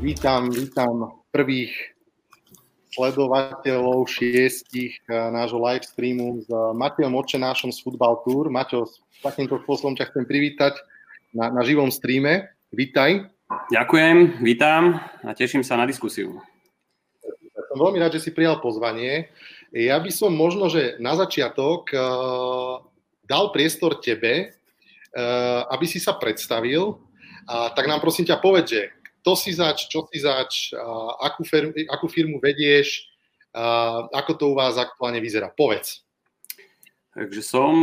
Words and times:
Vítam, 0.00 0.48
vítam 0.48 1.20
prvých 1.28 1.76
sledovateľov 2.96 4.08
šiestich 4.08 4.96
eh, 5.04 5.12
nášho 5.12 5.60
live 5.60 5.84
streamu 5.84 6.40
s 6.40 6.48
Matejom 6.72 7.20
Očenášom 7.20 7.68
z 7.68 7.84
Football 7.84 8.24
Tour. 8.24 8.48
Maťo, 8.48 8.88
takýmto 9.20 9.60
spôsobom 9.60 9.92
ťa 9.92 10.08
chcem 10.08 10.24
privítať 10.24 10.80
na, 11.36 11.52
na 11.52 11.60
živom 11.68 11.92
streame. 11.92 12.48
Vítaj. 12.72 13.28
Ďakujem, 13.68 14.40
vítam 14.40 15.04
a 15.20 15.36
teším 15.36 15.60
sa 15.60 15.76
na 15.76 15.84
diskusiu. 15.84 16.40
Som 17.68 17.76
veľmi 17.76 18.00
rád, 18.00 18.16
že 18.16 18.24
si 18.24 18.32
prijal 18.32 18.56
pozvanie. 18.64 19.28
Ja 19.68 20.00
by 20.00 20.08
som 20.08 20.32
možno, 20.32 20.72
že 20.72 20.96
na 20.96 21.12
začiatok 21.12 21.92
uh, 21.92 22.80
dal 23.28 23.52
priestor 23.52 24.00
tebe, 24.00 24.48
uh, 24.48 25.68
aby 25.68 25.84
si 25.84 26.00
sa 26.00 26.16
predstavil. 26.16 26.96
Uh, 27.44 27.68
tak 27.76 27.84
nám 27.84 28.00
prosím 28.00 28.24
ťa 28.24 28.40
povedz, 28.40 28.72
že 28.72 28.82
kto 29.20 29.32
si 29.36 29.52
zač, 29.52 29.86
čo 29.92 30.08
si 30.08 30.18
zač, 30.18 30.72
akú, 31.20 31.44
firmu, 31.44 31.76
akú 31.92 32.08
firmu 32.08 32.40
vedieš, 32.40 33.06
ako 34.10 34.32
to 34.34 34.44
u 34.50 34.54
vás 34.56 34.80
aktuálne 34.80 35.20
vyzerá. 35.20 35.52
Povedz. 35.52 36.02
Takže 37.10 37.42
som 37.42 37.74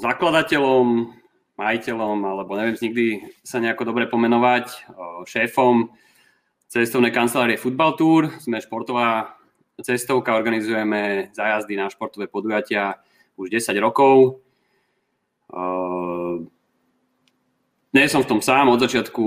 zakladateľom, 0.00 1.12
majiteľom, 1.58 2.18
alebo 2.22 2.54
neviem 2.54 2.78
nikdy 2.78 3.06
sa 3.42 3.58
nejako 3.58 3.90
dobre 3.90 4.06
pomenovať, 4.06 4.88
šéfom 5.26 5.90
cestovnej 6.70 7.10
kancelárie 7.10 7.58
Football 7.58 7.98
Tour. 7.98 8.22
Sme 8.38 8.62
športová 8.62 9.34
cestovka, 9.82 10.38
organizujeme 10.38 11.34
zájazdy 11.34 11.74
na 11.74 11.90
športové 11.90 12.30
podujatia 12.30 13.02
už 13.34 13.50
10 13.50 13.74
rokov. 13.82 14.38
Nie 17.90 18.06
som 18.06 18.22
v 18.22 18.30
tom 18.30 18.38
sám, 18.38 18.70
od 18.70 18.78
začiatku 18.78 19.24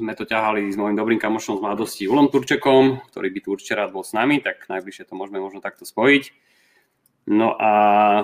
sme 0.00 0.16
to 0.16 0.24
ťahali 0.24 0.72
s 0.72 0.80
mojim 0.80 0.96
dobrým 0.96 1.20
kamošom 1.20 1.60
z 1.60 1.64
mladosti 1.64 2.08
Ulom 2.08 2.32
Turčekom, 2.32 3.04
ktorý 3.12 3.28
by 3.28 3.38
tu 3.44 3.48
určite 3.52 3.76
rád 3.76 3.92
bol 3.92 4.00
s 4.00 4.16
nami, 4.16 4.40
tak 4.40 4.64
najbližšie 4.66 5.04
to 5.04 5.14
môžeme 5.14 5.36
možno 5.36 5.60
takto 5.60 5.84
spojiť. 5.84 6.32
No 7.28 7.52
a 7.54 7.72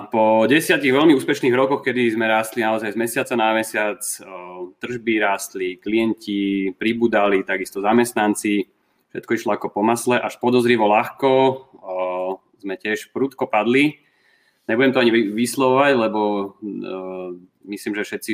po 0.09 0.49
desiatich 0.49 0.91
veľmi 0.91 1.13
úspešných 1.13 1.53
rokoch, 1.53 1.85
kedy 1.85 2.11
sme 2.11 2.25
rástli 2.25 2.65
naozaj 2.65 2.91
z 2.91 2.97
mesiaca 2.97 3.33
na 3.37 3.53
mesiac, 3.53 4.01
tržby 4.81 5.21
rástli, 5.21 5.77
klienti 5.77 6.73
pribudali, 6.75 7.45
takisto 7.45 7.79
zamestnanci, 7.79 8.67
všetko 9.13 9.31
išlo 9.37 9.53
ako 9.55 9.71
po 9.71 9.85
masle, 9.85 10.17
až 10.17 10.41
podozrivo 10.41 10.89
ľahko 10.89 11.31
sme 12.57 12.75
tiež 12.75 13.13
prudko 13.13 13.45
padli. 13.45 14.01
Nebudem 14.65 14.91
to 14.91 14.99
ani 14.99 15.13
vyslovať, 15.13 15.93
lebo 15.95 16.21
myslím, 17.69 17.93
že 18.01 18.03
všetci 18.03 18.33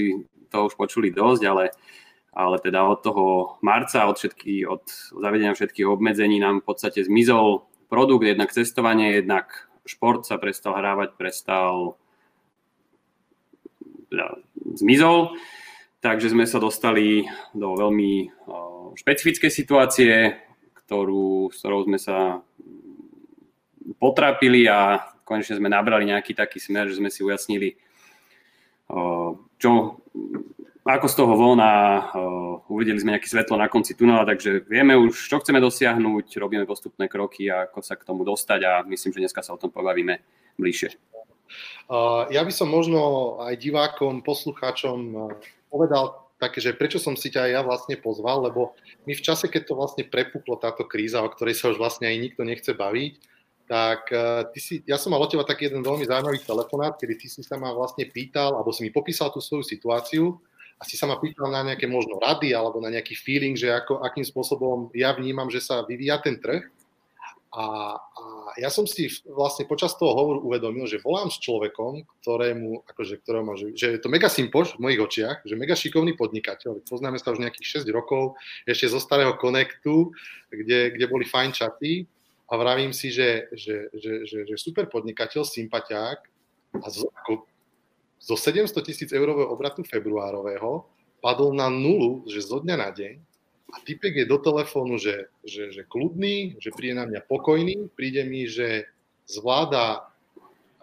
to 0.49 0.57
už 0.65 0.73
počuli 0.79 1.13
dosť, 1.13 1.43
ale, 1.45 1.75
ale 2.33 2.57
teda 2.57 2.81
od 2.89 2.99
toho 3.05 3.25
marca, 3.61 4.09
od, 4.09 4.17
všetky, 4.17 4.65
od 4.65 4.83
zavedenia 5.13 5.53
všetkých 5.53 5.85
obmedzení 5.85 6.41
nám 6.41 6.65
v 6.65 6.67
podstate 6.73 7.05
zmizol 7.05 7.69
produkt, 7.87 8.25
jednak 8.25 8.49
cestovanie, 8.49 9.21
jednak 9.21 9.69
šport 9.85 10.25
sa 10.25 10.41
prestal 10.41 10.73
hrávať, 10.81 11.13
prestal 11.13 11.93
teda, 14.09 14.41
zmizol, 14.73 15.37
takže 16.01 16.33
sme 16.33 16.49
sa 16.49 16.57
dostali 16.57 17.29
do 17.53 17.77
veľmi 17.77 18.33
špecifickej 18.97 19.51
situácie, 19.53 20.13
ktorú, 20.85 21.53
s 21.53 21.61
ktorou 21.61 21.85
sme 21.85 22.01
sa 22.01 22.41
potrápili 24.01 24.65
a 24.65 25.01
konečne 25.21 25.61
sme 25.61 25.69
nabrali 25.69 26.09
nejaký 26.09 26.33
taký 26.33 26.57
smer, 26.57 26.89
že 26.89 26.97
sme 26.97 27.13
si 27.13 27.21
ujasnili, 27.21 27.77
čo 29.61 29.71
ako 30.83 31.07
z 31.07 31.15
toho 31.15 31.33
von 31.39 31.59
a 31.63 31.71
uvideli 32.67 32.99
sme 32.99 33.15
nejaké 33.15 33.31
svetlo 33.31 33.55
na 33.55 33.71
konci 33.71 33.95
tunela, 33.95 34.27
takže 34.27 34.67
vieme 34.67 34.99
už, 34.99 35.15
čo 35.31 35.39
chceme 35.39 35.63
dosiahnuť, 35.63 36.35
robíme 36.35 36.67
postupné 36.67 37.07
kroky 37.07 37.47
ako 37.47 37.79
sa 37.79 37.95
k 37.95 38.03
tomu 38.03 38.27
dostať 38.27 38.59
a 38.67 38.71
myslím, 38.83 39.15
že 39.15 39.21
dneska 39.23 39.39
sa 39.39 39.55
o 39.55 39.61
tom 39.61 39.71
pobavíme 39.71 40.19
bližšie. 40.59 40.99
Ja 42.33 42.41
by 42.43 42.51
som 42.51 42.67
možno 42.67 42.99
aj 43.39 43.55
divákom, 43.63 44.27
poslucháčom 44.27 45.31
povedal 45.71 46.23
také, 46.35 46.59
že 46.59 46.75
prečo 46.75 46.99
som 46.99 47.15
si 47.15 47.31
ťa 47.31 47.47
aj 47.47 47.51
ja 47.55 47.61
vlastne 47.63 47.95
pozval, 47.95 48.51
lebo 48.51 48.75
my 49.07 49.15
v 49.15 49.23
čase, 49.23 49.47
keď 49.47 49.71
to 49.71 49.79
vlastne 49.79 50.03
prepuklo 50.03 50.59
táto 50.59 50.83
kríza, 50.83 51.23
o 51.23 51.31
ktorej 51.31 51.55
sa 51.55 51.71
už 51.71 51.79
vlastne 51.79 52.11
aj 52.11 52.17
nikto 52.19 52.43
nechce 52.43 52.75
baviť, 52.75 53.13
tak 53.63 54.11
uh, 54.11 54.43
ty 54.51 54.59
si, 54.59 54.83
ja 54.83 54.99
som 54.99 55.15
mal 55.15 55.23
od 55.23 55.31
teba 55.31 55.47
taký 55.47 55.71
jeden 55.71 55.87
veľmi 55.87 56.03
zaujímavý 56.03 56.43
telefonát, 56.43 56.99
kedy 56.99 57.15
ty 57.15 57.31
si 57.31 57.39
sa 57.47 57.55
ma 57.55 57.71
vlastne 57.71 58.03
pýtal, 58.11 58.59
alebo 58.59 58.75
si 58.75 58.83
mi 58.83 58.91
popísal 58.91 59.31
tú 59.31 59.39
svoju 59.39 59.63
situáciu 59.63 60.35
a 60.83 60.87
si 60.87 60.99
sa 60.99 61.07
ma 61.07 61.15
pýtal 61.15 61.47
na 61.47 61.63
nejaké 61.63 61.87
možno 61.87 62.19
rady 62.19 62.51
alebo 62.51 62.83
na 62.83 62.91
nejaký 62.91 63.15
feeling, 63.15 63.55
že 63.55 63.71
ako, 63.71 64.03
akým 64.03 64.27
spôsobom 64.27 64.91
ja 64.91 65.15
vnímam, 65.15 65.47
že 65.47 65.63
sa 65.63 65.87
vyvíja 65.87 66.19
ten 66.19 66.43
trh. 66.43 66.67
A, 67.55 67.95
a 67.95 68.23
ja 68.59 68.67
som 68.67 68.83
si 68.83 69.07
vlastne 69.23 69.63
počas 69.63 69.95
toho 69.95 70.11
hovoru 70.11 70.43
uvedomil, 70.43 70.83
že 70.83 70.99
volám 70.99 71.31
s 71.31 71.39
človekom, 71.39 72.03
ktorému, 72.19 72.83
akože, 72.83 73.15
ktorému 73.23 73.55
že, 73.55 73.67
že 73.79 73.87
je 73.95 73.99
to 74.03 74.11
mega 74.11 74.27
simpoš 74.27 74.75
v 74.75 74.89
mojich 74.89 74.99
očiach, 74.99 75.37
že 75.47 75.55
mega 75.55 75.77
šikovný 75.77 76.19
podnikateľ. 76.19 76.83
Poznáme 76.83 77.15
sa 77.15 77.31
už 77.31 77.39
nejakých 77.39 77.87
6 77.87 77.95
rokov, 77.95 78.35
ešte 78.67 78.91
zo 78.91 78.99
starého 78.99 79.39
Connectu, 79.39 80.11
kde, 80.51 80.91
kde 80.97 81.05
boli 81.07 81.23
fajn 81.23 81.55
čaty 81.55 82.03
a 82.51 82.59
vravím 82.59 82.91
si, 82.91 83.07
že, 83.07 83.47
že, 83.55 83.87
že, 83.95 84.27
že, 84.27 84.37
že 84.51 84.55
super 84.59 84.91
podnikateľ, 84.91 85.47
sympatiák 85.47 86.19
a 86.81 86.85
z, 86.89 87.07
ako 87.23 87.52
zo 88.23 88.39
700 88.39 88.71
tisíc 88.87 89.11
eurového 89.11 89.51
obratu 89.51 89.83
februárového 89.83 90.87
padol 91.19 91.51
na 91.51 91.67
nulu, 91.67 92.23
že 92.31 92.39
zo 92.39 92.63
dňa 92.63 92.75
na 92.79 92.89
deň 92.95 93.19
a 93.73 93.75
typek 93.83 94.23
je 94.23 94.25
do 94.29 94.39
telefónu, 94.39 94.95
že, 94.95 95.27
že, 95.43 95.73
že 95.75 95.81
kľudný, 95.83 96.55
že 96.61 96.71
príde 96.71 96.95
na 96.95 97.09
mňa 97.09 97.25
pokojný, 97.25 97.89
príde 97.97 98.21
mi, 98.23 98.45
že 98.45 98.87
zvláda 99.25 100.13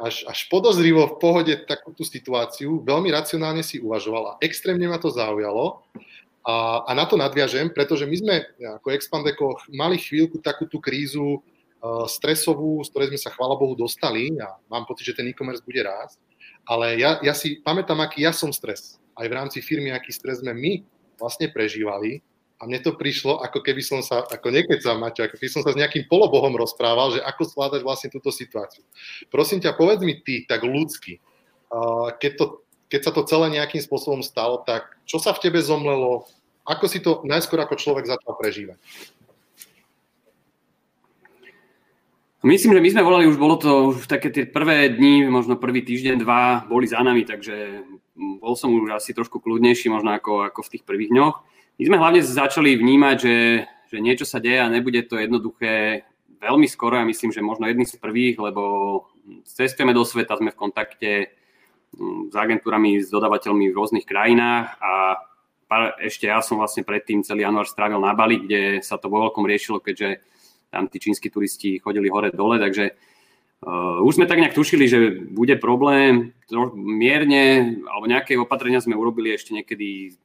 až, 0.00 0.24
až 0.26 0.48
podozrivo 0.48 1.06
v 1.06 1.18
pohode 1.20 1.54
takúto 1.68 2.02
situáciu, 2.02 2.82
veľmi 2.82 3.12
racionálne 3.12 3.62
si 3.62 3.78
uvažoval 3.78 4.34
a 4.34 4.38
extrémne 4.42 4.88
ma 4.88 4.98
to 4.98 5.12
zaujalo. 5.12 5.84
A, 6.40 6.88
a 6.88 6.90
na 6.96 7.04
to 7.04 7.20
nadviažem, 7.20 7.68
pretože 7.68 8.08
my 8.08 8.16
sme 8.16 8.34
ako 8.80 8.96
Expandeko 8.96 9.60
mali 9.76 10.00
chvíľku 10.00 10.40
takú 10.40 10.64
tú 10.64 10.80
krízu 10.80 11.36
uh, 11.36 12.08
stresovú, 12.08 12.80
z 12.80 12.88
ktorej 12.88 13.08
sme 13.12 13.20
sa 13.20 13.30
chvála 13.30 13.60
Bohu 13.60 13.76
dostali 13.76 14.32
a 14.40 14.56
mám 14.72 14.88
pocit, 14.88 15.12
že 15.12 15.20
ten 15.20 15.28
e-commerce 15.28 15.60
bude 15.60 15.84
rásť. 15.84 16.16
Ale 16.70 17.03
ja, 17.03 17.19
ja 17.19 17.34
si 17.34 17.58
pamätám, 17.58 17.98
aký 17.98 18.22
ja 18.22 18.31
som 18.31 18.54
stres. 18.54 19.03
Aj 19.19 19.26
v 19.26 19.34
rámci 19.34 19.58
firmy, 19.58 19.91
aký 19.91 20.14
stres 20.14 20.38
sme 20.38 20.54
my 20.54 20.86
vlastne 21.19 21.50
prežívali. 21.50 22.22
A 22.60 22.69
mne 22.69 22.78
to 22.84 22.94
prišlo, 22.94 23.41
ako 23.41 23.64
keby 23.64 23.81
som 23.81 24.04
sa, 24.04 24.22
ako 24.22 24.53
sa 24.78 24.92
Maťo, 24.92 25.25
ako 25.25 25.41
keby 25.41 25.50
som 25.50 25.64
sa 25.64 25.72
s 25.72 25.81
nejakým 25.81 26.06
polobohom 26.06 26.54
rozprával, 26.60 27.16
že 27.16 27.25
ako 27.25 27.42
zvládať 27.48 27.81
vlastne 27.81 28.12
túto 28.12 28.28
situáciu. 28.28 28.84
Prosím 29.32 29.64
ťa, 29.64 29.75
povedz 29.75 30.05
mi 30.05 30.20
ty, 30.20 30.44
tak 30.44 30.61
ľudsky, 30.61 31.25
keď, 32.20 32.32
to, 32.37 32.44
keď 32.93 33.00
sa 33.00 33.12
to 33.17 33.25
celé 33.25 33.49
nejakým 33.56 33.81
spôsobom 33.81 34.20
stalo, 34.20 34.61
tak 34.61 34.93
čo 35.08 35.17
sa 35.17 35.32
v 35.32 35.40
tebe 35.40 35.64
zomlelo, 35.64 36.28
ako 36.69 36.84
si 36.84 37.00
to 37.00 37.25
najskôr 37.25 37.64
ako 37.64 37.81
človek 37.81 38.05
začal 38.05 38.37
prežívať? 38.37 38.76
Myslím, 42.40 42.72
že 42.72 42.81
my 42.81 42.90
sme 42.90 43.04
volali, 43.04 43.28
už 43.28 43.37
bolo 43.37 43.60
to 43.60 43.92
už 43.92 44.08
také 44.08 44.32
tie 44.32 44.48
prvé 44.48 44.88
dni, 44.88 45.28
možno 45.28 45.60
prvý 45.60 45.84
týždeň, 45.84 46.25
dva, 46.25 46.64
boli 46.64 46.88
za 46.88 47.04
nami, 47.04 47.28
takže 47.28 47.84
bol 48.16 48.56
som 48.56 48.72
už 48.72 48.96
asi 48.96 49.12
trošku 49.12 49.44
kľudnejší 49.44 49.92
možno 49.92 50.16
ako, 50.16 50.48
ako 50.48 50.64
v 50.64 50.72
tých 50.72 50.84
prvých 50.88 51.12
dňoch. 51.12 51.37
My 51.76 51.82
sme 51.84 52.00
hlavne 52.00 52.20
začali 52.25 52.81
vnímať, 52.81 53.16
že, 53.20 53.37
že 53.92 53.96
niečo 54.00 54.25
sa 54.25 54.40
deje 54.40 54.56
a 54.56 54.72
nebude 54.72 55.04
to 55.04 55.20
jednoduché 55.20 56.08
veľmi 56.40 56.64
skoro. 56.64 56.96
Ja 56.96 57.04
myslím, 57.04 57.28
že 57.28 57.44
možno 57.44 57.69
jedný 57.69 57.84
z 57.84 58.00
prvých, 58.00 58.40
lebo 58.40 59.04
cestujeme 59.44 59.93
do 59.93 60.08
sveta, 60.08 60.40
sme 60.40 60.56
v 60.56 60.60
kontakte 60.60 61.36
mm, 61.93 62.32
s 62.32 62.34
agentúrami, 62.40 63.04
s 63.04 63.12
dodavateľmi 63.12 63.69
v 63.69 63.76
rôznych 63.76 64.08
krajinách 64.08 64.81
a 64.81 64.93
ešte 66.02 66.26
ja 66.26 66.40
som 66.40 66.58
vlastne 66.58 66.82
predtým 66.82 67.22
celý 67.22 67.44
január 67.44 67.69
strávil 67.69 68.00
na 68.00 68.16
Bali, 68.16 68.43
kde 68.43 68.81
sa 68.81 68.96
to 68.96 69.06
vo 69.06 69.28
veľkom 69.28 69.44
riešilo, 69.46 69.78
keďže 69.78 70.25
tam 70.70 70.87
tí 70.87 71.02
čínsky 71.02 71.28
turisti 71.28 71.82
chodili 71.82 72.11
hore-dole, 72.11 72.58
takže 72.58 72.96
Uh, 73.61 74.00
už 74.08 74.17
sme 74.17 74.25
tak 74.25 74.40
nejak 74.40 74.56
tušili, 74.56 74.88
že 74.88 75.20
bude 75.37 75.52
problém, 75.61 76.32
mierne, 76.72 77.76
alebo 77.93 78.08
nejaké 78.08 78.32
opatrenia 78.40 78.81
sme 78.81 78.96
urobili 78.96 79.37
ešte 79.37 79.52
niekedy 79.52 80.17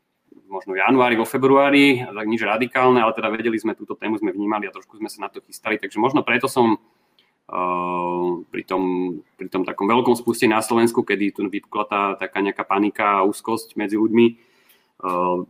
možno 0.48 0.72
v 0.72 0.80
januári, 0.80 1.20
vo 1.20 1.28
februári, 1.28 2.00
tak 2.00 2.32
nič 2.32 2.40
radikálne, 2.48 3.04
ale 3.04 3.12
teda 3.12 3.28
vedeli 3.28 3.60
sme, 3.60 3.76
túto 3.76 4.00
tému 4.00 4.16
sme 4.24 4.32
vnímali 4.32 4.72
a 4.72 4.76
trošku 4.76 4.96
sme 4.96 5.12
sa 5.12 5.28
na 5.28 5.30
to 5.30 5.44
chystali, 5.44 5.76
takže 5.76 6.00
možno 6.00 6.24
preto 6.24 6.48
som 6.48 6.80
uh, 6.80 8.40
pri, 8.48 8.64
tom, 8.64 9.20
pri 9.36 9.52
tom 9.52 9.68
takom 9.68 9.92
veľkom 9.92 10.16
spustení 10.16 10.56
na 10.56 10.64
Slovensku, 10.64 11.04
kedy 11.04 11.36
tu 11.36 11.44
vypukla 11.44 11.84
tá 11.92 12.02
taká 12.16 12.40
nejaká 12.40 12.64
panika 12.64 13.20
a 13.20 13.28
úzkosť 13.28 13.76
medzi 13.76 14.00
ľuďmi, 14.00 14.26
uh, 14.32 15.44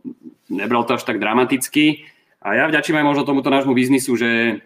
nebral 0.50 0.82
to 0.90 0.98
až 0.98 1.06
tak 1.06 1.22
dramaticky. 1.22 2.02
A 2.42 2.58
ja 2.58 2.64
vďačím 2.66 2.98
aj 2.98 3.06
možno 3.06 3.22
tomuto 3.22 3.46
nášmu 3.46 3.78
biznisu, 3.78 4.18
že 4.18 4.58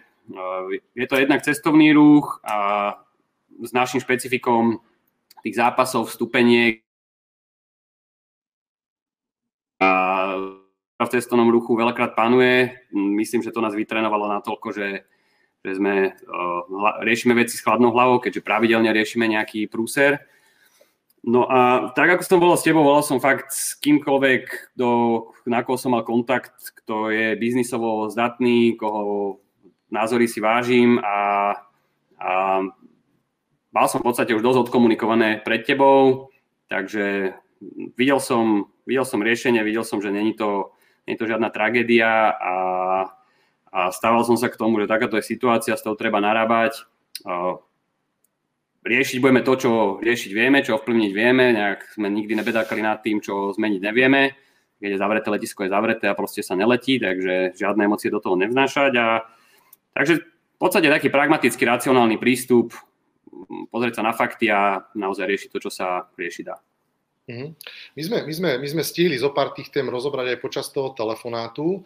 je 0.95 1.07
to 1.07 1.15
jednak 1.15 1.41
cestovný 1.41 1.93
ruch 1.93 2.39
a 2.43 2.97
s 3.61 3.71
našim 3.73 4.01
špecifikom 4.01 4.81
tých 5.41 5.57
zápasov, 5.57 6.09
vstupeniek 6.09 6.85
a 9.81 11.05
v 11.05 11.09
cestovnom 11.09 11.49
ruchu 11.49 11.73
veľakrát 11.73 12.13
panuje. 12.13 12.69
Myslím, 12.93 13.41
že 13.41 13.49
to 13.49 13.65
nás 13.65 13.73
vytrenovalo 13.73 14.29
natoľko, 14.29 14.69
že, 14.69 15.09
že 15.65 15.71
sme, 15.73 16.13
uh, 16.13 17.01
riešime 17.01 17.33
veci 17.33 17.57
s 17.57 17.65
chladnou 17.65 17.89
hlavou, 17.89 18.21
keďže 18.21 18.45
pravidelne 18.45 18.93
riešime 18.93 19.25
nejaký 19.25 19.65
prúser. 19.65 20.21
No 21.21 21.45
a 21.49 21.89
tak 21.93 22.17
ako 22.17 22.23
som 22.25 22.41
volal 22.41 22.57
s 22.57 22.65
tebou, 22.65 22.81
volal 22.81 23.05
som 23.05 23.21
fakt 23.21 23.53
s 23.53 23.77
kýmkoľvek, 23.81 24.73
do, 24.77 24.89
na 25.45 25.61
koho 25.61 25.77
som 25.77 25.93
mal 25.93 26.01
kontakt, 26.01 26.53
kto 26.81 27.13
je 27.13 27.37
biznisovo 27.37 28.09
zdatný, 28.09 28.73
koho 28.77 29.37
názory 29.91 30.25
si 30.25 30.39
vážim 30.39 30.97
a, 31.03 31.51
a 32.17 32.31
mal 33.71 33.85
som 33.91 33.99
v 33.99 34.07
podstate 34.07 34.31
už 34.31 34.41
dosť 34.41 34.71
odkomunikované 34.71 35.43
pred 35.43 35.67
tebou, 35.67 36.31
takže 36.71 37.35
videl 37.99 38.19
som, 38.23 38.71
videl 38.87 39.03
som 39.03 39.19
riešenie, 39.19 39.61
videl 39.61 39.83
som, 39.83 39.99
že 39.99 40.09
není 40.09 40.33
to, 40.33 40.71
není 41.05 41.19
to 41.19 41.27
žiadna 41.27 41.51
tragédia 41.51 42.31
a, 42.31 42.55
a 43.71 43.79
stával 43.91 44.23
som 44.23 44.39
sa 44.39 44.47
k 44.47 44.57
tomu, 44.57 44.79
že 44.79 44.89
takáto 44.89 45.19
je 45.19 45.27
situácia, 45.27 45.75
s 45.75 45.83
tou 45.83 45.93
treba 45.99 46.23
narábať. 46.23 46.87
Riešiť 48.81 49.17
budeme 49.21 49.45
to, 49.45 49.53
čo 49.61 49.71
riešiť 50.01 50.31
vieme, 50.33 50.65
čo 50.65 50.81
ovplyvniť 50.81 51.11
vieme, 51.13 51.53
nejak 51.53 51.93
sme 51.93 52.09
nikdy 52.09 52.33
nebedákali 52.33 52.81
nad 52.81 52.97
tým, 53.05 53.21
čo 53.21 53.53
zmeniť 53.53 53.81
nevieme. 53.83 54.33
Keď 54.81 54.97
je 54.97 55.01
zavreté 55.05 55.27
letisko, 55.29 55.61
je 55.61 55.69
zavreté 55.69 56.09
a 56.09 56.17
proste 56.17 56.41
sa 56.41 56.57
neletí, 56.57 56.97
takže 56.97 57.53
žiadne 57.53 57.85
emócie 57.85 58.09
do 58.09 58.17
toho 58.17 58.33
nevnášať. 58.33 58.97
A, 58.97 59.21
takže 59.93 60.23
v 60.23 60.57
podstate 60.59 60.87
taký 60.91 61.09
pragmatický, 61.09 61.65
racionálny 61.65 62.21
prístup, 62.21 62.75
pozrieť 63.73 64.01
sa 64.01 64.03
na 64.05 64.13
fakty 64.13 64.51
a 64.51 64.85
naozaj 64.93 65.25
riešiť 65.25 65.49
to, 65.49 65.59
čo 65.67 65.71
sa 65.73 66.05
riešiť 66.13 66.43
dá. 66.45 66.57
Mhm. 67.31 67.47
My 67.95 68.01
sme, 68.01 68.17
my, 68.27 68.33
sme, 68.33 68.49
my 68.59 68.67
sme 68.67 68.83
stihli 68.83 69.15
zo 69.15 69.31
pár 69.31 69.55
tých 69.55 69.71
tém 69.71 69.87
rozobrať 69.87 70.35
aj 70.35 70.43
počas 70.43 70.67
toho 70.73 70.91
telefonátu. 70.91 71.85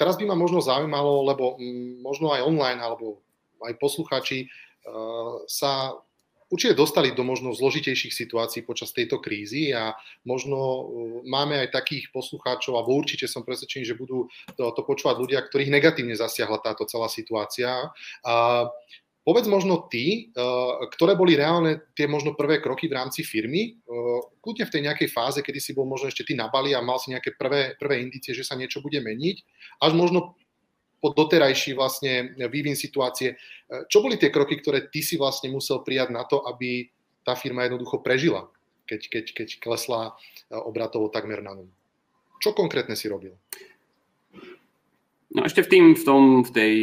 Teraz 0.00 0.18
by 0.18 0.24
ma 0.26 0.36
možno 0.36 0.64
zaujímalo, 0.64 1.22
lebo 1.28 1.60
možno 2.00 2.34
aj 2.34 2.42
online 2.42 2.80
alebo 2.80 3.22
aj 3.62 3.76
posluchači 3.78 4.50
sa 5.46 5.94
určite 6.50 6.74
dostali 6.76 7.12
do 7.12 7.22
možno 7.22 7.52
zložitejších 7.52 8.12
situácií 8.12 8.64
počas 8.64 8.92
tejto 8.92 9.20
krízy 9.20 9.72
a 9.72 9.96
možno 10.26 10.56
uh, 10.56 10.82
máme 11.24 11.60
aj 11.64 11.72
takých 11.72 12.10
poslucháčov, 12.10 12.76
alebo 12.76 12.96
určite 12.96 13.28
som 13.30 13.46
presvedčený, 13.46 13.84
že 13.84 13.98
budú 13.98 14.28
to, 14.56 14.64
to 14.72 14.82
počúvať 14.82 15.16
ľudia, 15.20 15.40
ktorých 15.44 15.72
negatívne 15.72 16.16
zasiahla 16.18 16.60
táto 16.60 16.84
celá 16.88 17.08
situácia. 17.08 17.92
Uh, 18.24 18.68
Povedz 19.24 19.48
možno 19.48 19.88
ty, 19.88 20.28
eh, 20.28 20.72
ktoré 20.92 21.16
boli 21.16 21.32
reálne 21.32 21.80
tie 21.96 22.04
možno 22.04 22.36
prvé 22.36 22.60
kroky 22.60 22.92
v 22.92 23.00
rámci 23.00 23.24
firmy, 23.24 23.72
eh, 23.72 24.20
kľudne 24.44 24.68
v 24.68 24.72
tej 24.76 24.82
nejakej 24.84 25.08
fáze, 25.08 25.40
kedy 25.40 25.64
si 25.64 25.72
bol 25.72 25.88
možno 25.88 26.12
ešte 26.12 26.28
ty 26.28 26.36
na 26.36 26.52
Bali 26.52 26.76
a 26.76 26.84
mal 26.84 27.00
si 27.00 27.08
nejaké 27.08 27.32
prvé, 27.40 27.72
prvé 27.80 28.04
indície, 28.04 28.36
že 28.36 28.44
sa 28.44 28.52
niečo 28.52 28.84
bude 28.84 29.00
meniť, 29.00 29.36
až 29.80 29.96
možno 29.96 30.36
po 31.04 31.12
doterajší 31.12 31.76
vlastne 31.76 32.32
vývin 32.48 32.72
situácie. 32.72 33.36
Čo 33.92 34.00
boli 34.00 34.16
tie 34.16 34.32
kroky, 34.32 34.56
ktoré 34.56 34.88
ty 34.88 35.04
si 35.04 35.20
vlastne 35.20 35.52
musel 35.52 35.84
prijať 35.84 36.08
na 36.08 36.24
to, 36.24 36.40
aby 36.48 36.88
tá 37.20 37.36
firma 37.36 37.68
jednoducho 37.68 38.00
prežila, 38.00 38.48
keď, 38.88 39.12
keď, 39.12 39.24
keď 39.36 39.48
klesla 39.60 40.16
obratovo 40.48 41.12
takmer 41.12 41.44
na 41.44 41.52
nulu? 41.52 41.68
Čo 42.40 42.56
konkrétne 42.56 42.96
si 42.96 43.12
robil? 43.12 43.36
No 45.36 45.44
ešte 45.44 45.60
v, 45.60 45.68
tým, 45.68 45.84
v, 45.92 46.04
tom, 46.08 46.22
v 46.40 46.50
tej 46.56 46.74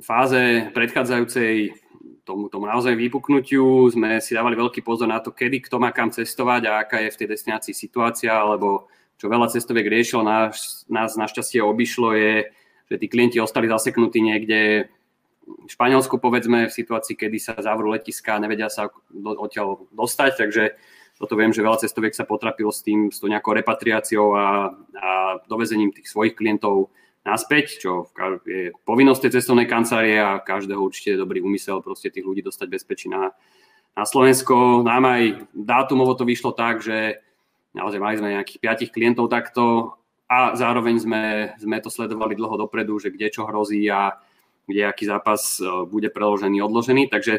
fáze 0.00 0.72
predchádzajúcej 0.72 1.76
tomu, 2.24 2.48
tomu 2.48 2.64
naozaj 2.64 2.96
vypuknutiu 2.96 3.84
sme 3.92 4.16
si 4.24 4.32
dávali 4.32 4.56
veľký 4.56 4.80
pozor 4.80 5.12
na 5.12 5.20
to, 5.20 5.36
kedy 5.36 5.68
kto 5.68 5.76
má 5.76 5.92
kam 5.92 6.08
cestovať 6.08 6.62
a 6.68 6.88
aká 6.88 7.04
je 7.04 7.12
v 7.12 7.18
tej 7.20 7.28
destinácii 7.36 7.76
situácia, 7.76 8.32
alebo 8.32 8.88
čo 9.20 9.28
veľa 9.28 9.52
cestoviek 9.52 9.88
riešilo, 9.92 10.24
nás, 10.24 10.86
nás 10.86 11.18
našťastie 11.20 11.58
obišlo 11.60 12.14
je, 12.14 12.48
že 12.88 12.96
tí 12.96 13.06
klienti 13.06 13.38
ostali 13.38 13.68
zaseknutí 13.68 14.18
niekde 14.24 14.88
v 15.48 15.70
Španielsku, 15.72 16.20
povedzme, 16.20 16.68
v 16.68 16.76
situácii, 16.76 17.16
kedy 17.16 17.38
sa 17.40 17.56
zavrú 17.56 17.88
letiska 17.88 18.36
a 18.36 18.42
nevedia 18.42 18.68
sa 18.68 18.92
odtiaľ 19.16 19.88
dostať, 19.92 20.32
takže 20.36 20.62
toto 21.16 21.34
viem, 21.34 21.50
že 21.50 21.64
veľa 21.64 21.82
cestoviek 21.82 22.14
sa 22.14 22.28
potrapilo 22.28 22.70
s 22.70 22.84
tým, 22.84 23.10
s 23.10 23.18
tou 23.18 23.26
nejakou 23.26 23.56
repatriáciou 23.56 24.36
a, 24.38 24.70
a 24.94 25.10
dovezením 25.50 25.90
tých 25.90 26.06
svojich 26.06 26.38
klientov 26.38 26.94
naspäť, 27.26 27.82
čo 27.82 28.08
je 28.46 28.70
povinnosť 28.86 29.26
tej 29.26 29.34
cestovnej 29.40 29.66
kancelárie 29.66 30.16
a 30.16 30.38
každého 30.38 30.78
určite 30.78 31.18
dobrý 31.18 31.42
úmysel 31.42 31.82
proste 31.82 32.08
tých 32.08 32.24
ľudí 32.24 32.40
dostať 32.40 32.66
bezpečí 32.70 33.10
na, 33.10 33.34
na 33.98 34.04
Slovensko. 34.06 34.86
Nám 34.86 35.04
aj 35.04 35.22
dátumovo 35.52 36.14
to 36.14 36.22
vyšlo 36.22 36.54
tak, 36.54 36.80
že 36.80 37.18
naozaj 37.74 37.98
mali 37.98 38.14
sme 38.16 38.34
nejakých 38.38 38.62
piatich 38.62 38.90
klientov 38.94 39.26
takto 39.28 39.98
a 40.28 40.52
zároveň 40.54 41.00
sme, 41.00 41.24
sme 41.56 41.76
to 41.80 41.88
sledovali 41.88 42.36
dlho 42.36 42.68
dopredu, 42.68 43.00
že 43.00 43.08
kde 43.08 43.32
čo 43.32 43.48
hrozí 43.48 43.88
a 43.88 44.12
kde 44.68 44.84
aký 44.84 45.08
zápas 45.08 45.56
e, 45.58 45.64
bude 45.88 46.12
preložený, 46.12 46.60
odložený. 46.60 47.08
Takže 47.08 47.34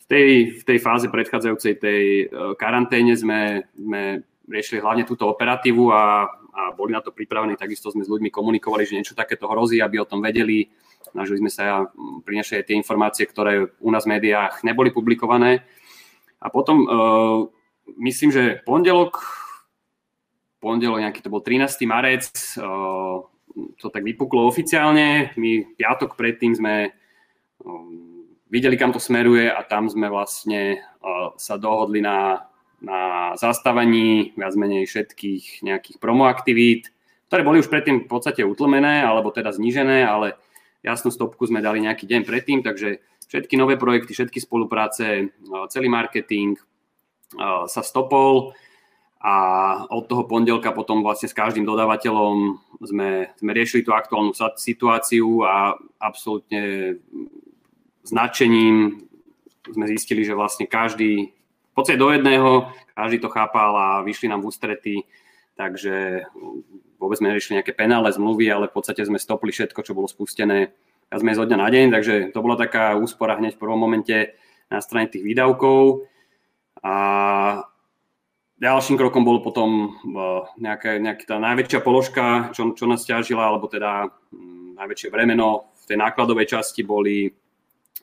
v 0.00 0.04
tej, 0.08 0.28
v 0.58 0.62
tej 0.64 0.78
fáze 0.80 1.06
predchádzajúcej 1.12 1.74
tej 1.76 2.02
e, 2.24 2.26
karanténe 2.56 3.12
sme, 3.12 3.68
sme 3.76 4.24
riešili 4.48 4.80
hlavne 4.80 5.04
túto 5.04 5.28
operatívu 5.28 5.92
a 5.92 6.32
a 6.50 6.74
boli 6.74 6.92
na 6.92 7.00
to 7.00 7.14
pripravení. 7.14 7.56
Takisto 7.56 7.90
sme 7.90 8.04
s 8.04 8.10
ľuďmi 8.10 8.28
komunikovali, 8.28 8.84
že 8.84 8.98
niečo 8.98 9.18
takéto 9.18 9.46
hrozí, 9.46 9.78
aby 9.78 10.02
o 10.02 10.08
tom 10.08 10.20
vedeli. 10.20 10.68
Snažili 11.00 11.40
sme 11.46 11.50
sa 11.50 11.86
prinašať 12.26 12.70
tie 12.70 12.76
informácie, 12.76 13.24
ktoré 13.24 13.70
u 13.80 13.90
nás 13.90 14.04
v 14.04 14.18
médiách 14.18 14.66
neboli 14.66 14.92
publikované. 14.92 15.64
A 16.40 16.46
potom 16.52 16.84
uh, 16.84 17.40
myslím, 17.96 18.30
že 18.34 18.60
pondelok, 18.66 19.20
pondelok 20.60 21.00
nejaký 21.02 21.24
to 21.24 21.32
bol 21.32 21.40
13. 21.40 21.66
marec, 21.88 22.28
to 23.80 23.86
tak 23.90 24.04
vypuklo 24.04 24.46
oficiálne. 24.46 25.34
My 25.34 25.66
piatok 25.74 26.14
predtým 26.14 26.54
sme 26.54 26.94
videli, 28.46 28.76
kam 28.78 28.94
to 28.94 29.02
smeruje 29.02 29.50
a 29.50 29.64
tam 29.66 29.88
sme 29.88 30.06
vlastne 30.06 30.84
sa 31.40 31.56
dohodli 31.56 32.04
na 32.04 32.46
na 32.80 33.32
zastavení 33.36 34.32
viac 34.36 34.56
menej 34.56 34.88
všetkých 34.88 35.60
nejakých 35.62 35.96
promoaktivít, 36.00 36.88
ktoré 37.28 37.44
boli 37.44 37.60
už 37.60 37.68
predtým 37.68 38.04
v 38.04 38.10
podstate 38.10 38.40
utlmené 38.42 39.04
alebo 39.04 39.28
teda 39.30 39.52
znížené, 39.52 40.08
ale 40.08 40.40
jasnú 40.80 41.12
stopku 41.12 41.44
sme 41.44 41.60
dali 41.60 41.84
nejaký 41.84 42.08
deň 42.08 42.22
predtým, 42.24 42.64
takže 42.64 43.04
všetky 43.28 43.54
nové 43.60 43.76
projekty, 43.76 44.16
všetky 44.16 44.40
spolupráce, 44.40 45.28
celý 45.68 45.88
marketing 45.92 46.56
sa 47.68 47.84
stopol 47.84 48.56
a 49.20 49.34
od 49.92 50.08
toho 50.08 50.24
pondelka 50.24 50.72
potom 50.72 51.04
vlastne 51.04 51.28
s 51.28 51.36
každým 51.36 51.68
dodávateľom 51.68 52.56
sme, 52.80 53.36
sme 53.36 53.50
riešili 53.52 53.84
tú 53.84 53.92
aktuálnu 53.92 54.32
situáciu 54.56 55.44
a 55.44 55.76
absolútne 56.00 56.96
značením 58.00 59.04
sme 59.68 59.84
zistili, 59.84 60.24
že 60.24 60.32
vlastne 60.32 60.64
každý 60.64 61.36
podstate 61.80 61.96
do 61.96 62.12
jedného, 62.12 62.68
každý 62.92 63.24
to 63.24 63.32
chápal 63.32 63.72
a 63.72 63.88
vyšli 64.04 64.28
nám 64.28 64.44
v 64.44 64.48
ústrety, 64.52 64.94
takže 65.56 66.28
vôbec 67.00 67.16
sme 67.16 67.32
neriešili 67.32 67.56
nejaké 67.56 67.72
penále, 67.72 68.12
zmluvy, 68.12 68.52
ale 68.52 68.68
v 68.68 68.76
podstate 68.76 69.00
sme 69.00 69.16
stopli 69.16 69.48
všetko, 69.48 69.80
čo 69.80 69.96
bolo 69.96 70.04
spustené 70.04 70.76
a 71.08 71.16
sme 71.16 71.32
zo 71.32 71.48
dňa 71.48 71.56
na 71.56 71.68
deň, 71.72 71.86
takže 71.88 72.14
to 72.36 72.44
bola 72.44 72.60
taká 72.60 73.00
úspora 73.00 73.40
hneď 73.40 73.56
v 73.56 73.62
prvom 73.64 73.80
momente 73.80 74.36
na 74.68 74.84
strane 74.84 75.08
tých 75.08 75.24
výdavkov. 75.24 76.04
A 76.84 76.94
ďalším 78.60 79.00
krokom 79.00 79.24
bol 79.24 79.40
potom 79.40 79.96
nejaká, 80.60 81.00
nejaká 81.00 81.24
tá 81.24 81.36
najväčšia 81.40 81.80
položka, 81.80 82.24
čo, 82.52 82.76
čo 82.76 82.84
nás 82.84 83.02
ťažila, 83.08 83.48
alebo 83.48 83.66
teda 83.66 84.12
mm, 84.30 84.76
najväčšie 84.76 85.08
bremeno 85.08 85.72
v 85.80 85.84
tej 85.88 85.96
nákladovej 85.96 86.46
časti 86.46 86.84
boli, 86.84 87.32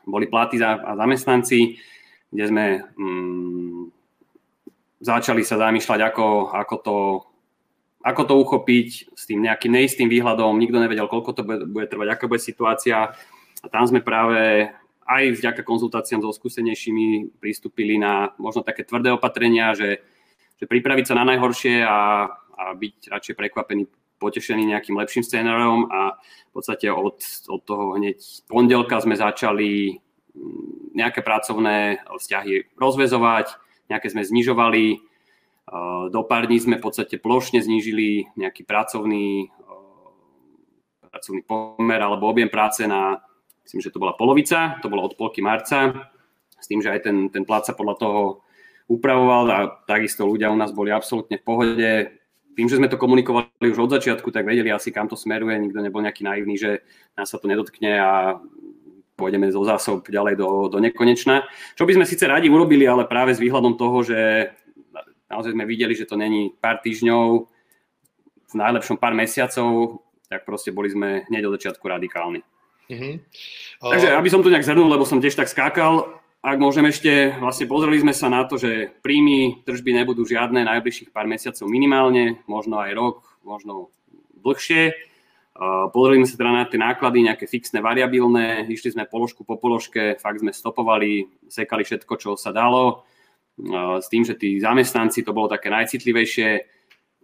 boli 0.04 0.26
platy 0.26 0.58
za, 0.58 0.82
a 0.82 0.98
zamestnanci 0.98 1.78
kde 2.32 2.46
sme 2.48 2.66
mm, 2.84 3.84
začali 5.00 5.44
sa 5.48 5.56
zamýšľať, 5.62 6.00
ako, 6.12 6.52
ako, 6.52 6.76
to, 6.84 6.98
ako 8.04 8.22
to 8.28 8.34
uchopiť 8.36 8.90
s 9.16 9.24
tým 9.30 9.48
nejakým 9.48 9.72
neistým 9.72 10.10
výhľadom. 10.12 10.60
Nikto 10.60 10.78
nevedel, 10.82 11.08
koľko 11.08 11.32
to 11.32 11.42
bude, 11.48 11.64
bude 11.72 11.88
trvať, 11.88 12.08
aká 12.12 12.26
bude 12.28 12.44
situácia. 12.44 13.16
A 13.64 13.68
tam 13.72 13.88
sme 13.88 14.04
práve 14.04 14.68
aj 15.08 15.24
vďaka 15.40 15.64
konzultáciám 15.64 16.20
so 16.20 16.36
skúsenejšími 16.36 17.40
pristúpili 17.40 17.96
na 17.96 18.36
možno 18.36 18.60
také 18.60 18.84
tvrdé 18.84 19.16
opatrenia, 19.16 19.72
že, 19.72 20.04
že 20.58 20.66
pripraviť 20.66 21.06
sa 21.14 21.18
na 21.18 21.26
najhoršie 21.34 21.86
a, 21.86 22.30
a 22.58 22.64
byť 22.74 23.14
radšej 23.14 23.36
prekvapený, 23.38 23.86
potešený 24.18 24.74
nejakým 24.74 24.98
lepším 24.98 25.24
scénárom 25.24 25.88
a 25.94 26.18
v 26.50 26.52
podstate 26.52 26.90
od, 26.90 27.22
od 27.48 27.62
toho 27.62 27.94
hneď 27.98 28.18
pondelka 28.50 28.98
sme 28.98 29.14
začali 29.14 30.02
mm, 30.34 30.98
nejaké 30.98 31.22
pracovné 31.22 32.02
vzťahy 32.10 32.74
rozvezovať, 32.74 33.54
nejaké 33.94 34.10
sme 34.10 34.26
znižovali, 34.26 35.08
do 36.08 36.22
pár 36.24 36.48
dní 36.48 36.64
sme 36.64 36.76
v 36.80 36.86
podstate 36.88 37.20
plošne 37.20 37.60
znížili 37.60 38.32
nejaký 38.40 38.64
pracovný, 38.64 39.52
pracovný 41.12 41.44
pomer 41.44 42.00
alebo 42.00 42.32
objem 42.32 42.48
práce 42.48 42.88
na 42.88 43.20
myslím, 43.68 43.84
že 43.84 43.92
to 43.92 44.00
bola 44.00 44.16
polovica, 44.16 44.80
to 44.80 44.88
bolo 44.88 45.04
od 45.04 45.20
polky 45.20 45.44
marca, 45.44 46.08
s 46.56 46.66
tým, 46.72 46.80
že 46.80 46.88
aj 46.88 47.04
ten, 47.04 47.28
ten 47.28 47.44
plat 47.44 47.68
sa 47.68 47.76
podľa 47.76 47.96
toho 48.00 48.22
upravoval 48.88 49.46
a 49.52 49.60
takisto 49.84 50.24
ľudia 50.24 50.52
u 50.52 50.58
nás 50.58 50.72
boli 50.72 50.96
absolútne 50.96 51.38
v 51.38 51.46
pohode. 51.48 51.92
Tým, 52.58 52.68
že 52.72 52.80
sme 52.82 52.90
to 52.90 52.98
komunikovali 52.98 53.70
už 53.70 53.78
od 53.78 53.94
začiatku, 54.00 54.34
tak 54.34 54.48
vedeli 54.48 54.74
asi, 54.74 54.90
kam 54.90 55.06
to 55.06 55.20
smeruje, 55.20 55.60
nikto 55.62 55.78
nebol 55.84 56.02
nejaký 56.02 56.26
naivný, 56.26 56.58
že 56.58 56.82
nás 57.14 57.30
sa 57.30 57.38
to 57.38 57.46
nedotkne 57.46 58.02
a 58.02 58.42
pôjdeme 59.14 59.50
zo 59.54 59.62
zásob 59.62 60.08
ďalej 60.10 60.42
do, 60.42 60.50
do 60.72 60.78
nekonečna. 60.82 61.46
Čo 61.78 61.86
by 61.86 62.02
sme 62.02 62.10
síce 62.10 62.26
radi 62.26 62.50
urobili, 62.50 62.90
ale 62.90 63.06
práve 63.06 63.38
s 63.38 63.42
výhľadom 63.44 63.78
toho, 63.78 64.02
že 64.02 64.50
naozaj 65.30 65.54
sme 65.54 65.70
videli, 65.70 65.94
že 65.94 66.10
to 66.10 66.18
není 66.18 66.54
pár 66.58 66.82
týždňov, 66.82 67.46
v 68.48 68.56
najlepšom 68.56 68.96
pár 68.96 69.12
mesiacov, 69.12 70.00
tak 70.32 70.48
proste 70.48 70.72
boli 70.72 70.88
sme 70.88 71.28
hneď 71.28 71.52
od 71.52 71.56
začiatku 71.60 71.84
radikálni. 71.84 72.44
Mm-hmm. 72.88 73.14
Uh... 73.84 73.92
Takže 73.92 74.16
aby 74.16 74.30
som 74.32 74.40
to 74.40 74.52
nejak 74.52 74.64
zhrnul, 74.64 74.88
lebo 74.88 75.04
som 75.04 75.20
tiež 75.20 75.36
tak 75.36 75.52
skákal, 75.52 76.24
ak 76.48 76.64
môžem 76.64 76.88
ešte, 76.88 77.36
vlastne 77.44 77.68
pozreli 77.68 78.00
sme 78.00 78.16
sa 78.16 78.32
na 78.32 78.48
to, 78.48 78.56
že 78.56 78.96
príjmy, 79.04 79.68
tržby 79.68 79.92
nebudú 79.92 80.24
žiadne 80.24 80.64
najbližších 80.64 81.12
pár 81.12 81.28
mesiacov 81.28 81.68
minimálne, 81.68 82.40
možno 82.48 82.80
aj 82.80 82.96
rok, 82.96 83.18
možno 83.44 83.92
dlhšie. 84.40 84.96
Pozreli 85.92 86.24
sme 86.24 86.30
sa 86.32 86.40
teda 86.40 86.52
na 86.56 86.64
tie 86.64 86.80
náklady, 86.80 87.28
nejaké 87.28 87.52
fixné, 87.52 87.84
variabilné, 87.84 88.64
išli 88.64 88.96
sme 88.96 89.12
položku 89.12 89.44
po 89.44 89.60
položke, 89.60 90.16
fakt 90.24 90.40
sme 90.40 90.56
stopovali, 90.56 91.28
sekali 91.52 91.84
všetko, 91.84 92.14
čo 92.16 92.40
sa 92.40 92.56
dalo, 92.56 93.04
s 94.00 94.08
tým, 94.08 94.24
že 94.24 94.40
tí 94.40 94.56
zamestnanci, 94.64 95.28
to 95.28 95.36
bolo 95.36 95.52
také 95.52 95.68
najcitlivejšie. 95.68 96.50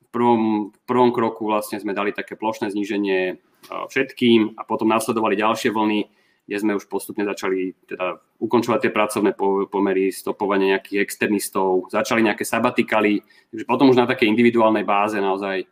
V 0.03 0.07
prvom, 0.11 0.73
v 0.73 0.81
prvom 0.83 1.15
kroku 1.15 1.47
vlastne 1.47 1.79
sme 1.79 1.95
dali 1.95 2.11
také 2.11 2.35
plošné 2.35 2.73
zníženie 2.73 3.39
všetkým 3.69 4.59
a 4.59 4.67
potom 4.67 4.91
následovali 4.91 5.39
ďalšie 5.39 5.71
vlny, 5.71 6.01
kde 6.43 6.57
sme 6.59 6.75
už 6.75 6.91
postupne 6.91 7.23
začali 7.23 7.71
teda 7.87 8.19
ukončovať 8.43 8.79
tie 8.83 8.91
pracovné 8.91 9.31
pomery, 9.71 10.11
stopovanie 10.11 10.75
nejakých 10.75 10.99
externistov, 10.99 11.87
začali 11.87 12.19
nejaké 12.19 12.43
sabatikaly, 12.43 13.23
takže 13.51 13.63
potom 13.63 13.87
už 13.87 14.03
na 14.03 14.09
takej 14.09 14.27
individuálnej 14.27 14.83
báze 14.83 15.15
naozaj 15.15 15.63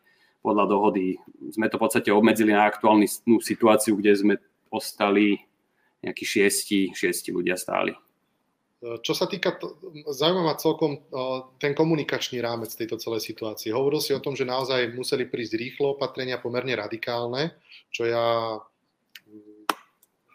podľa 0.42 0.66
dohody 0.72 1.20
sme 1.54 1.68
to 1.70 1.78
v 1.78 1.84
podstate 1.86 2.10
obmedzili 2.10 2.56
na 2.56 2.66
aktuálnu 2.66 3.06
situáciu, 3.44 4.00
kde 4.00 4.12
sme 4.16 4.34
ostali 4.72 5.38
nejakí 6.02 6.24
šiesti, 6.26 6.96
šiesti 6.96 7.30
ľudia 7.30 7.60
stáli. 7.60 7.94
Čo 8.82 9.14
sa 9.14 9.30
týka, 9.30 9.62
to, 9.62 9.78
zaujímavá 10.10 10.58
celkom 10.58 11.06
ten 11.62 11.78
komunikačný 11.78 12.42
rámec 12.42 12.74
tejto 12.74 12.98
celej 12.98 13.22
situácie. 13.22 13.70
Hovoril 13.70 14.02
si 14.02 14.10
o 14.10 14.24
tom, 14.24 14.34
že 14.34 14.42
naozaj 14.42 14.98
museli 14.98 15.30
prísť 15.30 15.54
rýchlo 15.54 15.94
opatrenia, 15.94 16.42
pomerne 16.42 16.74
radikálne, 16.74 17.54
čo 17.94 18.10
ja 18.10 18.58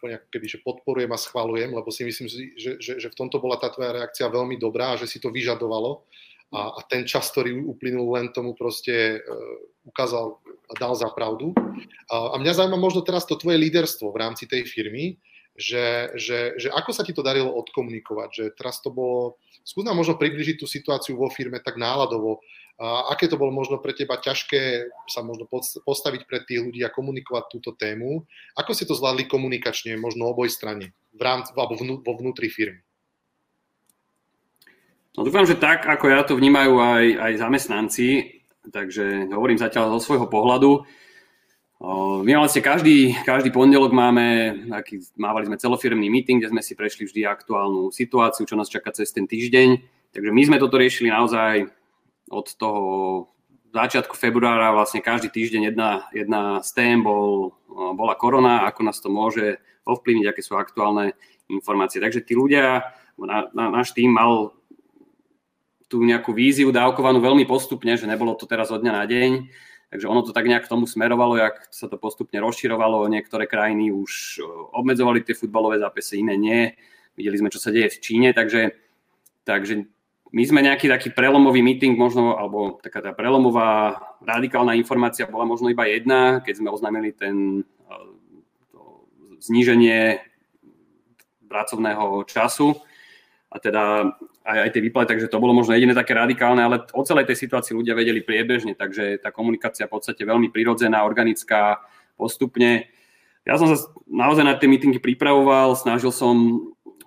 mm, 0.06 0.30
keby, 0.30 0.46
že 0.46 0.62
podporujem 0.62 1.10
a 1.10 1.18
schvalujem, 1.18 1.74
lebo 1.74 1.90
si 1.90 2.06
myslím, 2.06 2.30
že, 2.30 2.78
že, 2.78 2.92
že 3.02 3.08
v 3.10 3.18
tomto 3.18 3.42
bola 3.42 3.58
tá 3.58 3.68
tvoja 3.68 3.92
reakcia 3.92 4.30
veľmi 4.30 4.56
dobrá 4.56 4.94
a 4.94 5.00
že 5.00 5.10
si 5.10 5.18
to 5.18 5.34
vyžadovalo. 5.34 6.06
A, 6.54 6.78
a 6.78 6.80
ten 6.86 7.02
čas, 7.02 7.26
ktorý 7.34 7.58
uplynul, 7.66 8.14
len 8.14 8.30
tomu 8.30 8.54
proste 8.54 9.18
uh, 9.18 9.56
ukázal 9.90 10.38
a 10.70 10.72
dal 10.78 10.94
za 10.94 11.10
pravdu. 11.10 11.50
A, 12.06 12.34
a 12.34 12.36
mňa 12.38 12.62
zaujíma 12.62 12.78
možno 12.78 13.02
teraz 13.02 13.26
to 13.26 13.34
tvoje 13.34 13.58
líderstvo 13.58 14.14
v 14.14 14.20
rámci 14.22 14.46
tej 14.46 14.62
firmy, 14.66 15.18
že, 15.56 16.12
že, 16.14 16.54
že 16.60 16.68
ako 16.68 16.90
sa 16.92 17.02
ti 17.02 17.16
to 17.16 17.24
darilo 17.24 17.50
odkomunikovať, 17.50 18.28
že 18.30 18.44
teraz 18.54 18.84
to 18.84 18.92
bolo, 18.92 19.40
skús 19.64 19.82
nám 19.82 19.96
možno 19.96 20.20
približiť 20.20 20.60
tú 20.60 20.68
situáciu 20.68 21.16
vo 21.16 21.32
firme 21.32 21.58
tak 21.64 21.80
náladovo, 21.80 22.44
a 22.76 23.08
aké 23.16 23.24
to 23.24 23.40
bolo 23.40 23.48
možno 23.56 23.80
pre 23.80 23.96
teba 23.96 24.20
ťažké 24.20 24.92
sa 25.08 25.24
možno 25.24 25.48
postaviť 25.84 26.28
pred 26.28 26.44
tých 26.44 26.60
ľudí 26.60 26.84
a 26.84 26.92
komunikovať 26.92 27.44
túto 27.48 27.72
tému, 27.72 28.28
ako 28.52 28.70
ste 28.76 28.84
to 28.84 28.92
zvládli 28.92 29.24
komunikačne, 29.24 29.96
možno 29.96 30.28
oboj 30.28 30.52
strane, 30.52 30.92
v 31.16 31.22
rámci, 31.24 31.56
alebo 31.56 31.80
vnú, 31.80 32.04
vo 32.04 32.12
vnútri 32.20 32.52
firmy? 32.52 32.84
No 35.16 35.24
dúfam, 35.24 35.48
že 35.48 35.56
tak, 35.56 35.88
ako 35.88 36.12
ja 36.12 36.20
to 36.28 36.36
vnímajú 36.36 36.76
aj, 36.76 37.04
aj 37.16 37.32
zamestnanci, 37.40 38.08
takže 38.68 39.32
hovorím 39.32 39.56
zatiaľ 39.56 39.96
zo 39.96 40.12
svojho 40.12 40.28
pohľadu. 40.28 40.84
My 42.24 42.36
vlastne 42.36 42.60
každý, 42.60 43.16
každý 43.24 43.52
pondelok 43.52 43.96
máme, 43.96 44.52
aký, 44.76 45.00
mávali 45.16 45.48
sme 45.48 45.60
celofirmný 45.60 46.12
meeting, 46.12 46.40
kde 46.40 46.52
sme 46.52 46.60
si 46.60 46.76
prešli 46.76 47.08
vždy 47.08 47.24
aktuálnu 47.24 47.88
situáciu, 47.92 48.44
čo 48.44 48.56
nás 48.60 48.68
čaká 48.68 48.92
cez 48.92 49.08
ten 49.12 49.24
týždeň. 49.24 49.80
Takže 50.12 50.30
my 50.32 50.42
sme 50.44 50.56
toto 50.60 50.76
riešili 50.76 51.08
naozaj 51.08 51.68
od 52.30 52.46
toho 52.58 52.82
začiatku 53.74 54.16
februára, 54.16 54.72
vlastne 54.72 55.04
každý 55.04 55.28
týždeň 55.28 55.62
jedna, 55.72 56.08
jedna 56.10 56.42
z 56.64 56.70
tém 56.72 56.96
bol, 57.04 57.52
bola 57.68 58.16
korona, 58.16 58.64
ako 58.64 58.80
nás 58.82 58.98
to 58.98 59.12
môže 59.12 59.60
ovplyvniť, 59.84 60.26
aké 60.26 60.40
sú 60.40 60.56
aktuálne 60.56 61.12
informácie. 61.52 62.00
Takže 62.00 62.24
tí 62.24 62.32
ľudia, 62.32 62.96
na, 63.20 63.46
na, 63.52 63.64
náš 63.70 63.92
tým 63.92 64.10
mal 64.10 64.56
tú 65.86 66.02
nejakú 66.02 66.34
víziu 66.34 66.74
dávkovanú 66.74 67.22
veľmi 67.22 67.46
postupne, 67.46 67.94
že 67.94 68.10
nebolo 68.10 68.34
to 68.34 68.48
teraz 68.48 68.74
od 68.74 68.82
dňa 68.82 68.92
na 68.92 69.04
deň, 69.06 69.30
Takže 69.86 70.10
ono 70.10 70.22
to 70.26 70.34
tak 70.34 70.50
nejak 70.50 70.66
k 70.66 70.72
tomu 70.72 70.86
smerovalo, 70.86 71.38
jak 71.38 71.70
sa 71.70 71.86
to 71.86 71.94
postupne 71.94 72.42
rozširovalo. 72.42 73.06
Niektoré 73.06 73.46
krajiny 73.46 73.94
už 73.94 74.42
obmedzovali 74.74 75.22
tie 75.22 75.38
futbalové 75.38 75.78
zápasy, 75.78 76.26
iné 76.26 76.34
nie. 76.34 76.74
Videli 77.14 77.38
sme, 77.38 77.54
čo 77.54 77.62
sa 77.62 77.70
deje 77.70 77.94
v 77.94 78.02
Číne, 78.02 78.28
takže, 78.34 78.74
takže 79.46 79.86
my 80.34 80.42
sme 80.42 80.60
nejaký 80.62 80.90
taký 80.90 81.14
prelomový 81.14 81.62
meeting 81.62 81.94
možno, 81.94 82.34
alebo 82.34 82.82
taká 82.82 82.98
tá 82.98 83.14
prelomová 83.14 83.98
radikálna 84.22 84.74
informácia 84.74 85.30
bola 85.30 85.46
možno 85.46 85.70
iba 85.70 85.86
jedna, 85.86 86.42
keď 86.42 86.54
sme 86.62 86.72
oznámili 86.74 87.14
ten 87.14 87.62
to 88.74 89.06
zníženie 89.38 90.18
pracovného 91.46 92.26
času 92.26 92.74
a 93.54 93.56
teda 93.62 94.12
aj, 94.46 94.58
aj 94.66 94.70
tie 94.74 94.82
výplaty, 94.82 95.08
takže 95.14 95.30
to 95.30 95.42
bolo 95.42 95.54
možno 95.54 95.74
jediné 95.74 95.94
také 95.94 96.14
radikálne, 96.14 96.62
ale 96.62 96.82
o 96.94 97.02
celej 97.06 97.30
tej 97.30 97.46
situácii 97.46 97.74
ľudia 97.74 97.94
vedeli 97.94 98.22
priebežne, 98.22 98.74
takže 98.74 99.22
tá 99.22 99.30
komunikácia 99.30 99.86
v 99.86 99.94
podstate 99.98 100.26
veľmi 100.26 100.50
prirodzená, 100.50 101.06
organická, 101.06 101.82
postupne. 102.18 102.90
Ja 103.46 103.54
som 103.58 103.70
sa 103.70 103.78
naozaj 104.10 104.42
na 104.42 104.58
tie 104.58 104.66
meetingy 104.66 104.98
pripravoval, 104.98 105.78
snažil 105.78 106.10
som, 106.10 106.66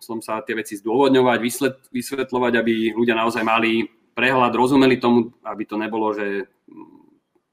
som 0.09 0.25
sa 0.25 0.41
tie 0.41 0.57
veci 0.57 0.73
zdôvodňovať, 0.81 1.37
vysvet, 1.37 1.77
vysvetľovať, 1.93 2.53
aby 2.57 2.97
ľudia 2.97 3.13
naozaj 3.13 3.45
mali 3.45 3.85
prehľad, 4.17 4.57
rozumeli 4.57 4.97
tomu, 4.97 5.29
aby 5.45 5.63
to 5.69 5.77
nebolo, 5.77 6.09
že 6.17 6.49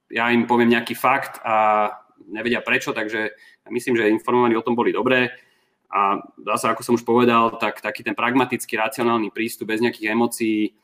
ja 0.08 0.32
im 0.32 0.48
poviem 0.48 0.72
nejaký 0.72 0.96
fakt 0.96 1.36
a 1.44 1.90
nevedia 2.24 2.64
prečo, 2.64 2.96
takže 2.96 3.36
myslím, 3.68 4.00
že 4.00 4.08
informovaní 4.08 4.56
o 4.56 4.64
tom 4.64 4.72
boli 4.72 4.96
dobré. 4.96 5.36
A 5.92 6.18
sa, 6.58 6.74
ako 6.74 6.82
som 6.82 6.96
už 6.98 7.06
povedal, 7.06 7.60
tak 7.60 7.78
taký 7.78 8.02
ten 8.02 8.16
pragmatický, 8.16 8.74
racionálny 8.74 9.30
prístup 9.30 9.70
bez 9.70 9.78
nejakých 9.78 10.16
emócií, 10.16 10.74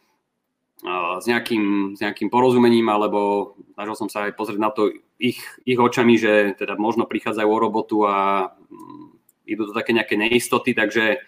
s 1.18 1.24
nejakým, 1.30 1.94
s 1.94 2.02
nejakým 2.02 2.26
porozumením, 2.26 2.90
alebo 2.90 3.54
snažil 3.74 3.94
som 3.94 4.10
sa 4.10 4.26
aj 4.26 4.34
pozrieť 4.34 4.60
na 4.62 4.70
to 4.74 4.90
ich, 5.22 5.38
ich 5.62 5.78
očami, 5.78 6.18
že 6.18 6.58
teda 6.58 6.74
možno 6.74 7.06
prichádzajú 7.06 7.48
o 7.48 7.62
robotu 7.62 7.96
a 8.02 8.50
mm, 8.50 9.06
idú 9.46 9.70
do 9.70 9.74
také 9.74 9.94
nejaké 9.94 10.18
neistoty, 10.18 10.74
takže, 10.74 11.22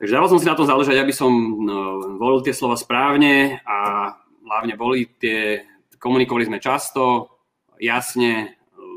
takže 0.00 0.14
dával 0.14 0.30
som 0.30 0.40
si 0.40 0.48
na 0.48 0.56
to 0.56 0.68
záležať, 0.68 0.96
aby 1.00 1.14
som 1.14 1.30
no, 1.62 2.16
volil 2.20 2.40
tie 2.44 2.56
slova 2.56 2.76
správne 2.76 3.60
a 3.64 4.10
hlavne 4.46 4.74
boli 4.78 5.08
tie, 5.18 5.64
komunikovali 5.98 6.48
sme 6.48 6.58
často, 6.60 7.32
jasne, 7.80 8.56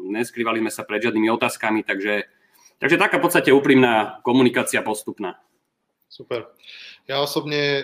neskrývali 0.09 0.63
sme 0.63 0.71
sa 0.71 0.83
pred 0.83 1.03
žiadnymi 1.03 1.27
otázkami, 1.31 1.83
takže 1.83 2.27
Takže 2.79 2.95
taká 2.95 3.19
v 3.19 3.27
podstate 3.27 3.51
úprimná 3.51 4.23
komunikácia 4.23 4.79
postupná. 4.79 5.35
Super. 6.07 6.47
Ja 7.05 7.19
osobne 7.19 7.59
e, 7.59 7.83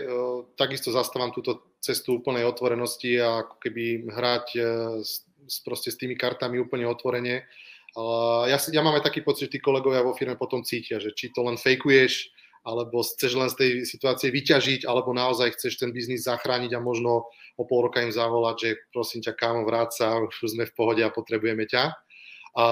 takisto 0.55 0.89
zastávam 0.89 1.35
túto 1.35 1.75
cestu 1.83 2.23
úplnej 2.23 2.47
otvorenosti 2.47 3.19
a 3.19 3.43
ako 3.43 3.55
keby 3.59 4.07
hrať 4.07 4.45
e, 4.55 4.59
s, 5.03 5.27
s 5.45 5.97
tými 5.99 6.15
kartami 6.15 6.63
úplne 6.63 6.87
otvorene. 6.87 7.43
Ja, 7.95 8.59
ja 8.59 8.81
mám 8.83 8.99
aj 8.99 9.07
taký 9.07 9.23
pocit, 9.23 9.47
že 9.47 9.55
tí 9.55 9.59
kolegovia 9.63 10.03
vo 10.03 10.11
firme 10.11 10.35
potom 10.35 10.67
cítia, 10.67 10.99
že 10.99 11.15
či 11.15 11.31
to 11.31 11.47
len 11.47 11.55
fejkuješ, 11.55 12.27
alebo 12.65 13.05
chceš 13.05 13.37
len 13.37 13.49
z 13.53 13.55
tej 13.61 13.71
situácie 13.85 14.33
vyťažiť, 14.33 14.89
alebo 14.89 15.13
naozaj 15.13 15.53
chceš 15.53 15.77
ten 15.77 15.93
biznis 15.93 16.25
zachrániť 16.25 16.73
a 16.73 16.81
možno 16.81 17.29
o 17.55 17.63
pol 17.63 17.85
roka 17.85 18.01
im 18.01 18.09
zavolať, 18.09 18.55
že 18.57 18.69
prosím 18.89 19.21
ťa, 19.21 19.37
kámo, 19.37 19.63
vráť 19.63 20.01
sa, 20.01 20.17
už 20.17 20.33
sme 20.49 20.65
v 20.65 20.73
pohode 20.73 21.05
a 21.05 21.13
potrebujeme 21.13 21.69
ťa. 21.69 21.93
A 22.57 22.65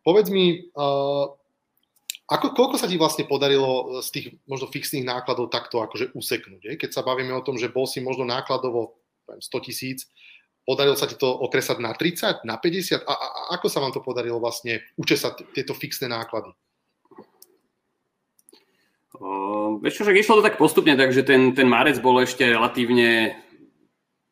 Povedz 0.00 0.32
mi, 0.32 0.72
ako, 2.30 2.46
koľko 2.56 2.76
sa 2.80 2.88
ti 2.88 2.96
vlastne 2.96 3.28
podarilo 3.28 4.00
z 4.00 4.08
tých 4.10 4.26
možno 4.48 4.72
fixných 4.72 5.04
nákladov 5.04 5.52
takto 5.52 5.84
akože 5.84 6.16
useknúť? 6.16 6.62
Je? 6.64 6.74
Keď 6.80 6.90
sa 6.96 7.02
bavíme 7.04 7.36
o 7.36 7.44
tom, 7.44 7.60
že 7.60 7.68
bol 7.68 7.84
si 7.84 8.00
možno 8.00 8.24
nákladovo 8.24 8.96
100 9.28 9.66
tisíc, 9.66 10.08
podarilo 10.64 10.96
sa 10.96 11.04
ti 11.04 11.20
to 11.20 11.28
okresať 11.28 11.84
na 11.84 11.92
30, 11.92 12.48
na 12.48 12.56
50? 12.56 13.04
A, 13.04 13.12
a 13.12 13.26
ako 13.60 13.66
sa 13.68 13.84
vám 13.84 13.92
to 13.92 14.00
podarilo 14.00 14.40
vlastne 14.40 14.80
učesať 14.96 15.52
tieto 15.52 15.76
fixné 15.76 16.08
náklady? 16.08 16.56
Uh, 19.20 19.76
vieš 19.84 20.00
čo, 20.00 20.04
že 20.08 20.16
išlo 20.16 20.40
to 20.40 20.46
tak 20.48 20.56
postupne, 20.56 20.96
takže 20.96 21.20
ten, 21.28 21.52
ten 21.52 21.68
marec 21.68 22.00
bol 22.00 22.16
ešte 22.24 22.48
relatívne 22.48 23.36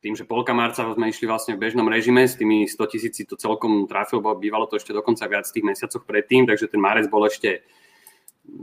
tým, 0.00 0.16
že 0.16 0.24
polka 0.24 0.56
marca 0.56 0.80
sme 0.80 1.12
išli 1.12 1.28
vlastne 1.28 1.52
v 1.58 1.60
bežnom 1.60 1.84
režime, 1.84 2.24
s 2.24 2.40
tými 2.40 2.64
100 2.64 2.92
tisíci 2.96 3.28
to 3.28 3.36
celkom 3.36 3.84
trafil, 3.84 4.24
bo 4.24 4.32
bývalo 4.32 4.64
to 4.64 4.80
ešte 4.80 4.96
dokonca 4.96 5.28
viac 5.28 5.44
tých 5.44 5.66
mesiacoch 5.66 6.08
predtým, 6.08 6.48
takže 6.48 6.72
ten 6.72 6.80
marec 6.80 7.04
bol 7.12 7.28
ešte 7.28 7.60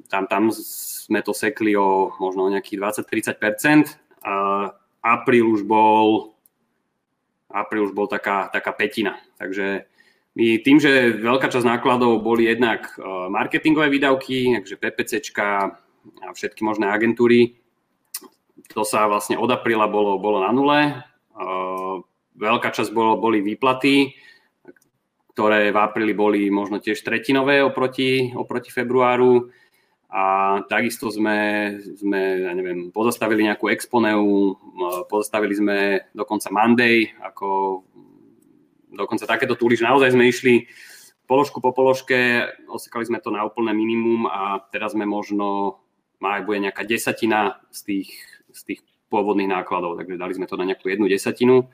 tam, 0.09 0.25
tam 0.25 0.49
sme 0.49 1.21
to 1.21 1.35
sekli 1.35 1.77
o 1.77 2.09
možno 2.17 2.49
o 2.49 2.53
nejakých 2.53 3.05
20-30%. 3.05 4.25
A 4.25 4.33
apríl 5.05 5.45
už 5.45 5.61
bol 5.69 6.33
apríl 7.53 7.85
už 7.87 7.93
bol 7.93 8.09
taká, 8.09 8.49
taká 8.49 8.73
petina. 8.73 9.21
Takže 9.37 9.85
my 10.35 10.59
tým, 10.65 10.77
že 10.81 11.15
veľká 11.15 11.47
časť 11.47 11.63
nákladov 11.63 12.19
boli 12.19 12.49
jednak 12.49 12.91
e, 12.97 13.05
marketingové 13.31 13.87
výdavky, 13.87 14.59
takže 14.59 14.75
PPCčka 14.75 15.47
a 16.25 16.33
všetky 16.33 16.61
možné 16.65 16.89
agentúry, 16.89 17.57
to 18.73 18.81
sa 18.81 19.05
vlastne 19.05 19.37
od 19.37 19.49
apríla 19.51 19.85
bolo, 19.85 20.17
bolo 20.17 20.41
na 20.41 20.49
nule. 20.49 20.79
Veľká 22.35 22.73
časť 22.73 22.91
bolo, 22.91 23.19
boli 23.19 23.39
výplaty, 23.39 24.11
ktoré 25.35 25.71
v 25.71 25.77
apríli 25.77 26.15
boli 26.15 26.47
možno 26.47 26.79
tiež 26.79 27.03
tretinové 27.03 27.59
oproti, 27.59 28.31
oproti 28.31 28.71
februáru 28.71 29.51
a 30.15 30.23
takisto 30.71 31.11
sme, 31.11 31.75
sme 31.99 32.47
ja 32.47 32.51
neviem, 32.55 32.87
pozastavili 32.87 33.43
nejakú 33.43 33.67
exponeu, 33.67 34.55
pozastavili 35.11 35.51
sme 35.51 35.77
dokonca 36.15 36.47
Monday, 36.55 37.11
ako 37.19 37.83
dokonca 38.95 39.27
takéto 39.27 39.59
túry, 39.59 39.75
naozaj 39.75 40.15
sme 40.15 40.31
išli 40.31 40.71
položku 41.27 41.59
po 41.59 41.75
položke, 41.75 42.47
osekali 42.71 43.03
sme 43.03 43.19
to 43.19 43.27
na 43.27 43.43
úplné 43.43 43.75
minimum 43.75 44.31
a 44.31 44.63
teraz 44.71 44.95
sme 44.95 45.03
možno, 45.03 45.83
aj 46.27 46.45
bude 46.47 46.63
nejaká 46.65 46.83
desatina 46.87 47.61
z 47.69 47.79
tých, 47.83 48.09
z 48.51 48.61
tých 48.73 48.79
pôvodných 49.09 49.51
nákladov, 49.51 50.01
takže 50.01 50.17
dali 50.17 50.33
sme 50.33 50.49
to 50.49 50.57
na 50.57 50.65
nejakú 50.65 50.89
jednu 50.89 51.05
desatinu 51.05 51.69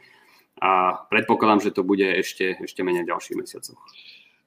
a 0.62 1.02
predpokladám, 1.10 1.72
že 1.72 1.76
to 1.76 1.82
bude 1.82 2.06
ešte, 2.06 2.60
ešte 2.62 2.84
menej 2.84 3.08
ďalších 3.08 3.38
mesiacoch. 3.40 3.80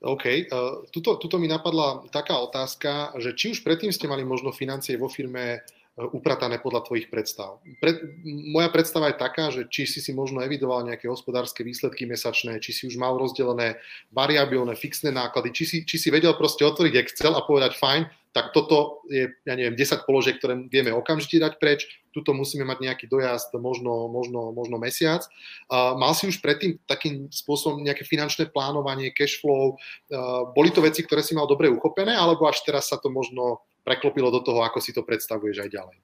OK. 0.04 0.24
Uh, 0.52 0.84
tuto, 0.92 1.16
tuto 1.16 1.40
mi 1.40 1.48
napadla 1.48 2.04
taká 2.12 2.36
otázka, 2.36 3.16
že 3.16 3.32
či 3.32 3.56
už 3.56 3.64
predtým 3.64 3.88
ste 3.88 4.04
mali 4.04 4.20
možno 4.20 4.52
financie 4.52 5.00
vo 5.00 5.08
firme 5.08 5.64
upratané 5.94 6.58
podľa 6.58 6.90
tvojich 6.90 7.06
predstav. 7.06 7.62
Pre, 7.78 7.90
moja 8.26 8.66
predstava 8.74 9.14
je 9.14 9.22
taká, 9.22 9.54
že 9.54 9.70
či 9.70 9.86
si 9.86 10.02
si 10.02 10.10
možno 10.10 10.42
evidoval 10.42 10.82
nejaké 10.82 11.06
hospodárske 11.06 11.62
výsledky 11.62 12.02
mesačné, 12.02 12.58
či 12.58 12.74
si 12.74 12.82
už 12.90 12.98
mal 12.98 13.14
rozdelené 13.14 13.78
variabilné, 14.10 14.74
fixné 14.74 15.14
náklady, 15.14 15.54
či 15.54 15.64
si, 15.64 15.76
či 15.86 15.96
si 16.02 16.10
vedel 16.10 16.34
proste 16.34 16.66
otvoriť 16.66 16.94
Excel 16.98 17.38
a 17.38 17.46
povedať 17.46 17.78
fajn, 17.78 18.10
tak 18.34 18.50
toto 18.50 19.06
je, 19.06 19.30
ja 19.46 19.54
neviem, 19.54 19.78
10 19.78 20.02
položiek, 20.02 20.34
ktoré 20.34 20.66
vieme 20.66 20.90
okamžite 20.90 21.38
dať 21.38 21.62
preč, 21.62 21.86
tuto 22.10 22.34
musíme 22.34 22.66
mať 22.66 22.82
nejaký 22.82 23.06
dojazd, 23.06 23.54
možno, 23.62 24.10
možno, 24.10 24.50
možno 24.50 24.74
mesiac. 24.82 25.22
Uh, 25.70 25.94
mal 25.94 26.10
si 26.18 26.26
už 26.26 26.42
predtým 26.42 26.82
takým 26.90 27.30
spôsobom 27.30 27.78
nejaké 27.86 28.02
finančné 28.02 28.50
plánovanie, 28.50 29.14
cash 29.14 29.38
flow, 29.38 29.78
uh, 29.78 30.50
boli 30.50 30.74
to 30.74 30.82
veci, 30.82 31.06
ktoré 31.06 31.22
si 31.22 31.38
mal 31.38 31.46
dobre 31.46 31.70
uchopené, 31.70 32.18
alebo 32.18 32.50
až 32.50 32.58
teraz 32.66 32.90
sa 32.90 32.98
to 32.98 33.06
možno 33.06 33.62
preklopilo 33.84 34.32
do 34.32 34.40
toho, 34.40 34.64
ako 34.64 34.80
si 34.80 34.90
to 34.96 35.04
predstavuješ 35.04 35.68
aj 35.68 35.70
ďalej? 35.70 35.96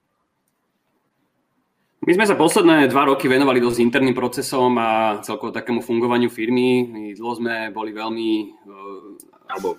My 2.01 2.17
sme 2.17 2.25
sa 2.25 2.33
posledné 2.33 2.89
dva 2.89 3.05
roky 3.05 3.29
venovali 3.29 3.61
dosť 3.61 3.77
interným 3.77 4.17
procesom 4.17 4.73
a 4.81 5.21
celkovo 5.21 5.53
takému 5.53 5.85
fungovaniu 5.85 6.33
firmy. 6.33 6.89
My 6.89 7.03
dlho 7.13 7.33
sme 7.37 7.69
boli 7.69 7.93
veľmi, 7.93 8.57
alebo 9.45 9.77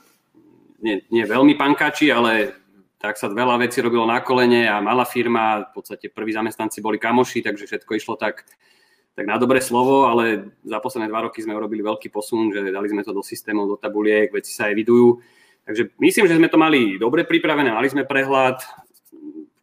nie, 0.78 1.02
nie 1.10 1.26
veľmi 1.26 1.58
pankáči, 1.58 2.14
ale 2.14 2.54
tak 3.02 3.18
sa 3.18 3.26
veľa 3.26 3.58
vecí 3.66 3.82
robilo 3.82 4.06
na 4.06 4.22
kolene 4.22 4.70
a 4.70 4.78
malá 4.78 5.02
firma, 5.02 5.66
v 5.66 5.82
podstate 5.82 6.14
prví 6.14 6.30
zamestnanci 6.30 6.78
boli 6.78 7.02
kamoši, 7.02 7.42
takže 7.42 7.66
všetko 7.66 7.90
išlo 7.98 8.14
tak, 8.14 8.46
tak 9.18 9.26
na 9.26 9.34
dobré 9.42 9.58
slovo, 9.58 10.06
ale 10.06 10.54
za 10.62 10.78
posledné 10.78 11.10
dva 11.10 11.26
roky 11.26 11.42
sme 11.42 11.58
urobili 11.58 11.82
veľký 11.82 12.06
posun, 12.14 12.54
že 12.54 12.70
dali 12.70 12.86
sme 12.86 13.02
to 13.02 13.10
do 13.10 13.26
systémov, 13.26 13.66
do 13.66 13.74
tabuliek, 13.74 14.30
veci 14.30 14.54
sa 14.54 14.70
evidujú. 14.70 15.18
Takže 15.62 15.94
myslím, 16.02 16.26
že 16.26 16.38
sme 16.38 16.50
to 16.50 16.58
mali 16.58 16.98
dobre 16.98 17.22
pripravené, 17.22 17.70
mali 17.70 17.86
sme 17.86 18.02
prehľad, 18.08 18.58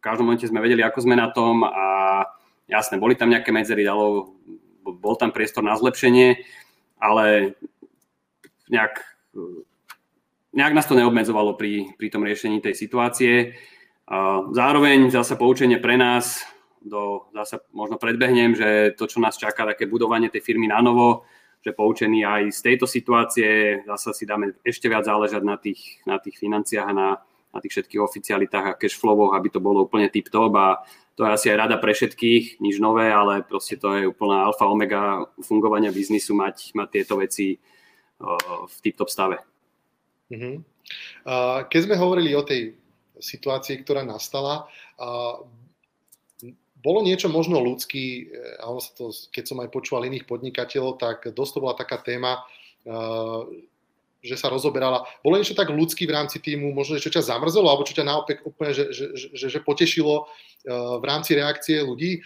každom 0.00 0.32
momente 0.32 0.48
sme 0.48 0.64
vedeli, 0.64 0.80
ako 0.80 1.04
sme 1.04 1.12
na 1.12 1.28
tom 1.28 1.60
a 1.60 2.24
jasné, 2.64 2.96
boli 2.96 3.12
tam 3.16 3.28
nejaké 3.28 3.52
medzery, 3.52 3.84
dalo, 3.84 4.32
bol 4.80 5.14
tam 5.20 5.28
priestor 5.28 5.60
na 5.60 5.76
zlepšenie, 5.76 6.40
ale 6.96 7.52
nejak 8.72 9.04
nejak 10.50 10.74
nás 10.74 10.86
to 10.86 10.98
neobmedzovalo 10.98 11.54
pri, 11.54 11.94
pri 11.94 12.08
tom 12.10 12.26
riešení 12.26 12.58
tej 12.58 12.74
situácie. 12.74 13.54
Zároveň 14.50 15.10
zase 15.14 15.38
poučenie 15.38 15.78
pre 15.78 15.94
nás, 15.94 16.42
do, 16.82 17.30
zase 17.30 17.62
možno 17.70 18.00
predbehnem, 18.00 18.58
že 18.58 18.96
to, 18.98 19.06
čo 19.06 19.22
nás 19.22 19.38
čaká, 19.38 19.62
také 19.68 19.86
budovanie 19.86 20.26
tej 20.26 20.42
firmy 20.42 20.66
na 20.66 20.82
novo, 20.82 21.22
že 21.60 21.76
poučení 21.76 22.24
aj 22.24 22.56
z 22.56 22.60
tejto 22.72 22.88
situácie, 22.88 23.84
zase 23.84 24.16
si 24.16 24.24
dáme 24.24 24.56
ešte 24.64 24.88
viac 24.88 25.04
záležať 25.04 25.42
na 25.44 25.60
tých, 25.60 26.00
na 26.08 26.16
tých 26.16 26.40
financiách 26.40 26.88
a 26.88 26.96
na, 26.96 27.08
na 27.52 27.58
tých 27.60 27.76
všetkých 27.76 28.00
oficialitách 28.00 28.66
a 28.72 28.78
cashflowoch, 28.80 29.36
aby 29.36 29.48
to 29.52 29.60
bolo 29.60 29.84
úplne 29.84 30.08
tip-top 30.08 30.52
a 30.56 30.80
to 31.20 31.28
je 31.28 31.36
asi 31.36 31.46
aj 31.52 31.68
rada 31.68 31.76
pre 31.76 31.92
všetkých, 31.92 32.64
nič 32.64 32.80
nové, 32.80 33.12
ale 33.12 33.44
proste 33.44 33.76
to 33.76 33.92
je 33.92 34.08
úplná 34.08 34.48
alfa 34.48 34.64
omega 34.64 35.28
fungovania 35.44 35.92
biznisu 35.92 36.32
mať, 36.32 36.72
mať 36.72 36.88
tieto 36.88 37.20
veci 37.20 37.60
v 38.64 38.76
tip-top 38.80 39.12
stave. 39.12 39.36
Uh-huh. 40.32 40.64
Keď 41.68 41.80
sme 41.84 42.00
hovorili 42.00 42.32
o 42.32 42.40
tej 42.40 42.72
situácii, 43.20 43.84
ktorá 43.84 44.00
nastala, 44.00 44.64
bolo 46.80 47.04
niečo 47.04 47.28
možno 47.28 47.60
ľudský, 47.60 48.32
a 48.60 48.72
sa 48.80 48.92
to, 48.96 49.12
keď 49.30 49.44
som 49.44 49.60
aj 49.60 49.68
počúval 49.68 50.08
iných 50.08 50.24
podnikateľov, 50.24 50.96
tak 50.96 51.28
dosť 51.32 51.52
to 51.52 51.62
bola 51.62 51.74
taká 51.76 52.00
téma, 52.00 52.40
že 54.20 54.36
sa 54.36 54.52
rozoberala. 54.52 55.04
Bolo 55.24 55.40
niečo 55.40 55.56
tak 55.56 55.72
ľudský 55.72 56.04
v 56.04 56.12
rámci 56.12 56.40
týmu, 56.44 56.76
možno, 56.76 57.00
že 57.00 57.04
čo 57.08 57.12
ťa 57.12 57.24
zamrzelo, 57.24 57.68
alebo 57.68 57.88
čo 57.88 57.96
ťa 57.96 58.04
naopak 58.04 58.44
úplne, 58.44 58.76
že, 58.76 58.92
že, 58.92 59.06
že, 59.32 59.46
že 59.48 59.60
potešilo 59.64 60.28
v 60.66 61.04
rámci 61.04 61.32
reakcie 61.36 61.80
ľudí. 61.80 62.20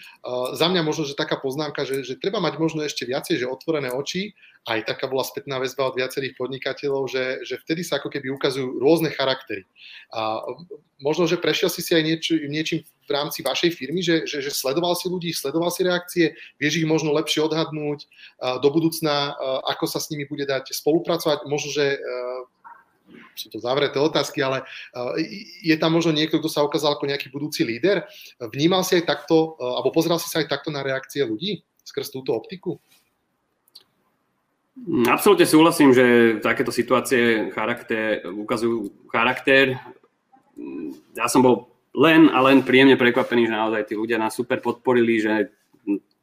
Za 0.55 0.67
mňa 0.67 0.83
možno, 0.83 1.07
že 1.07 1.15
taká 1.15 1.39
poznámka, 1.39 1.87
že, 1.87 2.03
že 2.03 2.19
treba 2.19 2.43
mať 2.43 2.59
možno 2.59 2.83
ešte 2.83 3.07
viacej, 3.07 3.39
že 3.39 3.47
otvorené 3.47 3.95
oči, 3.95 4.35
aj 4.65 4.89
taká 4.89 5.13
bola 5.13 5.21
spätná 5.21 5.61
väzba 5.61 5.93
od 5.93 5.99
viacerých 6.01 6.41
podnikateľov, 6.41 7.05
že, 7.13 7.45
že 7.45 7.61
vtedy 7.61 7.85
sa 7.85 8.01
ako 8.01 8.09
keby 8.09 8.33
ukazujú 8.33 8.81
rôzne 8.81 9.13
charaktery. 9.13 9.69
A 10.09 10.41
možno, 11.05 11.29
že 11.29 11.37
prešiel 11.37 11.69
si 11.69 11.85
si 11.85 11.93
aj 11.93 12.01
nieč, 12.01 12.25
niečím 12.49 12.81
v 12.81 13.11
rámci 13.13 13.45
vašej 13.45 13.77
firmy, 13.77 14.01
že, 14.01 14.25
že, 14.25 14.41
že 14.41 14.49
sledoval 14.49 14.97
si 14.97 15.13
ľudí, 15.13 15.37
sledoval 15.37 15.69
si 15.69 15.85
reakcie, 15.85 16.33
vieš 16.57 16.81
ich 16.81 16.89
možno 16.89 17.13
lepšie 17.13 17.45
odhadnúť 17.45 18.09
do 18.65 18.69
budúcna, 18.73 19.37
ako 19.69 19.85
sa 19.85 20.01
s 20.01 20.09
nimi 20.09 20.25
bude 20.25 20.49
dať 20.49 20.73
spolupracovať. 20.73 21.45
Možno, 21.45 21.69
že 21.69 22.01
sú 23.35 23.51
to 23.51 23.59
zavreté 23.59 23.99
otázky, 23.99 24.43
ale 24.43 24.63
je 25.63 25.77
tam 25.79 25.95
možno 25.95 26.15
niekto, 26.15 26.39
kto 26.39 26.51
sa 26.51 26.67
ukázal 26.67 26.97
ako 26.97 27.11
nejaký 27.11 27.31
budúci 27.31 27.67
líder. 27.67 28.07
Vnímal 28.39 28.87
si 28.87 28.99
aj 28.99 29.09
takto, 29.11 29.59
alebo 29.59 29.91
pozeral 29.91 30.23
si 30.23 30.31
sa 30.31 30.43
aj 30.43 30.51
takto 30.51 30.71
na 30.71 30.87
reakcie 30.87 31.27
ľudí 31.27 31.63
skrz 31.85 32.15
túto 32.15 32.33
optiku? 32.33 32.81
Absolútne 35.07 35.47
súhlasím, 35.47 35.95
že 35.95 36.39
takéto 36.43 36.75
situácie 36.75 37.55
charakter, 37.55 38.27
ukazujú 38.27 39.07
charakter. 39.07 39.79
Ja 41.15 41.31
som 41.31 41.47
bol 41.47 41.71
len 41.95 42.27
a 42.35 42.43
len 42.43 42.67
príjemne 42.67 42.99
prekvapený, 42.99 43.47
že 43.47 43.55
naozaj 43.55 43.87
tí 43.87 43.95
ľudia 43.95 44.19
nás 44.19 44.35
super 44.35 44.59
podporili, 44.59 45.23
že 45.23 45.55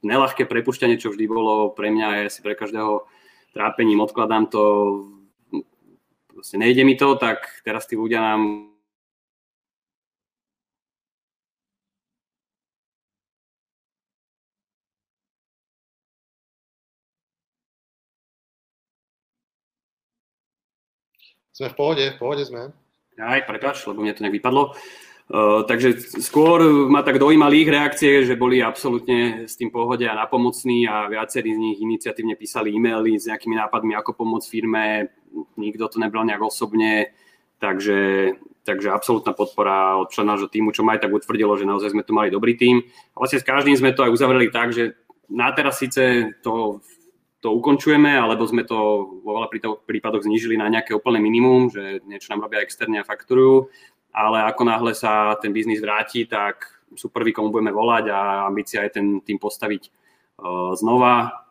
nelahké 0.03 0.49
prepušťanie, 0.49 0.99
čo 0.99 1.15
vždy 1.15 1.25
bolo 1.31 1.71
pre 1.71 1.93
mňa, 1.95 2.27
ja 2.27 2.29
si 2.33 2.43
pre 2.43 2.57
každého 2.57 3.07
trápením 3.55 4.03
odkladám 4.03 4.51
to, 4.51 4.63
proste 6.33 6.57
nejde 6.57 6.83
mi 6.87 6.95
to, 6.95 7.15
tak 7.15 7.43
teraz 7.63 7.85
tí 7.85 7.99
ľudia 7.99 8.23
nám 8.23 8.71
Sme 21.51 21.67
v 21.67 21.77
pohode, 21.77 22.05
v 22.15 22.17
pohode 22.17 22.41
sme. 22.41 22.73
Aj, 23.21 23.43
prepáč, 23.45 23.85
lebo 23.85 24.01
mne 24.01 24.17
to 24.17 24.23
nejak 24.25 24.39
vypadlo. 24.41 24.73
Takže 25.31 26.19
skôr 26.19 26.91
ma 26.91 27.07
tak 27.07 27.15
dojímali 27.15 27.63
ich 27.63 27.71
reakcie, 27.71 28.27
že 28.27 28.35
boli 28.35 28.59
absolútne 28.59 29.47
s 29.47 29.55
tým 29.55 29.71
pohode 29.71 30.03
a 30.03 30.11
napomocní 30.11 30.83
a 30.83 31.07
viacerí 31.07 31.55
z 31.55 31.59
nich 31.59 31.77
iniciatívne 31.79 32.35
písali 32.35 32.75
e-maily 32.75 33.15
s 33.15 33.31
nejakými 33.31 33.55
nápadmi, 33.55 33.95
ako 33.95 34.11
pomôcť 34.11 34.51
firme. 34.51 35.07
Nikto 35.55 35.87
to 35.87 36.03
nebral 36.03 36.27
nejak 36.27 36.43
osobne. 36.43 37.15
takže, 37.61 38.33
takže 38.65 38.89
absolútna 38.89 39.37
podpora 39.37 40.01
od 40.01 40.09
člena 40.09 40.33
nášho 40.33 40.49
týmu, 40.49 40.73
čo 40.73 40.81
ma 40.81 40.97
aj 40.97 41.05
tak 41.05 41.13
utvrdilo, 41.13 41.53
že 41.55 41.69
naozaj 41.69 41.93
sme 41.93 42.03
tu 42.03 42.17
mali 42.17 42.33
dobrý 42.33 42.57
tým. 42.57 42.81
A 43.13 43.17
vlastne 43.21 43.37
s 43.37 43.45
každým 43.45 43.77
sme 43.77 43.93
to 43.93 44.01
aj 44.01 44.11
uzavreli 44.11 44.49
tak, 44.49 44.73
že 44.73 44.97
na 45.29 45.53
teraz 45.53 45.77
síce 45.77 46.33
to, 46.41 46.81
to 47.39 47.53
ukončujeme, 47.53 48.09
alebo 48.17 48.43
sme 48.49 48.65
to 48.65 48.75
vo 49.21 49.31
veľa 49.37 49.47
prípadoch 49.85 50.25
znížili 50.25 50.57
na 50.57 50.67
nejaké 50.67 50.97
úplné 50.97 51.21
minimum, 51.21 51.69
že 51.69 52.01
niečo 52.09 52.33
nám 52.33 52.49
robia 52.49 52.65
externe 52.65 52.99
a 52.99 53.07
fakturujú, 53.07 53.69
ale 54.11 54.43
ako 54.43 54.63
náhle 54.67 54.91
sa 54.91 55.35
ten 55.39 55.55
biznis 55.55 55.79
vráti, 55.79 56.27
tak 56.27 56.67
sú 56.95 57.07
prví, 57.07 57.31
komu 57.31 57.51
budeme 57.51 57.71
volať 57.71 58.11
a 58.11 58.19
ambícia 58.47 58.83
je 58.83 58.91
ten 58.91 59.07
tým 59.23 59.39
postaviť 59.39 59.87
uh, 59.87 60.75
znova. 60.75 61.47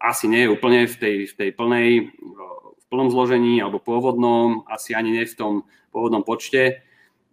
Asi 0.00 0.26
nie 0.26 0.50
úplne 0.50 0.90
v 0.90 0.96
tej, 0.98 1.16
v 1.30 1.34
tej 1.38 1.50
plnej, 1.54 1.88
uh, 2.10 2.74
v 2.74 2.84
plnom 2.90 3.14
zložení 3.14 3.62
alebo 3.62 3.78
pôvodnom, 3.78 4.66
asi 4.66 4.98
ani 4.98 5.14
nie 5.14 5.24
v 5.26 5.38
tom 5.38 5.52
pôvodnom 5.94 6.26
počte, 6.26 6.82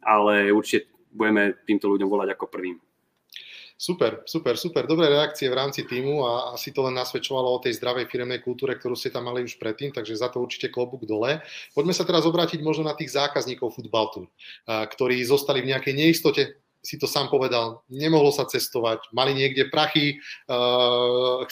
ale 0.05 0.53
určite 0.53 0.93
budeme 1.09 1.57
týmto 1.65 1.89
ľuďom 1.89 2.09
volať 2.09 2.37
ako 2.37 2.45
prvým. 2.45 2.77
Super, 3.77 4.25
super, 4.25 4.57
super. 4.57 4.89
Dobré 4.89 5.05
reakcie 5.05 5.45
v 5.45 5.53
rámci 5.53 5.85
týmu 5.85 6.25
a 6.25 6.57
asi 6.57 6.73
to 6.73 6.81
len 6.89 6.97
nasvedčovalo 6.97 7.45
o 7.45 7.61
tej 7.61 7.77
zdravej 7.77 8.09
firemnej 8.09 8.41
kultúre, 8.41 8.73
ktorú 8.73 8.97
ste 8.97 9.13
tam 9.13 9.29
mali 9.29 9.45
už 9.45 9.61
predtým, 9.61 9.93
takže 9.93 10.17
za 10.17 10.33
to 10.33 10.41
určite 10.41 10.73
klobúk 10.73 11.05
dole. 11.05 11.45
Poďme 11.77 11.93
sa 11.93 12.01
teraz 12.01 12.25
obrátiť 12.25 12.65
možno 12.65 12.89
na 12.89 12.97
tých 12.97 13.13
zákazníkov 13.13 13.77
Football 13.77 14.07
Tour, 14.09 14.25
ktorí 14.65 15.21
zostali 15.21 15.61
v 15.61 15.77
nejakej 15.77 15.93
neistote, 15.93 16.57
si 16.81 16.97
to 16.97 17.05
sám 17.05 17.29
povedal, 17.29 17.85
nemohlo 17.85 18.33
sa 18.33 18.49
cestovať, 18.49 19.13
mali 19.13 19.37
niekde 19.37 19.69
prachy, 19.69 20.17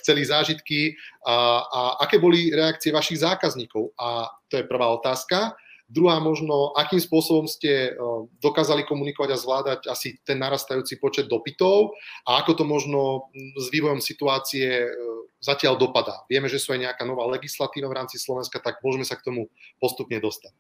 chceli 0.02 0.26
zážitky 0.26 0.98
a, 1.30 1.62
a 1.62 1.82
aké 2.10 2.18
boli 2.18 2.50
reakcie 2.50 2.90
vašich 2.90 3.22
zákazníkov? 3.22 3.94
A 4.02 4.34
to 4.50 4.58
je 4.58 4.66
prvá 4.66 4.90
otázka. 4.98 5.54
Druhá 5.86 6.18
možno, 6.18 6.74
akým 6.74 6.98
spôsobom 6.98 7.46
ste 7.46 7.94
eh, 7.94 7.96
dokázali 8.42 8.90
komunikovať 8.90 9.30
a 9.30 9.42
zvládať 9.42 9.80
asi 9.86 10.18
ten 10.26 10.42
narastajúci 10.42 10.98
počet 10.98 11.30
dopytov 11.30 11.94
a 12.26 12.42
ako 12.42 12.52
to 12.58 12.64
možno 12.66 13.30
hm, 13.30 13.54
s 13.62 13.66
vývojom 13.70 14.02
situácie 14.02 14.90
eh, 14.90 15.16
zatiaľ 15.46 15.78
dopadá. 15.78 16.26
Vieme, 16.26 16.50
že 16.50 16.58
sú 16.58 16.74
aj 16.74 16.90
nejaká 16.90 17.06
nová 17.06 17.30
legislatíva 17.30 17.86
v 17.86 17.98
rámci 18.02 18.18
Slovenska, 18.18 18.58
tak 18.58 18.82
môžeme 18.82 19.06
sa 19.06 19.14
k 19.14 19.30
tomu 19.30 19.54
postupne 19.78 20.18
dostať. 20.18 20.58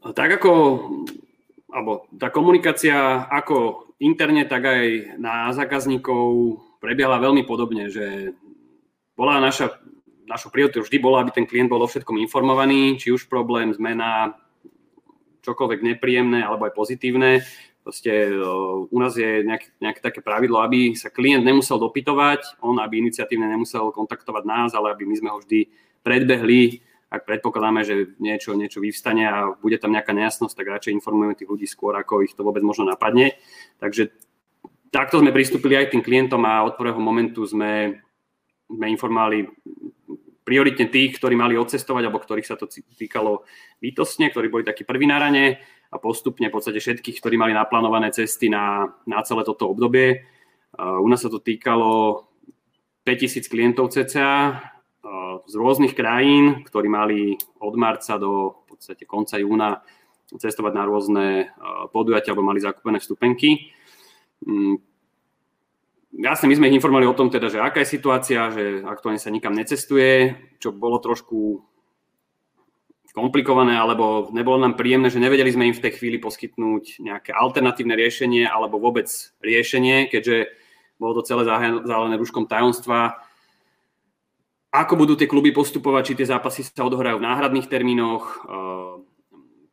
Tak 0.00 0.40
ako, 0.40 0.52
alebo 1.70 2.08
tá 2.16 2.32
komunikácia 2.32 3.28
ako 3.28 3.86
interne, 4.00 4.48
tak 4.48 4.64
aj 4.64 4.84
na 5.20 5.52
zákazníkov 5.52 6.56
prebiehala 6.80 7.20
veľmi 7.20 7.44
podobne, 7.44 7.92
že 7.92 8.32
bola 9.12 9.36
naša 9.44 9.76
našou 10.30 10.54
prioritou 10.54 10.86
vždy 10.86 11.02
bolo, 11.02 11.18
aby 11.18 11.34
ten 11.34 11.44
klient 11.44 11.66
bol 11.66 11.82
o 11.82 11.90
všetkom 11.90 12.14
informovaný, 12.22 12.94
či 13.02 13.10
už 13.10 13.26
problém, 13.26 13.74
zmena, 13.74 14.38
čokoľvek 15.42 15.80
nepríjemné 15.82 16.46
alebo 16.46 16.70
aj 16.70 16.76
pozitívne. 16.78 17.42
Proste 17.82 18.30
u 18.86 18.98
nás 19.00 19.16
je 19.16 19.42
nejaké, 19.42 19.72
nejaké 19.80 20.00
také 20.04 20.20
pravidlo, 20.20 20.60
aby 20.60 20.94
sa 20.94 21.10
klient 21.10 21.42
nemusel 21.42 21.80
dopytovať, 21.80 22.60
on 22.62 22.76
aby 22.78 23.02
iniciatívne 23.02 23.48
nemusel 23.50 23.90
kontaktovať 23.90 24.44
nás, 24.46 24.70
ale 24.76 24.92
aby 24.92 25.08
my 25.08 25.16
sme 25.16 25.32
ho 25.32 25.40
vždy 25.40 25.66
predbehli, 26.04 26.84
ak 27.10 27.26
predpokladáme, 27.26 27.82
že 27.82 28.14
niečo, 28.22 28.54
niečo 28.54 28.78
vyvstane 28.78 29.24
a 29.26 29.36
bude 29.58 29.80
tam 29.82 29.90
nejaká 29.90 30.14
nejasnosť, 30.14 30.54
tak 30.54 30.70
radšej 30.70 30.94
informujeme 30.94 31.34
tých 31.34 31.50
ľudí 31.50 31.66
skôr, 31.66 31.96
ako 31.98 32.22
ich 32.22 32.38
to 32.38 32.46
vôbec 32.46 32.62
možno 32.62 32.86
napadne. 32.86 33.34
Takže 33.82 34.14
takto 34.94 35.18
sme 35.18 35.34
pristúpili 35.34 35.74
aj 35.74 35.90
tým 35.90 36.06
klientom 36.06 36.44
a 36.46 36.62
od 36.62 36.78
prvého 36.78 37.02
momentu 37.02 37.42
sme, 37.42 37.98
sme 38.70 38.86
informovali 38.94 39.50
prioritne 40.50 40.90
tých, 40.90 41.22
ktorí 41.22 41.38
mali 41.38 41.54
odcestovať 41.54 42.10
alebo 42.10 42.18
ktorých 42.18 42.50
sa 42.50 42.58
to 42.58 42.66
týkalo 42.98 43.46
bytostne, 43.78 44.34
ktorí 44.34 44.50
boli 44.50 44.66
takí 44.66 44.82
prví 44.82 45.06
na 45.06 45.22
rane 45.22 45.62
a 45.94 45.96
postupne 46.02 46.50
v 46.50 46.54
podstate 46.58 46.82
všetkých, 46.82 47.22
ktorí 47.22 47.38
mali 47.38 47.54
naplánované 47.54 48.10
cesty 48.10 48.50
na, 48.50 48.90
na 49.06 49.22
celé 49.22 49.46
toto 49.46 49.70
obdobie. 49.70 50.26
U 50.74 51.06
nás 51.06 51.22
sa 51.22 51.30
to 51.30 51.38
týkalo 51.38 52.26
5000 53.06 53.46
klientov 53.46 53.94
cca 53.94 54.58
z 55.46 55.54
rôznych 55.54 55.94
krajín, 55.94 56.66
ktorí 56.66 56.90
mali 56.90 57.38
od 57.62 57.74
marca 57.78 58.18
do 58.18 58.66
v 58.66 58.74
podstate 58.74 59.06
konca 59.06 59.38
júna 59.38 59.78
cestovať 60.34 60.72
na 60.74 60.84
rôzne 60.86 61.26
podujatia 61.94 62.34
alebo 62.34 62.46
mali 62.46 62.58
zakúpené 62.58 62.98
vstupenky. 62.98 63.70
Jasne, 66.10 66.50
my 66.50 66.58
sme 66.58 66.68
ich 66.68 66.76
informovali 66.76 67.06
o 67.06 67.14
tom 67.14 67.30
teda, 67.30 67.46
že 67.46 67.62
aká 67.62 67.86
je 67.86 67.94
situácia, 67.94 68.50
že 68.50 68.82
aktuálne 68.82 69.22
sa 69.22 69.30
nikam 69.30 69.54
necestuje, 69.54 70.34
čo 70.58 70.74
bolo 70.74 70.98
trošku 70.98 71.62
komplikované, 73.10 73.74
alebo 73.74 74.30
nebolo 74.30 74.62
nám 74.62 74.78
príjemné, 74.78 75.10
že 75.10 75.22
nevedeli 75.22 75.50
sme 75.50 75.70
im 75.70 75.74
v 75.74 75.82
tej 75.82 75.98
chvíli 75.98 76.22
poskytnúť 76.22 77.02
nejaké 77.02 77.30
alternatívne 77.34 77.98
riešenie 77.98 78.46
alebo 78.46 78.78
vôbec 78.78 79.06
riešenie, 79.42 80.06
keďže 80.10 80.50
bolo 80.98 81.18
to 81.18 81.26
celé 81.26 81.42
zálené 81.86 82.14
rúškom 82.18 82.46
tajomstva. 82.46 83.18
Ako 84.70 84.94
budú 84.94 85.18
tie 85.18 85.26
kluby 85.26 85.50
postupovať, 85.50 86.02
či 86.06 86.18
tie 86.22 86.30
zápasy 86.30 86.62
sa 86.62 86.86
odohrajú 86.86 87.18
v 87.18 87.26
náhradných 87.26 87.66
termínoch, 87.66 88.24
eh, 88.46 88.94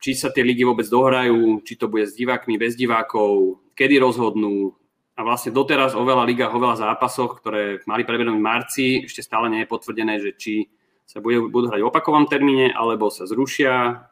či 0.01 0.17
sa 0.17 0.33
tie 0.33 0.41
ligy 0.41 0.65
vôbec 0.65 0.89
dohrajú, 0.89 1.61
či 1.61 1.77
to 1.77 1.89
bude 1.89 2.09
s 2.09 2.17
divákmi, 2.17 2.57
bez 2.57 2.73
divákov, 2.73 3.61
kedy 3.77 4.01
rozhodnú, 4.01 4.73
a 5.17 5.25
vlastne 5.25 5.49
doteraz 5.49 5.97
o 5.97 6.05
veľa 6.05 6.29
ligách, 6.29 6.53
o 6.53 6.61
veľa 6.61 6.77
zápasoch, 6.77 7.41
ktoré 7.41 7.81
mali 7.89 8.05
prebehnúť 8.05 8.37
v 8.37 8.45
marci, 8.45 8.87
ešte 9.09 9.25
stále 9.25 9.49
nie 9.49 9.65
je 9.65 9.71
potvrdené, 9.73 10.21
že 10.21 10.37
či 10.37 10.53
sa 11.09 11.25
bude, 11.25 11.49
budú 11.49 11.73
hrať 11.73 11.81
v 11.81 11.89
opakovom 11.89 12.29
termíne, 12.29 12.69
alebo 12.69 13.09
sa 13.09 13.25
zrušia, 13.25 14.05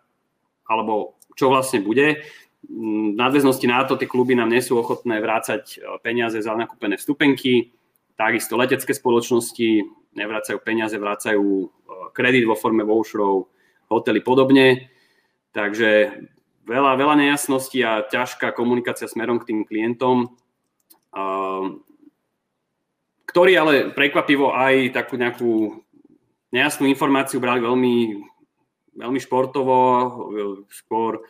alebo 0.66 1.22
čo 1.38 1.54
vlastne 1.54 1.86
bude. 1.86 2.26
V 2.66 3.14
nadväznosti 3.14 3.70
na 3.70 3.86
to 3.86 4.02
tie 4.02 4.10
kluby 4.10 4.34
nám 4.34 4.50
nie 4.50 4.66
sú 4.66 4.82
ochotné 4.82 5.22
vrácať 5.22 5.78
e, 5.78 6.02
peniaze 6.02 6.42
za 6.42 6.58
nakúpené 6.58 6.98
vstupenky, 6.98 7.78
takisto 8.18 8.58
letecké 8.58 8.90
spoločnosti 8.90 9.86
nevracajú 10.18 10.58
peniaze, 10.66 10.98
vracajú 10.98 11.46
e, 11.46 11.68
kredit 12.18 12.50
vo 12.50 12.58
forme 12.58 12.82
voucherov, 12.82 13.54
hotely 13.94 14.26
podobne. 14.26 14.90
Takže 15.54 16.18
veľa, 16.66 16.98
veľa 16.98 17.16
nejasností 17.22 17.86
a 17.86 18.02
ťažká 18.10 18.58
komunikácia 18.58 19.06
smerom 19.06 19.38
k 19.38 19.54
tým 19.54 19.62
klientom 19.70 20.34
ktorí 23.26 23.52
ale 23.56 23.92
prekvapivo 23.92 24.52
aj 24.56 24.96
takú 24.96 25.16
nejakú 25.20 25.52
nejasnú 26.56 26.88
informáciu 26.88 27.44
brali 27.44 27.60
veľmi, 27.60 27.96
veľmi 28.96 29.20
športovo, 29.20 29.76
skôr 30.72 31.24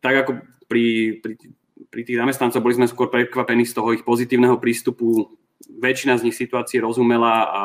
tak 0.00 0.24
ako 0.24 0.30
pri, 0.70 1.18
pri, 1.20 1.32
pri 1.92 2.02
tých 2.04 2.16
zamestnancov 2.16 2.64
boli 2.64 2.80
sme 2.80 2.88
skôr 2.88 3.12
prekvapení 3.12 3.68
z 3.68 3.76
toho 3.76 3.92
ich 3.92 4.06
pozitívneho 4.08 4.56
prístupu. 4.56 5.36
Väčšina 5.68 6.16
z 6.16 6.30
nich 6.30 6.36
situácii 6.38 6.80
rozumela 6.80 7.44
a, 7.50 7.64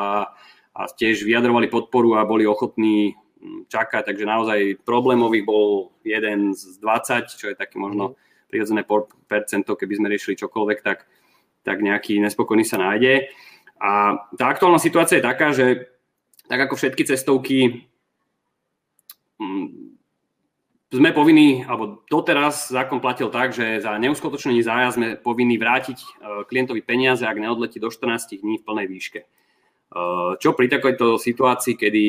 a 0.73 0.81
tiež 0.89 1.23
vyjadrovali 1.23 1.69
podporu 1.69 2.17
a 2.17 2.27
boli 2.27 2.43
ochotní 2.43 3.13
hm, 3.13 3.69
čakať, 3.69 4.11
takže 4.11 4.25
naozaj 4.25 4.59
problémových 4.81 5.45
bol 5.45 5.93
jeden 6.01 6.57
z 6.57 6.81
20, 6.81 7.31
čo 7.37 7.45
je 7.53 7.55
také 7.55 7.77
možno 7.77 8.17
prirodzené 8.49 8.85
percento, 9.25 9.73
keby 9.73 9.93
sme 9.97 10.11
riešili 10.13 10.37
čokoľvek, 10.37 10.79
tak 10.85 11.09
tak 11.63 11.79
nejaký 11.79 12.19
nespokojný 12.19 12.67
sa 12.67 12.79
nájde. 12.79 13.31
A 13.79 14.19
tá 14.39 14.45
aktuálna 14.47 14.79
situácia 14.79 15.19
je 15.19 15.27
taká, 15.27 15.51
že 15.51 15.91
tak 16.47 16.69
ako 16.69 16.75
všetky 16.75 17.03
cestovky 17.07 17.87
mm, 19.39 19.93
sme 20.93 21.09
povinní, 21.09 21.65
alebo 21.65 22.05
doteraz 22.05 22.69
zákon 22.69 23.01
platil 23.01 23.33
tak, 23.33 23.49
že 23.49 23.81
za 23.81 23.97
neuskutočnenie 23.97 24.61
zájazd 24.61 24.95
sme 24.95 25.09
povinní 25.17 25.57
vrátiť 25.57 25.97
e, 25.97 26.07
klientovi 26.45 26.85
peniaze, 26.85 27.25
ak 27.25 27.41
neodletí 27.41 27.81
do 27.81 27.89
14 27.89 28.37
dní 28.37 28.61
v 28.61 28.65
plnej 28.65 28.85
výške. 28.85 29.19
E, 29.25 29.27
čo 30.37 30.53
pri 30.53 30.69
takejto 30.69 31.17
situácii, 31.17 31.73
kedy 31.73 32.03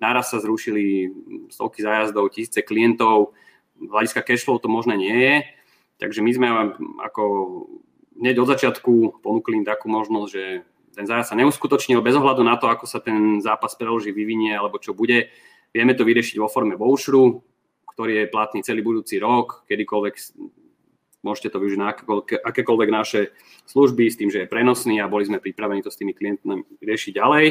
naraz 0.00 0.32
sa 0.32 0.40
zrušili 0.40 1.12
stovky 1.52 1.84
zájazdov, 1.84 2.32
tisíce 2.32 2.64
klientov, 2.64 3.36
hľadiska 3.76 4.24
cashflow 4.24 4.56
to 4.56 4.72
možné 4.72 4.96
nie 4.96 5.16
je, 5.20 5.34
takže 6.00 6.24
my 6.24 6.30
sme 6.32 6.48
ako 7.04 7.22
hneď 8.18 8.36
od 8.42 8.48
začiatku 8.50 9.22
ponúkli 9.22 9.62
im 9.62 9.66
takú 9.66 9.86
možnosť, 9.92 10.30
že 10.30 10.44
ten 10.90 11.06
zájazd 11.06 11.32
sa 11.32 11.38
neuskutočnil 11.38 12.02
bez 12.02 12.18
ohľadu 12.18 12.42
na 12.42 12.58
to, 12.58 12.66
ako 12.66 12.84
sa 12.84 12.98
ten 12.98 13.38
zápas 13.38 13.78
preloží, 13.78 14.10
vyvinie 14.10 14.56
alebo 14.56 14.82
čo 14.82 14.90
bude. 14.90 15.30
Vieme 15.70 15.94
to 15.94 16.02
vyriešiť 16.02 16.42
vo 16.42 16.50
forme 16.50 16.74
voucheru, 16.74 17.46
ktorý 17.94 18.26
je 18.26 18.32
platný 18.32 18.66
celý 18.66 18.82
budúci 18.82 19.22
rok, 19.22 19.62
kedykoľvek 19.70 20.14
môžete 21.20 21.52
to 21.52 21.60
využiť 21.60 21.78
na 21.78 21.92
akékoľvek 22.42 22.88
naše 22.90 23.20
služby 23.68 24.08
s 24.08 24.18
tým, 24.18 24.32
že 24.32 24.44
je 24.44 24.50
prenosný 24.50 24.98
a 24.98 25.10
boli 25.10 25.28
sme 25.28 25.38
pripravení 25.38 25.84
to 25.84 25.92
s 25.92 26.00
tými 26.00 26.16
klientmi 26.16 26.64
riešiť 26.80 27.12
ďalej. 27.12 27.46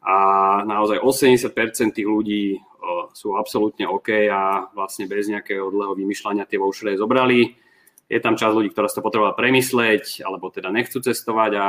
A 0.00 0.16
naozaj 0.64 1.04
80% 1.04 1.92
tých 1.92 2.08
ľudí 2.08 2.56
sú 3.12 3.36
absolútne 3.36 3.84
OK 3.84 4.30
a 4.32 4.72
vlastne 4.72 5.04
bez 5.04 5.28
nejakého 5.28 5.68
dlhého 5.68 5.92
vymýšľania 5.92 6.48
tie 6.48 6.56
vouchery 6.56 6.96
zobrali 6.96 7.52
je 8.10 8.18
tam 8.18 8.34
časť 8.34 8.54
ľudí, 8.54 8.74
ktorá 8.74 8.90
si 8.90 8.98
to 8.98 9.06
potrebovala 9.06 9.38
premysleť, 9.38 10.26
alebo 10.26 10.50
teda 10.50 10.74
nechcú 10.74 10.98
cestovať 10.98 11.52
a 11.54 11.66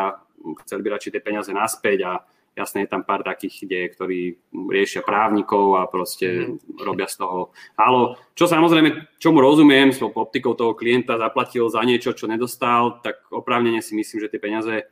chceli 0.65 0.82
by 0.82 0.97
radšej 0.97 1.12
tie 1.13 1.21
peniaze 1.21 1.51
naspäť 1.54 1.99
a 2.10 2.13
Jasné, 2.51 2.84
je 2.84 2.91
tam 2.91 3.08
pár 3.08 3.23
takých, 3.23 3.63
kde, 3.63 3.80
ktorí 3.95 4.19
riešia 4.51 5.08
právnikov 5.08 5.80
a 5.80 5.88
proste 5.88 6.51
mm. 6.51 6.84
robia 6.84 7.08
z 7.08 7.23
toho 7.23 7.56
halo. 7.80 8.19
Čo 8.36 8.43
samozrejme, 8.43 9.15
čomu 9.23 9.39
rozumiem, 9.39 9.95
s 9.95 10.04
optikou 10.04 10.51
toho 10.51 10.75
klienta 10.75 11.15
zaplatil 11.15 11.71
za 11.71 11.80
niečo, 11.88 12.12
čo 12.12 12.27
nedostal, 12.27 12.99
tak 12.99 13.23
oprávnene 13.32 13.80
si 13.80 13.95
myslím, 13.95 14.27
že 14.27 14.32
tie 14.36 14.43
peniaze 14.43 14.84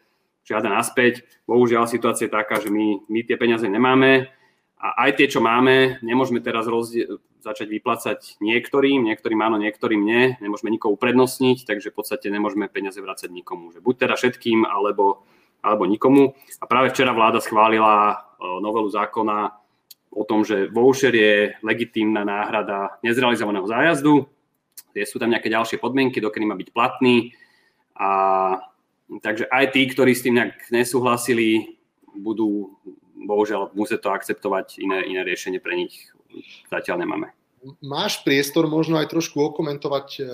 žiada 0.48 0.72
naspäť. 0.72 1.28
Bohužiaľ, 1.44 1.84
situácia 1.92 2.32
je 2.32 2.38
taká, 2.40 2.64
že 2.64 2.72
my, 2.72 3.04
my 3.12 3.28
tie 3.28 3.36
peniaze 3.36 3.68
nemáme 3.68 4.32
a 4.80 5.04
aj 5.04 5.20
tie, 5.20 5.28
čo 5.28 5.44
máme, 5.44 6.00
nemôžeme 6.00 6.40
teraz 6.40 6.64
rozdie- 6.64 7.12
začať 7.40 7.68
vyplácať 7.72 8.20
niektorým, 8.44 9.08
niektorým 9.08 9.40
áno, 9.40 9.58
niektorým 9.60 10.02
nie, 10.04 10.36
nemôžeme 10.44 10.72
nikoho 10.72 10.96
uprednostniť, 11.00 11.64
takže 11.64 11.92
v 11.92 11.98
podstate 11.98 12.28
nemôžeme 12.28 12.68
peniaze 12.68 13.00
vrácať 13.00 13.32
nikomu. 13.32 13.72
Že 13.72 13.80
buď 13.80 13.96
teda 14.08 14.16
všetkým, 14.20 14.68
alebo 14.68 15.24
alebo 15.60 15.84
nikomu. 15.86 16.36
A 16.60 16.66
práve 16.68 16.92
včera 16.92 17.12
vláda 17.12 17.44
schválila 17.44 18.16
e, 18.16 18.16
novelu 18.64 18.88
zákona 18.90 19.52
o 20.16 20.24
tom, 20.24 20.42
že 20.42 20.72
voucher 20.72 21.14
je 21.14 21.54
legitímna 21.62 22.24
náhrada 22.26 22.98
nezrealizovaného 23.04 23.68
zájazdu. 23.68 24.26
Je 24.96 25.06
sú 25.06 25.22
tam 25.22 25.30
nejaké 25.30 25.52
ďalšie 25.52 25.78
podmienky, 25.78 26.18
dokedy 26.24 26.46
má 26.48 26.56
byť 26.58 26.70
platný. 26.74 27.36
A, 28.00 28.10
takže 29.22 29.46
aj 29.52 29.66
tí, 29.76 29.86
ktorí 29.86 30.16
s 30.16 30.26
tým 30.26 30.40
nejak 30.40 30.72
nesúhlasili, 30.74 31.78
budú 32.16 32.74
bohužiaľ 33.20 33.76
musieť 33.76 34.10
to 34.10 34.16
akceptovať, 34.16 34.82
iné, 34.82 35.06
iné 35.06 35.22
riešenie 35.22 35.62
pre 35.62 35.78
nich 35.78 36.10
zatiaľ 36.72 37.06
nemáme. 37.06 37.28
Máš 37.84 38.24
priestor 38.24 38.72
možno 38.72 38.96
aj 38.96 39.12
trošku 39.12 39.36
okomentovať, 39.52 40.08
e, 40.16 40.20
e, 40.24 40.28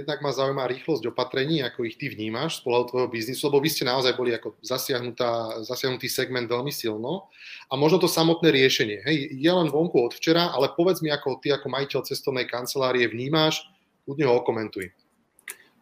jednak 0.00 0.24
ma 0.24 0.32
zaujíma 0.32 0.64
rýchlosť 0.64 1.12
opatrení, 1.12 1.60
ako 1.60 1.84
ich 1.84 2.00
ty 2.00 2.08
vnímaš 2.08 2.60
z 2.60 2.64
pohľadu 2.64 2.84
tvojho 2.88 3.08
biznisu, 3.12 3.52
lebo 3.52 3.60
vy 3.60 3.68
ste 3.68 3.84
naozaj 3.84 4.16
boli 4.16 4.32
ako 4.32 4.56
zasiahnutý 4.64 6.08
segment 6.08 6.48
veľmi 6.48 6.72
silno 6.72 7.28
a 7.68 7.76
možno 7.76 8.00
to 8.00 8.08
samotné 8.08 8.48
riešenie. 8.48 9.04
Hej, 9.04 9.16
je 9.36 9.52
len 9.52 9.68
vonku 9.68 10.08
od 10.08 10.16
včera, 10.16 10.48
ale 10.48 10.72
povedz 10.72 11.04
mi, 11.04 11.12
ako 11.12 11.36
ty 11.44 11.52
ako 11.52 11.68
majiteľ 11.68 12.00
cestovnej 12.08 12.48
kancelárie 12.48 13.04
vnímáš, 13.12 13.68
kľudne 14.08 14.24
ho 14.24 14.40
okomentuj. 14.40 14.88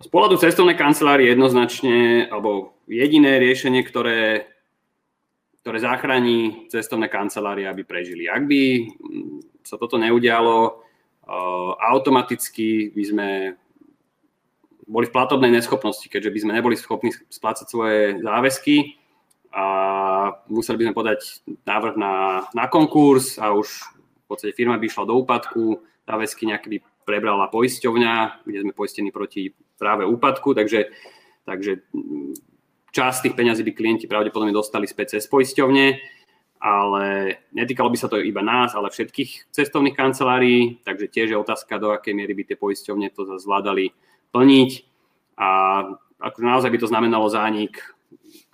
Z 0.02 0.08
pohľadu 0.10 0.34
cestovnej 0.42 0.74
kancelárie 0.74 1.30
jednoznačne, 1.30 2.26
alebo 2.26 2.74
jediné 2.90 3.38
riešenie, 3.38 3.86
ktoré, 3.86 4.50
ktoré 5.66 5.82
zachráni 5.82 6.70
cestovné 6.70 7.10
kancelárie, 7.10 7.66
aby 7.66 7.82
prežili. 7.82 8.30
Ak 8.30 8.46
by 8.46 8.86
sa 9.66 9.74
toto 9.74 9.98
neudialo, 9.98 10.78
uh, 11.26 11.74
automaticky 11.90 12.94
by 12.94 13.02
sme 13.02 13.28
boli 14.86 15.10
v 15.10 15.14
platobnej 15.18 15.50
neschopnosti, 15.50 16.06
keďže 16.06 16.30
by 16.30 16.38
sme 16.38 16.52
neboli 16.54 16.78
schopní 16.78 17.10
splácať 17.10 17.66
svoje 17.66 18.22
záväzky 18.22 18.94
a 19.50 19.66
museli 20.46 20.78
by 20.78 20.84
sme 20.86 20.94
podať 20.94 21.20
návrh 21.66 21.98
na, 21.98 22.46
na 22.54 22.70
konkurs 22.70 23.34
a 23.42 23.50
už 23.50 23.66
v 24.22 24.26
podstate 24.30 24.54
firma 24.54 24.78
by 24.78 24.86
išla 24.86 25.10
do 25.10 25.18
úpadku, 25.18 25.82
záväzky 26.06 26.46
nejaké 26.46 26.70
by 26.70 26.78
prebrala 27.02 27.50
poisťovňa, 27.50 28.46
kde 28.46 28.62
sme 28.62 28.70
poistení 28.70 29.10
proti 29.10 29.50
práve 29.74 30.06
úpadku, 30.06 30.54
takže, 30.54 30.94
takže 31.42 31.82
časť 32.96 33.28
tých 33.28 33.36
peňazí 33.36 33.60
by 33.60 33.72
klienti 33.76 34.08
pravdepodobne 34.08 34.56
dostali 34.56 34.88
späť 34.88 35.20
cez 35.20 35.28
poisťovne 35.28 36.16
ale 36.60 37.36
netýkalo 37.52 37.92
by 37.92 37.98
sa 38.00 38.08
to 38.08 38.16
iba 38.18 38.40
nás, 38.40 38.72
ale 38.72 38.88
všetkých 38.88 39.52
cestovných 39.52 39.96
kancelárií, 39.96 40.80
takže 40.82 41.12
tiež 41.12 41.28
je 41.30 41.38
otázka, 41.38 41.78
do 41.78 41.92
akej 41.92 42.16
miery 42.16 42.32
by 42.32 42.42
tie 42.48 42.56
poisťovne 42.56 43.12
to 43.12 43.36
zvládali 43.36 43.92
plniť. 44.32 44.70
A 45.36 45.48
akože 46.16 46.46
naozaj 46.46 46.70
by 46.72 46.78
to 46.80 46.90
znamenalo 46.90 47.28
zánik 47.28 47.84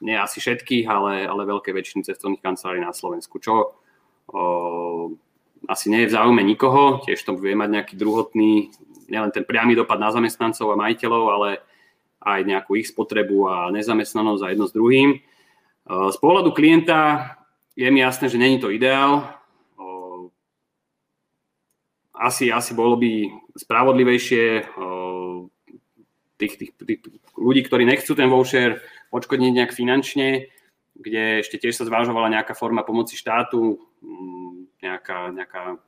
nie 0.02 0.18
asi 0.18 0.42
všetkých, 0.42 0.84
ale, 0.90 1.30
ale 1.30 1.46
veľké 1.46 1.70
väčšiny 1.70 2.02
cestovných 2.02 2.42
kancelárií 2.42 2.82
na 2.82 2.90
Slovensku, 2.90 3.38
čo 3.38 3.78
o, 4.26 4.42
asi 5.70 5.86
nie 5.86 6.02
je 6.02 6.10
v 6.10 6.14
záujme 6.18 6.42
nikoho, 6.42 7.06
tiež 7.06 7.22
to 7.22 7.38
bude 7.38 7.54
mať 7.54 7.70
nejaký 7.70 7.94
druhotný, 7.94 8.74
nielen 9.06 9.30
ten 9.30 9.46
priamy 9.46 9.78
dopad 9.78 10.02
na 10.02 10.10
zamestnancov 10.10 10.74
a 10.74 10.80
majiteľov, 10.80 11.24
ale 11.30 11.48
aj 12.22 12.40
nejakú 12.46 12.78
ich 12.78 12.88
spotrebu 12.88 13.50
a 13.50 13.54
nezamestnanosť 13.74 14.42
a 14.42 14.50
jedno 14.54 14.66
s 14.70 14.76
druhým. 14.76 15.18
Z 15.86 16.16
pohľadu 16.22 16.54
klienta 16.54 17.34
je 17.74 17.90
mi 17.90 18.00
jasné, 18.00 18.30
že 18.30 18.38
není 18.38 18.62
to 18.62 18.70
ideál. 18.70 19.26
Asi, 22.14 22.54
asi 22.54 22.70
bolo 22.78 22.94
by 22.94 23.26
spravodlivejšie 23.58 24.62
tých, 26.38 26.54
tých, 26.54 26.72
tých 26.78 27.00
ľudí, 27.34 27.66
ktorí 27.66 27.82
nechcú 27.82 28.14
ten 28.14 28.30
voucher 28.30 28.78
odškodniť 29.10 29.52
nejak 29.58 29.72
finančne, 29.74 30.46
kde 30.94 31.42
ešte 31.42 31.58
tiež 31.58 31.74
sa 31.74 31.88
zvážovala 31.88 32.30
nejaká 32.30 32.54
forma 32.54 32.86
pomoci 32.86 33.18
štátu, 33.18 33.82
nejaká, 34.78 35.34
nejaká 35.34 35.82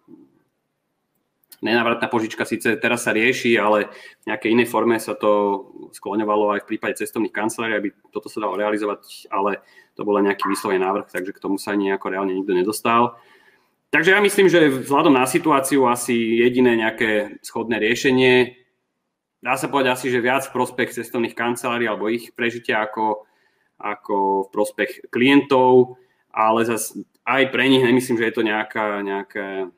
nenávratná 1.63 2.11
požička 2.11 2.43
síce 2.43 2.75
teraz 2.81 3.07
sa 3.07 3.15
rieši, 3.15 3.55
ale 3.61 3.93
v 4.25 4.33
nejakej 4.33 4.53
inej 4.55 4.69
forme 4.73 4.97
sa 4.99 5.15
to 5.15 5.63
skloňovalo 5.95 6.59
aj 6.59 6.61
v 6.65 6.69
prípade 6.75 6.99
cestovných 6.99 7.35
kancelárií, 7.35 7.77
aby 7.79 7.89
toto 8.11 8.27
sa 8.27 8.43
dalo 8.43 8.59
realizovať, 8.59 9.31
ale 9.31 9.63
to 9.95 10.03
bol 10.03 10.19
nejaký 10.19 10.51
vyslovený 10.51 10.83
návrh, 10.83 11.07
takže 11.13 11.37
k 11.37 11.43
tomu 11.43 11.61
sa 11.61 11.79
nejako 11.79 12.11
reálne 12.11 12.35
nikto 12.35 12.57
nedostal. 12.57 13.21
Takže 13.95 14.11
ja 14.11 14.19
myslím, 14.19 14.51
že 14.51 14.83
vzhľadom 14.83 15.15
na 15.15 15.23
situáciu 15.23 15.87
asi 15.87 16.43
jediné 16.43 16.75
nejaké 16.75 17.39
schodné 17.47 17.79
riešenie, 17.79 18.59
dá 19.39 19.55
sa 19.55 19.71
povedať 19.71 19.95
asi, 19.95 20.07
že 20.11 20.25
viac 20.25 20.49
v 20.49 20.57
prospech 20.57 20.99
cestovných 20.99 21.39
kancelárií 21.39 21.87
alebo 21.87 22.11
ich 22.11 22.35
prežitia 22.35 22.83
ako, 22.83 23.29
ako 23.79 24.49
v 24.49 24.49
prospech 24.51 24.91
klientov, 25.15 26.01
ale 26.35 26.67
zase 26.67 27.07
aj 27.23 27.55
pre 27.55 27.71
nich 27.71 27.87
nemyslím, 27.87 28.19
že 28.19 28.27
je 28.27 28.35
to 28.35 28.43
nejaká, 28.43 29.05
nejaká, 29.05 29.71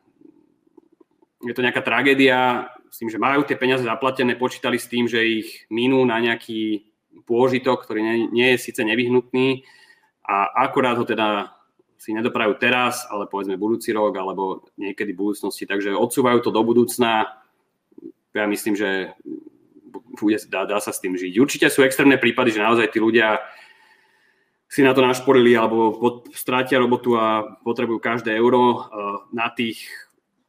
je 1.45 1.53
to 1.53 1.65
nejaká 1.65 1.85
tragédia 1.85 2.71
s 2.89 3.03
tým, 3.03 3.13
že 3.13 3.21
majú 3.21 3.45
tie 3.45 3.59
peniaze 3.61 3.85
zaplatené, 3.85 4.39
počítali 4.41 4.81
s 4.81 4.89
tým, 4.89 5.05
že 5.05 5.21
ich 5.21 5.69
minú 5.69 6.07
na 6.07 6.17
nejaký 6.17 6.89
pôžitok, 7.29 7.85
ktorý 7.85 8.01
nie, 8.01 8.17
nie 8.33 8.49
je 8.55 8.63
síce 8.71 8.81
nevyhnutný, 8.81 9.65
a 10.27 10.67
akurát 10.67 10.99
ho 10.99 11.07
teda 11.07 11.55
si 11.97 12.11
nedoprajú 12.13 12.59
teraz, 12.59 13.07
ale 13.09 13.31
povedzme 13.31 13.57
budúci 13.57 13.95
rok 13.95 14.13
alebo 14.19 14.67
niekedy 14.75 15.15
v 15.15 15.21
budúcnosti, 15.23 15.65
takže 15.65 15.95
odsúvajú 15.95 16.43
to 16.43 16.51
do 16.51 16.61
budúcna. 16.67 17.31
Ja 18.35 18.45
myslím, 18.45 18.77
že 18.77 19.17
bude, 20.19 20.37
dá, 20.51 20.69
dá 20.69 20.79
sa 20.83 20.93
s 20.93 21.01
tým 21.01 21.17
žiť. 21.17 21.41
Určite 21.41 21.67
sú 21.73 21.87
extrémne 21.87 22.21
prípady, 22.21 22.53
že 22.53 22.61
naozaj 22.61 22.93
tí 22.93 22.99
ľudia 23.01 23.41
si 24.67 24.83
na 24.83 24.93
to 24.93 25.01
našporili 25.01 25.55
alebo 25.55 25.95
pod, 25.95 26.15
strátia 26.35 26.83
robotu 26.83 27.15
a 27.17 27.57
potrebujú 27.63 28.03
každé 28.03 28.35
euro. 28.35 28.91
Na 29.31 29.49
tých 29.55 29.89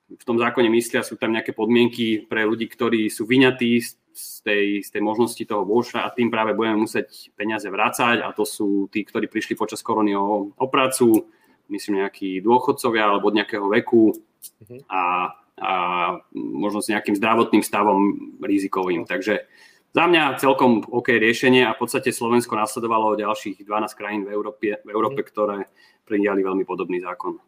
v 0.08 0.24
tom 0.24 0.40
zákone 0.40 0.72
myslia, 0.72 1.04
sú 1.04 1.20
tam 1.20 1.36
nejaké 1.36 1.52
podmienky 1.52 2.24
pre 2.24 2.48
ľudí, 2.48 2.72
ktorí 2.72 3.12
sú 3.12 3.28
vyňatí 3.28 3.72
z 4.18 4.34
tej, 4.42 4.66
z 4.82 4.90
tej 4.90 5.02
možnosti 5.04 5.44
toho 5.44 5.68
vouchera 5.68 6.08
a 6.08 6.16
tým 6.16 6.32
práve 6.32 6.56
budeme 6.56 6.80
musieť 6.80 7.30
peniaze 7.36 7.68
vrácať 7.68 8.24
a 8.24 8.32
to 8.32 8.48
sú 8.48 8.88
tí, 8.88 9.04
ktorí 9.04 9.28
prišli 9.28 9.60
počas 9.60 9.84
korony 9.84 10.16
o, 10.16 10.56
o 10.56 10.66
prácu, 10.72 11.28
myslím 11.68 12.08
nejakí 12.08 12.40
dôchodcovia 12.40 13.04
alebo 13.04 13.28
od 13.28 13.38
nejakého 13.38 13.68
veku 13.68 14.16
mhm. 14.64 14.88
a, 14.88 15.04
a 15.60 15.74
možno 16.34 16.80
s 16.80 16.88
nejakým 16.88 17.20
zdravotným 17.20 17.62
stavom 17.62 18.00
rizikovým. 18.40 19.04
Takže 19.04 19.44
za 19.92 20.04
mňa 20.08 20.40
celkom 20.40 20.88
OK 20.88 21.20
riešenie 21.20 21.68
a 21.68 21.76
v 21.76 21.82
podstate 21.84 22.16
Slovensko 22.16 22.56
nasledovalo 22.56 23.20
ďalších 23.20 23.66
12 23.66 23.98
krajín 24.00 24.22
v 24.24 24.32
Európe, 24.32 24.80
v 24.80 24.90
Európe 24.90 25.22
mhm. 25.22 25.28
ktoré 25.28 25.58
prijali 26.08 26.42
veľmi 26.48 26.64
podobný 26.64 27.04
zákon. 27.04 27.44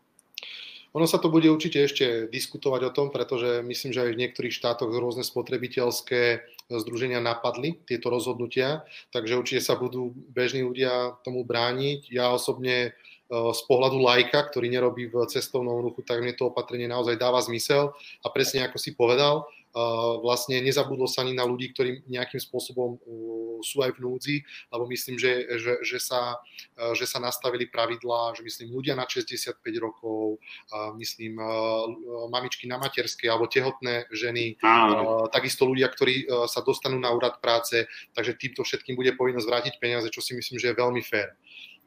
Ono 0.97 1.05
sa 1.05 1.21
to 1.21 1.29
bude 1.29 1.45
určite 1.45 1.85
ešte 1.85 2.25
diskutovať 2.33 2.81
o 2.89 2.93
tom, 2.95 3.07
pretože 3.13 3.61
myslím, 3.61 3.93
že 3.93 4.09
aj 4.09 4.11
v 4.13 4.21
niektorých 4.25 4.57
štátoch 4.57 4.89
rôzne 4.89 5.21
spotrebiteľské 5.21 6.41
združenia 6.65 7.21
napadli 7.21 7.77
tieto 7.85 8.09
rozhodnutia, 8.09 8.81
takže 9.13 9.37
určite 9.37 9.61
sa 9.61 9.77
budú 9.77 10.17
bežní 10.33 10.65
ľudia 10.65 11.17
tomu 11.21 11.45
brániť. 11.45 12.09
Ja 12.09 12.33
osobne 12.33 12.89
e, 12.89 12.89
z 13.29 13.61
pohľadu 13.69 14.01
lajka, 14.01 14.49
ktorý 14.49 14.69
nerobí 14.69 15.13
v 15.13 15.29
cestovnom 15.29 15.77
ruchu, 15.77 16.01
tak 16.01 16.25
mne 16.25 16.33
to 16.33 16.49
opatrenie 16.49 16.89
naozaj 16.89 17.21
dáva 17.21 17.37
zmysel 17.45 17.93
a 18.25 18.27
presne 18.33 18.65
ako 18.65 18.81
si 18.81 18.97
povedal, 18.97 19.45
vlastne 20.25 20.57
nezabudlo 20.65 21.05
sa 21.05 21.21
ani 21.21 21.37
na 21.37 21.45
ľudí, 21.45 21.69
ktorí 21.73 22.09
nejakým 22.09 22.41
spôsobom 22.41 22.97
sú 23.59 23.83
aj 23.83 23.95
v 23.95 24.01
núdzi, 24.01 24.35
lebo 24.71 24.87
myslím, 24.87 25.19
že, 25.19 25.45
že, 25.59 25.73
že, 25.83 25.99
sa, 25.99 26.39
že 26.95 27.05
sa 27.05 27.19
nastavili 27.19 27.67
pravidlá, 27.67 28.33
že 28.33 28.41
myslím 28.41 28.71
ľudia 28.71 28.95
na 28.95 29.03
65 29.03 29.59
rokov, 29.83 30.39
myslím 30.95 31.37
mamičky 32.31 32.65
na 32.71 32.79
materskej 32.79 33.27
alebo 33.27 33.51
tehotné 33.51 34.07
ženy, 34.15 34.55
Áno. 34.63 35.27
takisto 35.27 35.67
ľudia, 35.67 35.91
ktorí 35.91 36.25
sa 36.47 36.63
dostanú 36.63 36.97
na 36.97 37.11
úrad 37.11 37.37
práce, 37.43 37.83
takže 38.15 38.39
týmto 38.39 38.63
všetkým 38.63 38.95
bude 38.95 39.11
povinnosť 39.19 39.47
vrátiť 39.47 39.73
peniaze, 39.77 40.07
čo 40.07 40.23
si 40.23 40.33
myslím, 40.33 40.57
že 40.57 40.71
je 40.71 40.79
veľmi 40.79 41.03
fér. 41.03 41.35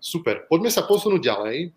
Super. 0.02 0.50
Poďme 0.50 0.66
sa 0.66 0.82
posunúť 0.82 1.22
ďalej. 1.22 1.70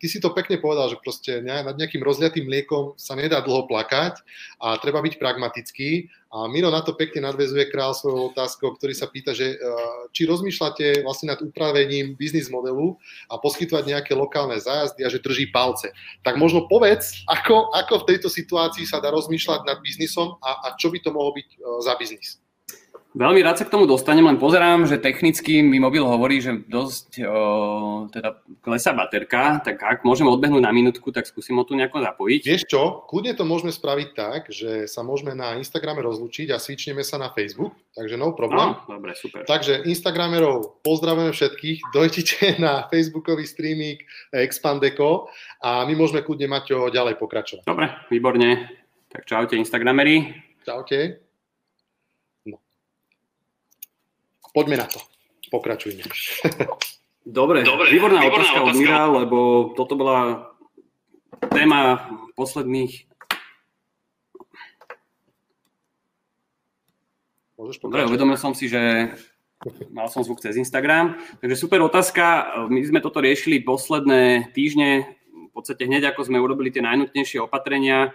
Ty 0.00 0.06
si 0.08 0.24
to 0.24 0.32
pekne 0.32 0.56
povedal, 0.56 0.88
že 0.88 0.96
proste 1.04 1.44
nad 1.44 1.76
nejakým 1.76 2.00
rozliatým 2.00 2.48
mliekom 2.48 2.96
sa 2.96 3.12
nedá 3.12 3.44
dlho 3.44 3.68
plakať 3.68 4.24
a 4.56 4.80
treba 4.80 5.04
byť 5.04 5.20
pragmatický. 5.20 6.08
A 6.32 6.48
Miro 6.48 6.72
na 6.72 6.80
to 6.80 6.96
pekne 6.96 7.28
nadvezuje 7.28 7.68
král 7.68 7.92
svojou 7.92 8.32
otázkou, 8.32 8.72
ktorý 8.72 8.96
sa 8.96 9.12
pýta, 9.12 9.36
že 9.36 9.60
či 10.16 10.24
rozmýšľate 10.24 11.04
vlastne 11.04 11.28
nad 11.28 11.44
upravením 11.44 12.16
biznis 12.16 12.48
modelu 12.48 12.96
a 13.28 13.36
poskytovať 13.36 13.84
nejaké 13.84 14.16
lokálne 14.16 14.56
zájazdy 14.56 15.04
a 15.04 15.12
že 15.12 15.20
drží 15.20 15.52
palce. 15.52 15.92
Tak 16.24 16.40
možno 16.40 16.64
povedz, 16.72 17.20
ako, 17.28 17.76
ako 17.76 18.00
v 18.00 18.16
tejto 18.16 18.32
situácii 18.32 18.88
sa 18.88 18.96
dá 18.96 19.12
rozmýšľať 19.12 19.68
nad 19.68 19.84
biznisom 19.84 20.40
a, 20.40 20.72
a 20.72 20.80
čo 20.80 20.88
by 20.88 21.04
to 21.04 21.12
mohlo 21.12 21.36
byť 21.36 21.48
za 21.84 21.92
biznis. 22.00 22.40
Veľmi 23.18 23.42
rád 23.42 23.58
sa 23.58 23.66
k 23.66 23.74
tomu 23.74 23.90
dostanem, 23.90 24.22
len 24.22 24.38
pozerám, 24.38 24.86
že 24.86 24.94
technicky 24.94 25.58
mi 25.58 25.82
mobil 25.82 26.06
hovorí, 26.06 26.38
že 26.38 26.62
dosť 26.70 27.26
o, 27.26 28.06
teda 28.14 28.38
klesá 28.62 28.94
baterka, 28.94 29.58
tak 29.58 29.82
ak 29.82 30.06
môžeme 30.06 30.30
odbehnúť 30.30 30.62
na 30.62 30.70
minútku, 30.70 31.10
tak 31.10 31.26
skúsim 31.26 31.58
ho 31.58 31.66
tu 31.66 31.74
nejako 31.74 31.98
zapojiť. 31.98 32.46
Vieš 32.46 32.70
čo, 32.70 33.02
kľudne 33.10 33.34
to 33.34 33.42
môžeme 33.42 33.74
spraviť 33.74 34.08
tak, 34.14 34.54
že 34.54 34.86
sa 34.86 35.02
môžeme 35.02 35.34
na 35.34 35.58
Instagrame 35.58 35.98
rozlučiť 35.98 36.54
a 36.54 36.62
svičneme 36.62 37.02
sa 37.02 37.18
na 37.18 37.34
Facebook, 37.34 37.74
takže 37.98 38.14
no 38.14 38.38
problém. 38.38 38.78
No, 38.86 38.86
dobre, 38.86 39.18
super. 39.18 39.42
Takže 39.42 39.82
Instagramerov 39.90 40.78
pozdravujeme 40.86 41.34
všetkých, 41.34 41.78
dojdite 41.98 42.62
na 42.62 42.86
Facebookový 42.86 43.50
streaming 43.50 43.98
Expandeco 44.30 45.26
a 45.58 45.82
my 45.90 45.94
môžeme 45.98 46.22
kľudne 46.22 46.46
mať 46.46 46.94
ďalej 46.94 47.18
pokračovať. 47.18 47.66
Dobre, 47.66 47.90
výborne. 48.14 48.70
Tak 49.10 49.26
čaute 49.26 49.58
Instagrameri. 49.58 50.38
Čaute. 50.62 51.27
Poďme 54.52 54.76
na 54.80 54.86
to. 54.88 54.98
Pokračujme. 55.48 56.04
Dobre, 57.28 57.60
Dobre 57.60 57.92
výborná, 57.92 58.24
výborná 58.24 58.40
otázka, 58.40 58.60
otázka 58.64 58.70
od 58.72 58.76
Mira, 58.80 59.02
lebo 59.04 59.38
toto 59.76 60.00
bola 60.00 60.48
téma 61.52 62.08
posledných... 62.32 63.04
Dobre, 67.58 68.06
uvedomil 68.06 68.38
som 68.38 68.54
si, 68.54 68.70
že 68.70 69.12
mal 69.90 70.06
som 70.06 70.22
zvuk 70.22 70.38
cez 70.38 70.54
Instagram. 70.54 71.18
Takže 71.42 71.58
super 71.58 71.82
otázka. 71.82 72.54
My 72.70 72.80
sme 72.86 73.02
toto 73.02 73.18
riešili 73.18 73.66
posledné 73.66 74.54
týždne. 74.54 75.18
V 75.28 75.50
podstate 75.50 75.90
hneď 75.90 76.14
ako 76.14 76.30
sme 76.30 76.38
urobili 76.38 76.70
tie 76.70 76.80
najnutnejšie 76.86 77.42
opatrenia 77.42 78.14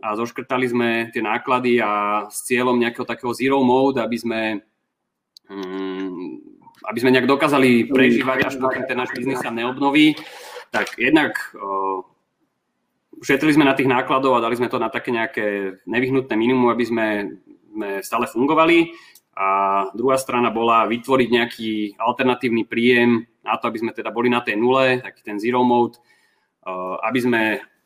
a 0.00 0.16
zoškrtali 0.16 0.66
sme 0.66 0.88
tie 1.12 1.20
náklady 1.20 1.84
a 1.84 2.24
s 2.32 2.48
cieľom 2.48 2.80
nejakého 2.80 3.04
takého 3.04 3.30
zero 3.36 3.60
mode, 3.60 4.00
aby 4.00 4.16
sme 4.16 4.40
aby 6.88 6.98
sme 7.00 7.12
nejak 7.12 7.26
dokázali 7.28 7.88
prežívať, 7.88 8.38
až 8.44 8.54
pokým 8.60 8.84
ten 8.84 8.96
náš 8.96 9.12
biznis 9.16 9.40
sa 9.40 9.50
neobnoví, 9.50 10.14
tak 10.68 10.94
jednak 11.00 11.36
šetrili 13.24 13.56
sme 13.56 13.66
na 13.66 13.74
tých 13.74 13.90
nákladov 13.90 14.38
a 14.38 14.44
dali 14.44 14.54
sme 14.54 14.70
to 14.70 14.78
na 14.78 14.92
také 14.92 15.10
nejaké 15.10 15.80
nevyhnutné 15.88 16.34
minimum, 16.38 16.70
aby 16.70 16.84
sme, 16.86 17.06
sme 17.74 17.88
stále 18.04 18.30
fungovali. 18.30 18.94
A 19.38 19.46
druhá 19.94 20.18
strana 20.18 20.50
bola 20.50 20.90
vytvoriť 20.90 21.28
nejaký 21.30 21.70
alternatívny 21.94 22.66
príjem 22.66 23.22
na 23.46 23.54
to, 23.54 23.70
aby 23.70 23.78
sme 23.78 23.94
teda 23.94 24.10
boli 24.10 24.26
na 24.26 24.42
tej 24.42 24.58
nule, 24.58 24.98
taký 24.98 25.22
ten 25.22 25.38
zero 25.38 25.62
mode, 25.62 25.94
aby 27.06 27.18
sme 27.22 27.42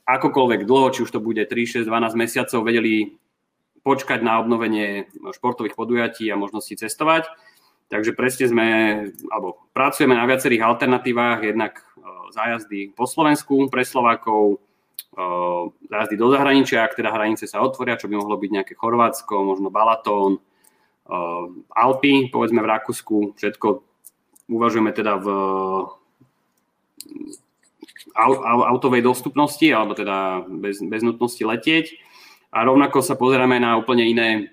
akokoľvek 0.08 0.64
dlho, 0.64 0.88
či 0.90 1.04
už 1.04 1.12
to 1.12 1.20
bude 1.20 1.38
3, 1.38 1.52
6, 1.52 1.86
12 1.86 2.16
mesiacov, 2.16 2.64
vedeli 2.64 3.20
počkať 3.84 4.24
na 4.24 4.40
obnovenie 4.40 5.12
športových 5.12 5.76
podujatí 5.76 6.24
a 6.32 6.40
možnosti 6.40 6.72
cestovať. 6.72 7.28
Takže 7.92 8.16
presne 8.16 8.48
sme, 8.48 8.66
alebo 9.28 9.68
pracujeme 9.76 10.16
na 10.16 10.24
viacerých 10.24 10.64
alternatívach, 10.64 11.44
jednak 11.44 11.76
e, 11.76 11.84
zájazdy 12.32 12.96
po 12.96 13.04
Slovensku 13.04 13.68
pre 13.68 13.84
Slovákov, 13.84 14.56
e, 15.12 15.28
zájazdy 15.92 16.16
do 16.16 16.32
zahraničia, 16.32 16.88
ak 16.88 16.96
teda 16.96 17.12
hranice 17.12 17.44
sa 17.44 17.60
otvoria, 17.60 18.00
čo 18.00 18.08
by 18.08 18.16
mohlo 18.16 18.40
byť 18.40 18.48
nejaké 18.48 18.72
Chorvátsko, 18.80 19.44
možno 19.44 19.68
Balatón, 19.68 20.40
e, 20.40 21.20
Alpy, 21.68 22.32
povedzme 22.32 22.64
v 22.64 22.70
Rakúsku, 22.72 23.36
všetko 23.36 23.84
uvažujeme 24.48 24.88
teda 24.96 25.20
v 25.20 25.26
autovej 28.72 29.04
dostupnosti, 29.04 29.68
alebo 29.68 29.92
teda 29.92 30.48
bez, 30.48 30.80
bez 30.80 31.04
nutnosti 31.04 31.44
letieť. 31.44 31.92
A 32.56 32.64
rovnako 32.64 33.04
sa 33.04 33.20
pozeráme 33.20 33.60
na 33.60 33.76
úplne 33.76 34.04
iné 34.04 34.52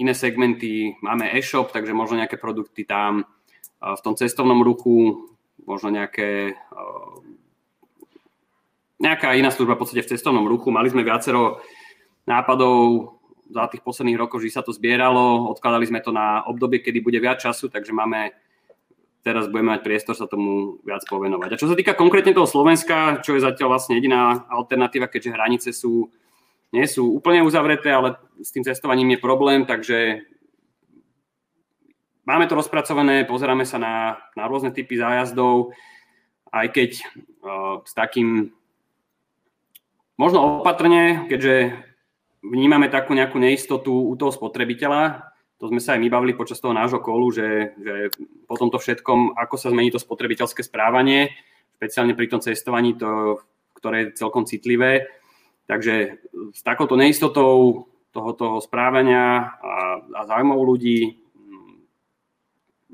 iné 0.00 0.16
segmenty, 0.16 0.96
máme 1.04 1.28
e-shop, 1.36 1.68
takže 1.76 1.92
možno 1.92 2.16
nejaké 2.16 2.40
produkty 2.40 2.88
tam, 2.88 3.28
v 3.80 4.00
tom 4.00 4.16
cestovnom 4.16 4.64
ruchu, 4.64 5.28
možno 5.68 5.92
nejaké, 5.92 6.56
nejaká 8.96 9.36
iná 9.36 9.52
služba 9.52 9.76
v 9.76 9.80
podstate 9.84 10.04
v 10.04 10.10
cestovnom 10.16 10.48
ruchu. 10.48 10.72
Mali 10.72 10.88
sme 10.88 11.04
viacero 11.04 11.60
nápadov 12.24 13.16
za 13.50 13.68
tých 13.68 13.84
posledných 13.84 14.20
rokoch, 14.20 14.40
že 14.40 14.56
sa 14.56 14.64
to 14.64 14.72
zbieralo, 14.72 15.52
odkladali 15.52 15.84
sme 15.84 16.00
to 16.00 16.12
na 16.12 16.44
obdobie, 16.48 16.80
kedy 16.80 17.04
bude 17.04 17.18
viac 17.20 17.42
času, 17.42 17.68
takže 17.68 17.92
máme 17.92 18.32
teraz 19.20 19.52
budeme 19.52 19.76
mať 19.76 19.84
priestor 19.84 20.16
sa 20.16 20.24
tomu 20.24 20.80
viac 20.80 21.04
povenovať. 21.04 21.52
A 21.52 21.60
čo 21.60 21.68
sa 21.68 21.76
týka 21.76 21.92
konkrétne 21.92 22.32
toho 22.32 22.48
Slovenska, 22.48 23.20
čo 23.20 23.36
je 23.36 23.44
zatiaľ 23.44 23.76
vlastne 23.76 24.00
jediná 24.00 24.48
alternatíva, 24.48 25.12
keďže 25.12 25.36
hranice 25.36 25.68
sú 25.76 26.08
nie 26.70 26.86
sú 26.86 27.10
úplne 27.10 27.42
uzavreté, 27.42 27.90
ale 27.90 28.14
s 28.38 28.54
tým 28.54 28.62
cestovaním 28.62 29.18
je 29.18 29.24
problém, 29.24 29.66
takže 29.66 30.22
máme 32.26 32.46
to 32.46 32.54
rozpracované, 32.54 33.26
pozeráme 33.26 33.66
sa 33.66 33.78
na, 33.78 33.94
na 34.38 34.46
rôzne 34.46 34.70
typy 34.70 34.94
zájazdov, 34.94 35.74
aj 36.54 36.66
keď 36.70 36.90
uh, 37.42 37.82
s 37.82 37.92
takým 37.94 38.54
možno 40.14 40.62
opatrne, 40.62 41.26
keďže 41.26 41.74
vnímame 42.42 42.86
takú 42.86 43.18
nejakú 43.18 43.36
neistotu 43.42 43.90
u 43.90 44.14
toho 44.14 44.30
spotrebiteľa, 44.30 45.30
to 45.60 45.68
sme 45.68 45.76
sa 45.76 45.92
aj 45.92 46.00
my 46.00 46.08
bavili 46.08 46.32
počas 46.32 46.56
toho 46.56 46.72
nášho 46.72 47.04
kolu, 47.04 47.28
že, 47.36 47.76
že 47.76 48.08
po 48.48 48.56
tomto 48.56 48.80
všetkom, 48.80 49.36
ako 49.36 49.54
sa 49.60 49.68
zmení 49.68 49.92
to 49.92 50.00
spotrebiteľské 50.00 50.64
správanie, 50.64 51.36
špeciálne 51.76 52.16
pri 52.16 52.26
tom 52.32 52.40
cestovaní, 52.40 52.96
to, 52.96 53.44
ktoré 53.76 54.08
je 54.08 54.16
celkom 54.16 54.48
citlivé, 54.48 55.19
Takže 55.70 56.18
s 56.50 56.66
takouto 56.66 56.98
neistotou 56.98 57.86
toho, 58.10 58.30
toho 58.34 58.58
správania 58.58 59.54
a, 59.62 60.02
a 60.02 60.20
záujmov 60.26 60.58
ľudí, 60.58 61.22
mm, 61.30 61.74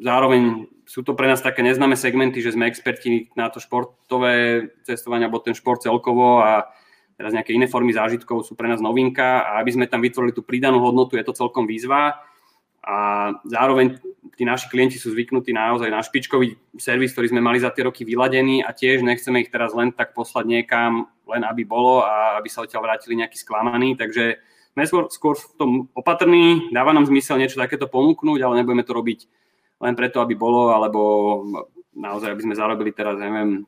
zároveň 0.05 0.69
sú 0.85 1.01
to 1.01 1.17
pre 1.17 1.25
nás 1.25 1.41
také 1.41 1.65
neznáme 1.65 1.97
segmenty, 1.97 2.45
že 2.45 2.53
sme 2.53 2.69
experti 2.69 3.33
na 3.33 3.49
to 3.49 3.65
športové 3.65 4.69
cestovanie 4.85 5.25
alebo 5.25 5.41
ten 5.41 5.57
šport 5.57 5.81
celkovo 5.81 6.45
a 6.45 6.69
teraz 7.17 7.33
nejaké 7.33 7.57
iné 7.57 7.65
formy 7.65 7.97
zážitkov 7.97 8.45
sú 8.45 8.53
pre 8.53 8.69
nás 8.69 8.85
novinka 8.85 9.41
a 9.41 9.65
aby 9.65 9.73
sme 9.73 9.89
tam 9.89 10.05
vytvorili 10.05 10.37
tú 10.37 10.45
pridanú 10.45 10.85
hodnotu, 10.85 11.17
je 11.17 11.25
to 11.25 11.33
celkom 11.33 11.65
výzva. 11.65 12.21
A 12.87 13.33
zároveň 13.49 13.99
tí 14.37 14.45
naši 14.45 14.69
klienti 14.69 15.01
sú 15.01 15.11
zvyknutí 15.17 15.51
naozaj 15.51 15.89
na 15.91 16.05
špičkový 16.05 16.77
servis, 16.77 17.17
ktorý 17.17 17.33
sme 17.33 17.41
mali 17.43 17.59
za 17.59 17.73
tie 17.73 17.89
roky 17.89 18.05
vyladený 18.05 18.63
a 18.63 18.71
tiež 18.71 19.01
nechceme 19.01 19.43
ich 19.43 19.51
teraz 19.51 19.73
len 19.73 19.91
tak 19.91 20.13
poslať 20.15 20.45
niekam, 20.45 21.11
len 21.27 21.43
aby 21.43 21.67
bolo 21.67 22.07
a 22.07 22.39
aby 22.39 22.47
sa 22.47 22.63
odtiaľ 22.63 22.87
vrátili 22.87 23.19
nejakí 23.19 23.37
sklamaní, 23.37 23.99
takže 23.99 24.39
sme 24.77 25.09
skôr, 25.09 25.35
v 25.35 25.47
tom 25.57 25.71
opatrní, 25.97 26.69
dáva 26.69 26.93
nám 26.93 27.09
zmysel 27.09 27.41
niečo 27.41 27.57
takéto 27.57 27.89
ponúknuť, 27.89 28.39
ale 28.45 28.61
nebudeme 28.61 28.85
to 28.85 28.93
robiť 28.93 29.21
len 29.81 29.97
preto, 29.97 30.21
aby 30.21 30.37
bolo, 30.37 30.73
alebo 30.73 31.01
naozaj, 31.97 32.33
aby 32.33 32.45
sme 32.45 32.59
zarobili 32.61 32.93
teraz, 32.93 33.17
neviem, 33.17 33.65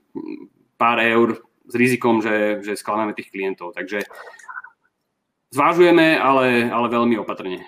pár 0.77 1.01
eur 1.01 1.41
s 1.69 1.75
rizikom, 1.77 2.21
že, 2.21 2.61
že 2.65 2.77
sklameme 2.77 3.17
tých 3.17 3.33
klientov. 3.33 3.73
Takže 3.73 4.05
zvážujeme, 5.53 6.17
ale, 6.21 6.69
ale 6.69 6.87
veľmi 6.93 7.17
opatrne. 7.21 7.65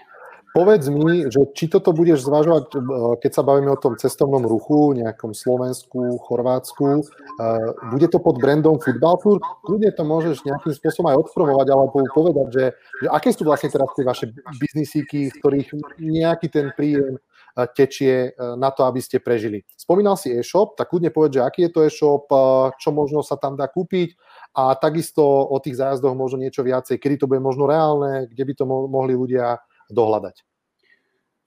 Povedz 0.51 0.91
mi, 0.91 1.31
že 1.31 1.47
či 1.55 1.71
toto 1.71 1.95
budeš 1.95 2.27
zvažovať, 2.27 2.65
eh, 2.75 2.81
keď 3.23 3.31
sa 3.31 3.47
bavíme 3.47 3.71
o 3.71 3.79
tom 3.79 3.95
cestovnom 3.95 4.43
ruchu, 4.43 4.99
nejakom 4.99 5.31
Slovensku, 5.31 6.19
Chorvátsku, 6.27 7.07
eh, 7.07 7.71
bude 7.95 8.11
to 8.11 8.19
pod 8.19 8.43
brandom 8.43 8.83
Football 8.83 9.17
Tour? 9.23 9.39
Kľudne 9.63 9.95
to 9.95 10.03
môžeš 10.03 10.43
nejakým 10.43 10.75
spôsobom 10.75 11.15
aj 11.15 11.23
odpromovať, 11.23 11.67
alebo 11.71 12.03
povedať, 12.11 12.49
že, 12.51 12.65
že 12.99 13.07
aké 13.07 13.31
sú 13.31 13.47
vlastne 13.47 13.71
teraz 13.71 13.95
tie 13.95 14.03
vaše 14.03 14.27
biznisíky, 14.59 15.31
z 15.31 15.35
ktorých 15.39 15.69
nejaký 16.03 16.47
ten 16.51 16.75
príjem 16.75 17.23
eh, 17.23 17.67
tečie 17.71 18.35
na 18.35 18.75
to, 18.75 18.83
aby 18.91 18.99
ste 18.99 19.23
prežili. 19.23 19.63
Spomínal 19.79 20.19
si 20.19 20.35
e-shop, 20.35 20.75
tak 20.75 20.91
kľudne 20.91 21.15
povedz, 21.15 21.39
že 21.39 21.47
aký 21.47 21.71
je 21.71 21.73
to 21.75 21.81
e-shop, 21.87 22.27
čo 22.75 22.91
možno 22.91 23.23
sa 23.23 23.39
tam 23.39 23.55
dá 23.55 23.71
kúpiť 23.71 24.19
a 24.59 24.75
takisto 24.75 25.23
o 25.23 25.59
tých 25.63 25.79
zájazdoch 25.79 26.19
možno 26.19 26.43
niečo 26.43 26.67
viacej, 26.67 26.99
kedy 26.99 27.23
to 27.23 27.29
bude 27.31 27.39
možno 27.39 27.71
reálne, 27.71 28.27
kde 28.27 28.43
by 28.43 28.53
to 28.59 28.65
mohli 28.67 29.15
ľudia 29.15 29.63
dohľadať. 29.93 30.47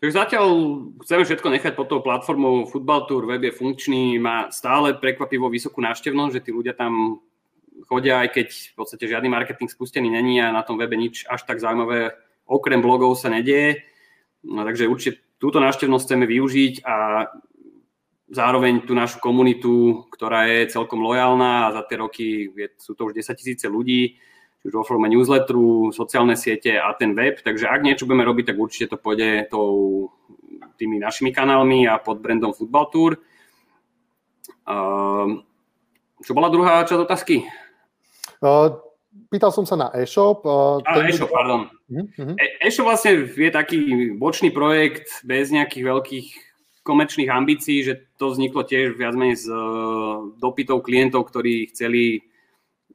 Takže 0.04 0.20
zatiaľ 0.20 0.48
chceme 1.08 1.24
všetko 1.24 1.48
nechať 1.48 1.74
pod 1.80 1.88
tou 1.88 2.04
platformou 2.04 2.68
Football 2.68 3.08
Tour, 3.08 3.24
web 3.24 3.40
je 3.40 3.56
funkčný, 3.56 4.20
má 4.20 4.52
stále 4.52 5.00
prekvapivo 5.00 5.48
vysokú 5.48 5.80
návštevnosť, 5.80 6.34
že 6.36 6.44
tí 6.44 6.52
ľudia 6.52 6.76
tam 6.76 7.24
chodia, 7.88 8.20
aj 8.20 8.30
keď 8.36 8.48
v 8.52 8.76
podstate 8.76 9.08
žiadny 9.08 9.32
marketing 9.32 9.72
spustený 9.72 10.12
není 10.12 10.44
a 10.44 10.52
na 10.52 10.60
tom 10.68 10.76
webe 10.76 11.00
nič 11.00 11.24
až 11.24 11.48
tak 11.48 11.64
zaujímavé 11.64 12.12
okrem 12.44 12.84
blogov 12.84 13.16
sa 13.16 13.32
nedieje. 13.32 13.88
No, 14.44 14.68
takže 14.68 14.92
určite 14.92 15.24
túto 15.40 15.64
návštevnosť 15.64 16.04
chceme 16.04 16.26
využiť 16.28 16.84
a 16.84 17.28
zároveň 18.28 18.84
tú 18.84 18.92
našu 18.98 19.24
komunitu, 19.24 20.04
ktorá 20.12 20.52
je 20.52 20.68
celkom 20.68 21.00
lojálna 21.00 21.72
a 21.72 21.74
za 21.80 21.82
tie 21.88 21.98
roky 22.00 22.52
je, 22.52 22.68
sú 22.76 22.98
to 22.98 23.08
už 23.08 23.16
10 23.16 23.40
tisíce 23.40 23.66
ľudí, 23.72 24.20
už 24.64 24.72
vo 24.72 24.84
forme 24.88 25.12
newsletteru, 25.12 25.92
sociálne 25.92 26.40
siete 26.40 26.80
a 26.80 26.96
ten 26.96 27.12
web, 27.12 27.36
takže 27.44 27.68
ak 27.68 27.84
niečo 27.84 28.08
budeme 28.08 28.24
robiť, 28.24 28.56
tak 28.56 28.58
určite 28.58 28.96
to 28.96 28.98
pôjde 28.98 29.52
tou, 29.52 30.08
tými 30.80 31.04
našimi 31.04 31.36
kanálmi 31.36 31.84
a 31.84 32.00
pod 32.00 32.24
brandom 32.24 32.56
Football 32.56 32.88
Tour. 32.88 33.12
Uh, 34.64 35.44
čo 36.24 36.32
bola 36.32 36.48
druhá 36.48 36.88
časť 36.88 37.04
otázky? 37.04 37.44
Uh, 38.40 38.80
pýtal 39.28 39.52
som 39.52 39.68
sa 39.68 39.76
na 39.76 39.92
e-shop. 40.00 40.48
Uh, 40.48 40.80
ten... 40.80 41.12
e-shop, 41.12 41.28
pardon. 41.28 41.68
Uh-huh. 41.92 42.36
E-shop 42.64 42.88
vlastne 42.88 43.28
je 43.28 43.52
taký 43.52 43.80
bočný 44.16 44.56
projekt 44.56 45.12
bez 45.28 45.52
nejakých 45.52 45.84
veľkých 45.84 46.28
komerčných 46.88 47.32
ambícií, 47.32 47.84
že 47.84 48.08
to 48.16 48.32
vzniklo 48.32 48.64
tiež 48.64 48.96
viac 48.96 49.12
menej 49.16 49.44
z 49.44 49.52
uh, 49.52 50.32
dopytov 50.40 50.88
klientov, 50.88 51.28
ktorí 51.28 51.68
chceli 51.76 52.24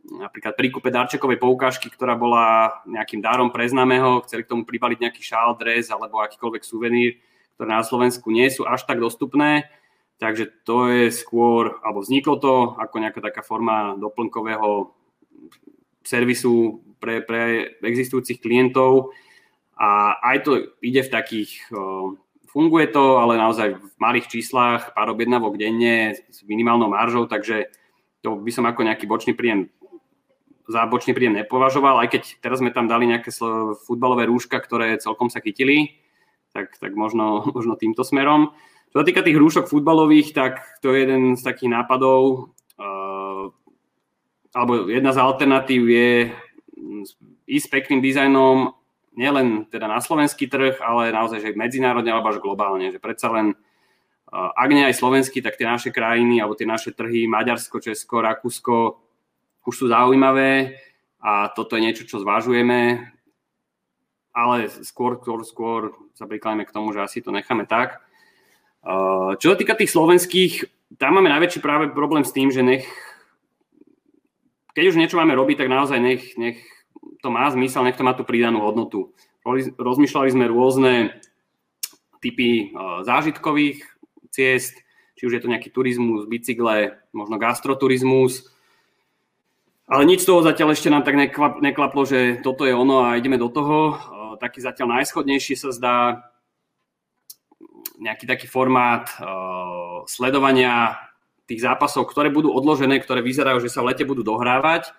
napríklad 0.09 0.57
pri 0.57 0.69
kúpe 0.73 0.89
darčekovej 0.89 1.37
poukážky, 1.37 1.93
ktorá 1.93 2.17
bola 2.17 2.81
nejakým 2.89 3.21
dárom 3.21 3.53
pre 3.53 3.69
známeho, 3.69 4.25
chceli 4.25 4.45
k 4.45 4.51
tomu 4.57 4.65
pribaliť 4.65 4.99
nejaký 5.05 5.21
šál, 5.21 5.61
dres 5.61 5.93
alebo 5.93 6.25
akýkoľvek 6.25 6.63
suvenír, 6.65 7.21
ktoré 7.55 7.69
na 7.69 7.85
Slovensku 7.85 8.33
nie 8.33 8.49
sú 8.49 8.65
až 8.65 8.89
tak 8.89 8.99
dostupné. 8.99 9.69
Takže 10.19 10.51
to 10.67 10.91
je 10.91 11.15
skôr, 11.15 11.79
alebo 11.85 12.03
vzniklo 12.03 12.43
to 12.43 12.75
ako 12.75 12.97
nejaká 12.99 13.23
taká 13.23 13.45
forma 13.47 13.95
doplnkového 13.95 14.91
servisu 16.03 16.83
pre, 16.99 17.23
pre 17.23 17.75
existujúcich 17.85 18.43
klientov 18.43 19.15
a 19.79 20.19
aj 20.35 20.37
to 20.43 20.53
ide 20.83 21.07
v 21.07 21.13
takých, 21.15 21.71
funguje 22.51 22.91
to, 22.91 23.23
ale 23.23 23.39
naozaj 23.39 23.79
v 23.79 23.95
malých 24.03 24.27
číslach, 24.27 24.91
pár 24.91 25.15
objednávok 25.15 25.55
denne 25.55 26.19
s 26.19 26.43
minimálnou 26.43 26.91
maržou, 26.91 27.31
takže 27.31 27.71
to 28.19 28.35
by 28.43 28.51
som 28.51 28.67
ako 28.67 28.83
nejaký 28.83 29.07
bočný 29.07 29.39
príjem 29.39 29.71
za 30.69 30.85
bočný 30.85 31.17
príjem 31.17 31.35
nepovažoval, 31.41 32.05
aj 32.05 32.09
keď 32.13 32.23
teraz 32.45 32.61
sme 32.61 32.69
tam 32.69 32.85
dali 32.85 33.09
nejaké 33.09 33.33
futbalové 33.89 34.29
rúška, 34.29 34.61
ktoré 34.61 35.01
celkom 35.01 35.33
sa 35.33 35.41
chytili, 35.41 35.97
tak, 36.53 36.77
tak 36.77 36.93
možno, 36.93 37.43
možno 37.57 37.75
týmto 37.75 38.05
smerom. 38.05 38.53
Čo 38.93 39.05
sa 39.05 39.09
týka 39.09 39.25
tých 39.25 39.37
rúšok 39.37 39.69
futbalových, 39.69 40.37
tak 40.37 40.61
to 40.85 40.93
je 40.93 41.05
jeden 41.05 41.37
z 41.37 41.43
takých 41.45 41.73
nápadov, 41.73 42.53
uh, 42.81 43.53
alebo 44.53 44.89
jedna 44.89 45.13
z 45.13 45.19
alternatív 45.21 45.83
je 45.89 46.11
ísť 47.49 47.67
s 47.69 47.73
pekným 47.73 48.01
dizajnom 48.01 48.73
nielen 49.19 49.67
teda 49.67 49.91
na 49.91 49.99
slovenský 49.99 50.47
trh, 50.47 50.79
ale 50.79 51.11
naozaj, 51.11 51.43
že 51.43 51.59
medzinárodne 51.59 52.15
alebo 52.15 52.31
až 52.31 52.39
globálne, 52.39 52.95
že 52.95 53.03
predsa 53.03 53.29
len 53.35 53.59
ak 54.33 54.69
nie 54.69 54.85
aj 54.85 54.95
slovenský, 54.95 55.41
tak 55.41 55.57
tie 55.57 55.65
naše 55.65 55.89
krajiny 55.89 56.39
alebo 56.39 56.53
tie 56.53 56.69
naše 56.69 56.93
trhy, 56.93 57.25
Maďarsko, 57.25 57.81
Česko, 57.81 58.21
Rakúsko, 58.21 59.01
už 59.69 59.75
sú 59.77 59.85
zaujímavé 59.93 60.81
a 61.21 61.53
toto 61.53 61.77
je 61.77 61.85
niečo, 61.85 62.09
čo 62.09 62.25
zvážujeme, 62.25 63.05
ale 64.33 64.73
skôr, 64.81 65.21
skôr, 65.21 65.45
skôr 65.45 65.81
sa 66.17 66.25
prikláňame 66.25 66.65
k 66.65 66.73
tomu, 66.73 66.97
že 66.97 67.05
asi 67.05 67.21
to 67.21 67.29
necháme 67.29 67.69
tak. 67.69 68.01
Čo 69.37 69.47
sa 69.53 69.57
týka 69.61 69.77
tých 69.77 69.93
slovenských, 69.93 70.53
tam 70.97 71.21
máme 71.21 71.29
najväčší 71.29 71.61
práve 71.61 71.93
problém 71.93 72.25
s 72.25 72.33
tým, 72.33 72.49
že 72.49 72.65
nech, 72.65 72.89
keď 74.73 74.85
už 74.89 74.97
niečo 74.97 75.21
máme 75.21 75.37
robiť, 75.37 75.61
tak 75.61 75.69
naozaj 75.69 76.01
nech, 76.01 76.33
nech 76.41 76.65
to 77.21 77.29
má 77.29 77.45
zmysel, 77.53 77.85
nech 77.85 77.99
to 77.99 78.07
má 78.07 78.17
tú 78.17 78.25
pridanú 78.25 78.65
hodnotu. 78.65 79.13
Rozmýšľali 79.77 80.33
sme 80.33 80.49
rôzne 80.49 81.21
typy 82.25 82.73
zážitkových 83.05 83.85
ciest, 84.33 84.81
či 85.19 85.27
už 85.27 85.35
je 85.35 85.43
to 85.43 85.51
nejaký 85.51 85.75
turizmus, 85.75 86.31
bicykle, 86.31 86.95
možno 87.11 87.37
gastroturizmus, 87.43 88.49
ale 89.89 90.03
nič 90.05 90.23
z 90.25 90.29
toho 90.29 90.45
zatiaľ 90.45 90.77
ešte 90.77 90.93
nám 90.93 91.01
tak 91.01 91.17
neklaplo, 91.65 92.05
že 92.05 92.45
toto 92.45 92.69
je 92.69 92.77
ono 92.77 93.09
a 93.09 93.17
ideme 93.17 93.41
do 93.41 93.49
toho. 93.49 93.97
Taký 94.37 94.61
zatiaľ 94.61 95.01
najschodnejší 95.01 95.57
sa 95.57 95.73
zdá 95.73 95.97
nejaký 97.99 98.29
taký 98.29 98.47
formát 98.47 99.11
uh, 99.19 100.07
sledovania 100.07 101.01
tých 101.49 101.65
zápasov, 101.65 102.07
ktoré 102.07 102.31
budú 102.31 102.53
odložené, 102.55 103.01
ktoré 103.03 103.25
vyzerajú, 103.25 103.59
že 103.65 103.73
sa 103.73 103.83
v 103.83 103.91
lete 103.91 104.05
budú 104.07 104.23
dohrávať 104.23 104.95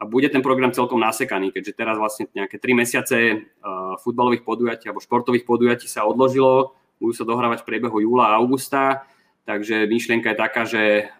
a 0.00 0.08
bude 0.08 0.26
ten 0.26 0.42
program 0.42 0.74
celkom 0.74 0.98
nasekaný, 0.98 1.54
keďže 1.54 1.78
teraz 1.78 1.94
vlastne 2.00 2.26
nejaké 2.34 2.58
3 2.58 2.74
mesiace 2.74 3.16
uh, 3.38 3.94
futbalových 4.02 4.42
podujatí 4.42 4.90
alebo 4.90 5.04
športových 5.04 5.46
podujatí 5.46 5.86
sa 5.86 6.02
odložilo, 6.02 6.74
budú 6.98 7.12
sa 7.14 7.28
dohrávať 7.28 7.62
v 7.62 7.68
priebehu 7.68 8.02
júla 8.02 8.34
a 8.34 8.40
augusta, 8.42 9.06
takže 9.46 9.86
myšlienka 9.86 10.34
je 10.34 10.38
taká, 10.40 10.62
že 10.66 11.12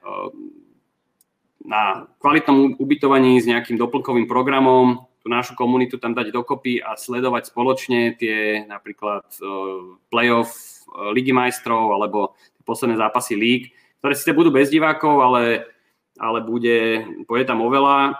na 1.62 2.10
kvalitnom 2.18 2.76
ubytovaní 2.78 3.38
s 3.38 3.46
nejakým 3.46 3.78
doplnkovým 3.78 4.26
programom 4.26 5.06
tú 5.22 5.30
našu 5.30 5.54
komunitu 5.54 6.02
tam 6.02 6.18
dať 6.18 6.34
dokopy 6.34 6.82
a 6.82 6.98
sledovať 6.98 7.54
spoločne 7.54 8.18
tie 8.18 8.66
napríklad 8.66 9.22
uh, 9.38 9.94
playoff 10.10 10.82
Ligy 10.92 11.32
majstrov 11.32 11.94
alebo 11.94 12.34
posledné 12.66 12.98
zápasy 12.98 13.38
líg, 13.38 13.62
ktoré 14.02 14.12
síce 14.18 14.36
budú 14.36 14.52
bez 14.52 14.68
divákov, 14.68 15.22
ale, 15.22 15.72
ale 16.18 16.38
bude, 16.44 17.06
bude 17.24 17.44
tam 17.46 17.64
oveľa. 17.64 18.18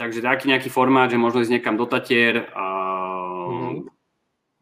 Takže 0.00 0.24
taký 0.24 0.50
nejaký 0.50 0.72
formát, 0.72 1.12
že 1.12 1.20
možno 1.20 1.44
ísť 1.44 1.60
niekam 1.60 1.76
do 1.78 1.86
Tatier 1.86 2.50
a 2.56 2.66
mm-hmm. 3.46 3.76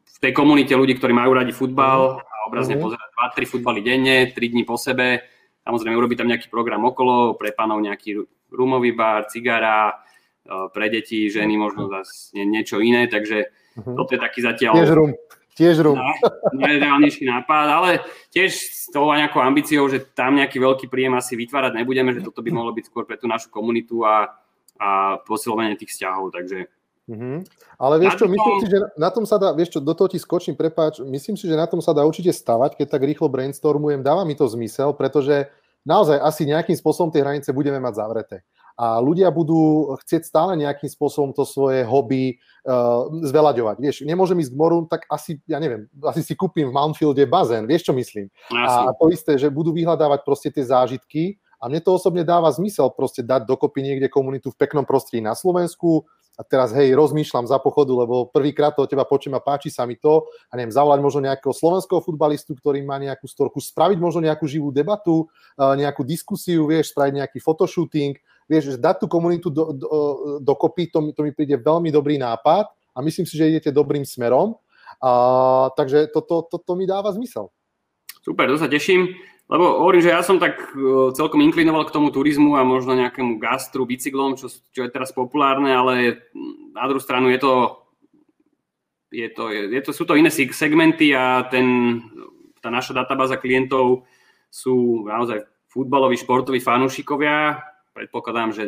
v 0.04 0.18
tej 0.18 0.32
komunite 0.34 0.74
ľudí, 0.74 0.98
ktorí 0.98 1.14
majú 1.14 1.32
radi 1.32 1.54
futbal 1.54 2.18
mm-hmm. 2.18 2.26
a 2.26 2.36
obrazne 2.50 2.74
mm-hmm. 2.76 2.84
pozerať 2.84 3.08
2-3 3.38 3.52
futbaly 3.54 3.80
denne, 3.80 4.16
3 4.28 4.34
dní 4.34 4.62
po 4.66 4.76
sebe. 4.76 5.24
Samozrejme 5.64 5.96
urobiť 5.96 6.18
tam 6.18 6.30
nejaký 6.30 6.48
program 6.48 6.82
okolo, 6.88 7.36
pre 7.36 7.52
pánov 7.52 7.84
nejaký 7.84 8.24
rumový 8.50 8.96
bar, 8.96 9.28
cigara, 9.28 9.92
e, 10.42 10.68
pre 10.72 10.88
deti, 10.88 11.28
ženy 11.28 11.54
možno 11.60 11.86
zase 11.92 12.40
niečo 12.42 12.80
iné, 12.80 13.06
takže 13.06 13.52
mm-hmm. 13.76 13.96
toto 13.96 14.10
je 14.16 14.20
taký 14.20 14.40
zatiaľ... 14.40 14.74
Tiež 14.76 14.92
rum. 14.96 15.12
Tiež 15.60 15.76
rúb. 15.84 16.00
Najreálnejší 16.56 17.28
nápad, 17.28 17.66
ale 17.68 17.90
tiež 18.32 18.48
s 18.54 18.88
tou 18.88 19.12
nejakou 19.12 19.44
ambíciou, 19.44 19.84
že 19.92 20.00
tam 20.16 20.40
nejaký 20.40 20.56
veľký 20.56 20.86
príjem 20.88 21.12
asi 21.18 21.36
vytvárať 21.36 21.76
nebudeme, 21.76 22.16
že 22.16 22.24
toto 22.24 22.40
by 22.40 22.48
mohlo 22.54 22.72
byť 22.72 22.88
skôr 22.88 23.04
pre 23.04 23.20
tú 23.20 23.28
našu 23.28 23.52
komunitu 23.52 24.00
a, 24.06 24.40
a 24.80 25.20
posilovanie 25.20 25.76
tých 25.76 25.92
vzťahov, 25.92 26.32
takže 26.32 26.70
Mm-hmm. 27.08 27.36
Ale 27.80 27.94
vieš 27.98 28.20
čo, 28.20 28.26
myslím 28.28 28.56
si, 28.60 28.66
že 28.70 28.78
na 28.94 29.10
tom 29.10 29.24
sa 29.24 29.40
dá, 29.40 29.50
vieš 29.56 29.76
čo, 29.76 29.80
do 29.80 29.94
toho 29.96 30.06
ti 30.06 30.20
skočím, 30.20 30.54
prepáč, 30.54 31.00
myslím 31.00 31.34
si, 31.34 31.48
že 31.48 31.56
na 31.58 31.66
tom 31.66 31.80
sa 31.80 31.96
dá 31.96 32.04
určite 32.04 32.30
stavať, 32.30 32.76
keď 32.76 32.86
tak 32.86 33.02
rýchlo 33.02 33.26
brainstormujem, 33.32 34.04
dáva 34.04 34.22
mi 34.22 34.38
to 34.38 34.46
zmysel, 34.46 34.94
pretože 34.94 35.50
naozaj 35.82 36.20
asi 36.20 36.46
nejakým 36.46 36.76
spôsobom 36.76 37.10
tie 37.10 37.24
hranice 37.24 37.50
budeme 37.50 37.80
mať 37.82 37.94
zavreté 37.98 38.36
a 38.80 38.96
ľudia 38.96 39.28
budú 39.28 39.92
chcieť 40.00 40.24
stále 40.24 40.56
nejakým 40.56 40.88
spôsobom 40.88 41.36
to 41.36 41.44
svoje 41.44 41.84
hobby 41.84 42.40
uh, 42.64 43.04
zveľaďovať. 43.28 43.76
Vieš, 43.76 43.96
nemôžem 44.08 44.40
ísť 44.40 44.56
k 44.56 44.60
moru, 44.60 44.88
tak 44.88 45.04
asi, 45.12 45.36
ja 45.44 45.60
neviem, 45.60 45.84
asi 46.00 46.24
si 46.24 46.32
kúpim 46.32 46.72
v 46.72 46.72
Mountfielde 46.72 47.28
bazén, 47.28 47.68
vieš 47.68 47.84
čo 47.84 47.92
myslím. 47.92 48.32
Asi. 48.48 48.80
A 48.88 48.96
to 48.96 49.12
isté, 49.12 49.36
že 49.36 49.52
budú 49.52 49.76
vyhľadávať 49.76 50.24
proste 50.24 50.48
tie 50.48 50.64
zážitky 50.64 51.36
a 51.60 51.68
mne 51.68 51.84
to 51.84 51.92
osobne 51.92 52.24
dáva 52.24 52.48
zmysel 52.48 52.88
proste 52.96 53.20
dať 53.20 53.44
dokopy 53.44 53.84
niekde 53.84 54.08
komunitu 54.08 54.48
v 54.48 54.56
peknom 54.56 54.88
prostredí 54.88 55.20
na 55.20 55.36
Slovensku, 55.36 56.08
a 56.40 56.42
teraz 56.48 56.72
hej, 56.72 56.96
rozmýšľam 56.96 57.44
za 57.44 57.60
pochodu, 57.60 57.92
lebo 57.92 58.24
prvýkrát 58.32 58.72
to 58.72 58.88
od 58.88 58.88
teba 58.88 59.04
počujem 59.04 59.36
a 59.36 59.44
páči 59.44 59.68
sa 59.68 59.84
mi 59.84 60.00
to 60.00 60.24
a 60.48 60.56
neviem, 60.56 60.72
zavolať 60.72 61.04
možno 61.04 61.20
nejakého 61.28 61.52
slovenského 61.52 62.00
futbalistu, 62.00 62.56
ktorý 62.56 62.80
má 62.80 62.96
nejakú 62.96 63.28
storku, 63.28 63.60
spraviť 63.60 64.00
možno 64.00 64.24
nejakú 64.24 64.48
živú 64.48 64.72
debatu, 64.72 65.28
nejakú 65.60 66.00
diskusiu, 66.00 66.64
vieš, 66.64 66.96
spraviť 66.96 67.20
nejaký 67.20 67.38
fotoshooting, 67.44 68.16
vieš, 68.48 68.80
dať 68.80 69.04
tú 69.04 69.06
komunitu 69.12 69.52
do, 69.52 69.76
do, 69.76 69.88
dokopy, 70.40 70.88
to, 70.88 71.12
to 71.12 71.20
mi 71.20 71.36
príde 71.36 71.60
veľmi 71.60 71.92
dobrý 71.92 72.16
nápad 72.16 72.72
a 72.72 72.98
myslím 73.04 73.28
si, 73.28 73.36
že 73.36 73.52
idete 73.52 73.68
dobrým 73.68 74.08
smerom. 74.08 74.56
A, 75.04 75.68
takže 75.76 76.08
toto 76.08 76.48
to, 76.48 76.56
to, 76.56 76.64
to 76.64 76.72
mi 76.72 76.88
dáva 76.88 77.12
zmysel. 77.12 77.52
Super, 78.24 78.48
to 78.48 78.56
sa 78.56 78.68
teším, 78.68 79.12
lebo 79.50 79.82
hovorím, 79.82 80.06
že 80.06 80.14
ja 80.14 80.22
som 80.22 80.38
tak 80.38 80.62
e, 80.78 81.10
celkom 81.10 81.42
inklinoval 81.42 81.82
k 81.82 81.94
tomu 81.94 82.14
turizmu 82.14 82.54
a 82.54 82.62
možno 82.62 82.94
nejakému 82.94 83.42
gastru, 83.42 83.82
bicyklom, 83.82 84.38
čo, 84.38 84.46
čo 84.46 84.80
je 84.86 84.94
teraz 84.94 85.10
populárne, 85.10 85.74
ale 85.74 86.22
na 86.70 86.86
druhú 86.86 87.02
stranu 87.02 87.34
je 87.34 87.42
to, 87.42 87.52
je 89.10 89.26
to, 89.34 89.50
je 89.50 89.80
to, 89.82 89.90
sú 89.90 90.06
to 90.06 90.14
iné 90.14 90.30
segmenty 90.30 91.10
a 91.10 91.50
ten, 91.50 91.98
tá 92.62 92.70
naša 92.70 92.94
databáza 92.94 93.42
klientov 93.42 94.06
sú 94.54 95.02
naozaj 95.10 95.42
futbaloví, 95.66 96.14
športoví 96.14 96.62
fanúšikovia, 96.62 97.58
predpokladám, 97.90 98.54
že 98.54 98.64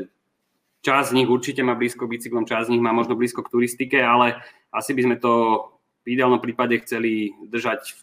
časť 0.83 1.15
z 1.15 1.17
nich 1.23 1.31
určite 1.31 1.63
má 1.63 1.79
blízko 1.79 2.11
bicyklom, 2.11 2.43
časť 2.43 2.67
z 2.67 2.73
nich 2.75 2.83
má 2.83 2.91
možno 2.91 3.15
blízko 3.15 3.47
k 3.47 3.55
turistike, 3.55 4.03
ale 4.03 4.43
asi 4.75 4.99
by 4.99 5.03
sme 5.07 5.17
to 5.23 5.63
v 6.03 6.19
ideálnom 6.19 6.43
prípade 6.43 6.75
chceli 6.83 7.31
držať 7.47 7.95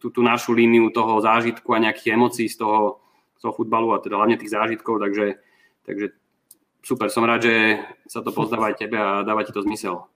tú, 0.00 0.08
tú 0.08 0.20
našu 0.24 0.56
líniu 0.56 0.88
toho 0.90 1.20
zážitku 1.20 1.68
a 1.76 1.82
nejakých 1.82 2.16
emócií 2.16 2.48
z 2.48 2.60
toho, 2.60 3.04
z 3.36 3.40
toho 3.44 3.52
futbalu 3.52 3.92
a 3.92 4.00
teda 4.00 4.16
hlavne 4.16 4.40
tých 4.40 4.56
zážitkov, 4.56 5.00
takže, 5.00 5.36
takže 5.84 6.06
super, 6.80 7.12
som 7.12 7.28
rád, 7.28 7.44
že 7.44 7.54
sa 8.08 8.24
to 8.24 8.32
pozdáva 8.32 8.72
aj 8.72 8.80
tebe 8.80 8.96
a 8.96 9.20
dáva 9.22 9.44
ti 9.44 9.52
to 9.52 9.60
zmysel. 9.60 10.08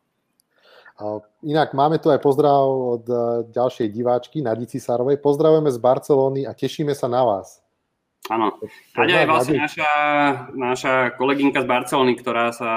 Inak 1.42 1.74
máme 1.74 1.98
tu 1.98 2.06
aj 2.06 2.22
pozdrav 2.22 2.70
od 2.70 3.04
e, 3.10 3.14
ďalšej 3.50 3.90
diváčky 3.90 4.46
Nadi 4.46 4.70
Cisárovej. 4.70 5.18
Pozdravujeme 5.18 5.66
z 5.74 5.78
Barcelony 5.82 6.46
a 6.46 6.54
tešíme 6.54 6.94
sa 6.94 7.10
na 7.10 7.26
vás. 7.26 7.58
Áno. 8.30 8.54
Nadia 8.94 9.26
je 9.26 9.28
vlastne 9.28 9.58
naša, 9.58 9.90
naša 10.54 10.94
kolegynka 11.18 11.60
z 11.60 11.68
Barcelony, 11.68 12.14
ktorá 12.14 12.54
sa 12.54 12.70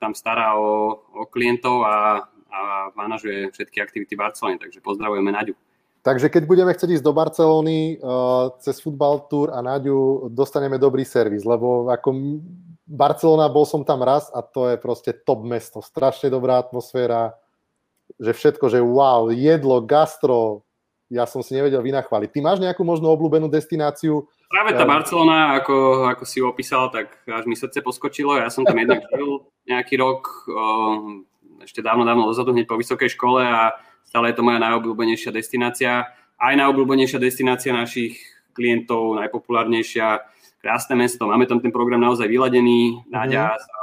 tam 0.00 0.16
stará 0.16 0.56
o, 0.56 1.04
o 1.12 1.28
klientov 1.28 1.84
a, 1.84 2.24
a 2.48 2.60
manažuje 2.96 3.52
všetky 3.52 3.78
aktivity 3.84 4.16
Barcelony, 4.16 4.56
takže 4.56 4.80
pozdravujeme 4.80 5.28
Naďu. 5.28 5.52
Takže 6.00 6.32
keď 6.32 6.48
budeme 6.48 6.72
chcieť 6.72 6.96
ísť 6.96 7.04
do 7.04 7.12
Barcelony 7.12 8.00
uh, 8.00 8.56
cez 8.64 8.80
Football 8.80 9.28
Tour 9.28 9.52
a 9.52 9.60
Naďu, 9.60 10.32
dostaneme 10.32 10.80
dobrý 10.80 11.04
servis, 11.04 11.44
lebo 11.44 11.92
ako 11.92 12.40
Barcelona, 12.88 13.52
bol 13.52 13.68
som 13.68 13.84
tam 13.84 14.00
raz 14.00 14.32
a 14.32 14.40
to 14.40 14.72
je 14.72 14.80
proste 14.80 15.12
top 15.28 15.44
mesto. 15.44 15.84
Strašne 15.84 16.32
dobrá 16.32 16.56
atmosféra, 16.56 17.36
že 18.16 18.32
všetko, 18.32 18.66
že 18.72 18.80
wow, 18.80 19.28
jedlo, 19.28 19.84
gastro, 19.84 20.64
ja 21.10 21.28
som 21.28 21.44
si 21.44 21.52
nevedel 21.52 21.84
vynachváliť. 21.84 22.32
Ty 22.32 22.38
máš 22.42 22.58
nejakú 22.62 22.80
možno 22.80 23.10
obľúbenú 23.12 23.50
destináciu? 23.50 24.24
Práve 24.50 24.74
tá 24.74 24.86
Barcelona, 24.86 25.58
ako, 25.58 26.06
ako 26.10 26.24
si 26.26 26.38
opísal, 26.42 26.90
tak 26.90 27.12
až 27.26 27.44
mi 27.46 27.54
srdce 27.54 27.82
poskočilo. 27.82 28.38
Ja 28.38 28.50
som 28.50 28.66
tam 28.66 28.78
jednak 28.78 29.06
žil 29.10 29.46
nejaký 29.66 29.94
rok, 29.98 30.26
ešte 31.62 31.84
dávno, 31.84 32.02
dávno 32.02 32.30
dozadu, 32.30 32.50
hneď 32.54 32.66
po 32.66 32.78
vysokej 32.78 33.14
škole 33.14 33.42
a 33.42 33.74
stále 34.10 34.34
je 34.34 34.36
to 34.36 34.46
moja 34.46 34.58
najobľúbenejšia 34.58 35.30
destinácia. 35.30 36.10
Aj 36.36 36.54
najobľúbenejšia 36.58 37.22
destinácia 37.22 37.70
našich 37.70 38.18
klientov, 38.52 39.14
najpopulárnejšia, 39.22 40.26
krásne 40.58 40.98
mesto. 40.98 41.30
Máme 41.30 41.46
tam 41.46 41.62
ten 41.62 41.70
program 41.70 42.02
naozaj 42.02 42.26
vyladený. 42.26 43.06
Náďa 43.06 43.54
mm 43.54 43.78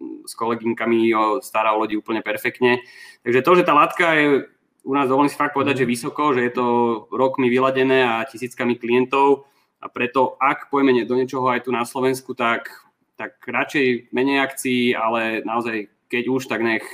s 0.00 0.32
koleginkami 0.32 1.12
stará 1.44 1.76
o 1.76 1.84
lodi 1.84 1.98
úplne 1.98 2.24
perfektne. 2.24 2.80
Takže 3.20 3.44
to, 3.44 3.52
že 3.60 3.66
tá 3.66 3.76
látka 3.76 4.16
je 4.16 4.48
u 4.80 4.92
nás, 4.96 5.10
dovolím 5.10 5.28
si 5.28 5.36
fakt 5.36 5.52
povedať, 5.52 5.84
že 5.84 5.92
vysoko, 5.92 6.32
že 6.32 6.48
je 6.48 6.52
to 6.56 6.66
rokmi 7.12 7.52
vyladené 7.52 8.00
a 8.00 8.24
tisíckami 8.24 8.80
klientov 8.80 9.44
a 9.76 9.92
preto 9.92 10.40
ak 10.40 10.72
pojme 10.72 11.04
do 11.04 11.14
niečoho 11.20 11.52
aj 11.52 11.68
tu 11.68 11.70
na 11.72 11.84
Slovensku, 11.84 12.32
tak, 12.32 12.72
tak 13.20 13.36
radšej 13.44 14.08
menej 14.08 14.40
akcií, 14.40 14.96
ale 14.96 15.44
naozaj 15.44 15.92
keď 16.08 16.24
už, 16.32 16.48
tak 16.48 16.64
nech, 16.64 16.84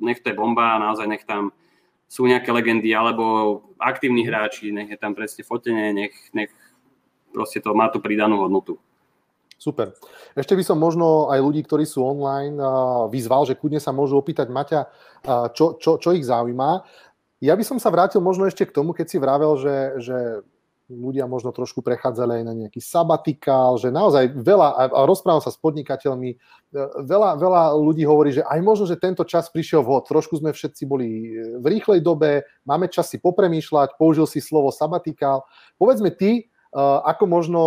nech 0.00 0.24
to 0.24 0.32
je 0.32 0.38
bomba 0.38 0.80
a 0.80 0.82
naozaj 0.82 1.04
nech 1.04 1.28
tam 1.28 1.52
sú 2.08 2.28
nejaké 2.28 2.52
legendy 2.54 2.94
alebo 2.94 3.58
aktívni 3.80 4.22
hráči, 4.22 4.70
nech 4.70 4.92
je 4.92 4.98
tam 5.00 5.12
presne 5.16 5.42
fotenie, 5.42 5.90
nech, 5.90 6.14
nech 6.30 6.50
proste 7.34 7.58
to 7.58 7.74
má 7.74 7.90
tú 7.90 7.98
pridanú 7.98 8.46
hodnotu. 8.46 8.78
Super. 9.58 9.96
Ešte 10.36 10.52
by 10.54 10.64
som 10.66 10.76
možno 10.76 11.32
aj 11.32 11.40
ľudí, 11.40 11.64
ktorí 11.64 11.88
sú 11.88 12.04
online, 12.04 12.58
vyzval, 13.08 13.48
že 13.48 13.56
kudne 13.56 13.80
sa 13.80 13.96
môžu 13.96 14.20
opýtať 14.20 14.52
Maťa, 14.52 14.80
čo, 15.56 15.80
čo, 15.80 15.96
čo 15.96 16.10
ich 16.12 16.26
zaujíma. 16.26 16.84
Ja 17.40 17.56
by 17.56 17.64
som 17.64 17.78
sa 17.80 17.88
vrátil 17.88 18.20
možno 18.20 18.44
ešte 18.44 18.68
k 18.68 18.74
tomu, 18.76 18.92
keď 18.92 19.06
si 19.08 19.16
vravel, 19.16 19.56
že, 19.56 19.76
že 20.04 20.16
ľudia 20.88 21.24
možno 21.24 21.52
trošku 21.52 21.80
prechádzali 21.80 22.40
aj 22.40 22.44
na 22.44 22.54
nejaký 22.54 22.80
sabatikál, 22.80 23.80
že 23.80 23.88
naozaj 23.88 24.36
veľa, 24.36 24.68
a 24.92 25.04
rozprávam 25.08 25.40
sa 25.40 25.48
s 25.48 25.56
podnikateľmi, 25.56 26.30
e, 26.32 26.36
veľa, 27.04 27.40
veľa 27.40 27.62
ľudí 27.80 28.04
hovorí, 28.04 28.36
že 28.36 28.44
aj 28.44 28.60
možno, 28.60 28.84
že 28.84 29.00
tento 29.00 29.24
čas 29.24 29.48
prišiel 29.48 29.80
vhod, 29.80 30.04
trošku 30.04 30.36
sme 30.40 30.52
všetci 30.52 30.82
boli 30.84 31.32
v 31.60 31.66
rýchlej 31.66 32.04
dobe, 32.04 32.44
máme 32.68 32.92
čas 32.92 33.08
si 33.08 33.16
popremýšľať, 33.16 33.96
použil 33.96 34.28
si 34.28 34.44
slovo 34.44 34.68
sabatikál. 34.68 35.48
Povedzme 35.80 36.12
ty, 36.12 36.52
Eh, 36.74 36.98
ako 37.06 37.24
možno 37.30 37.62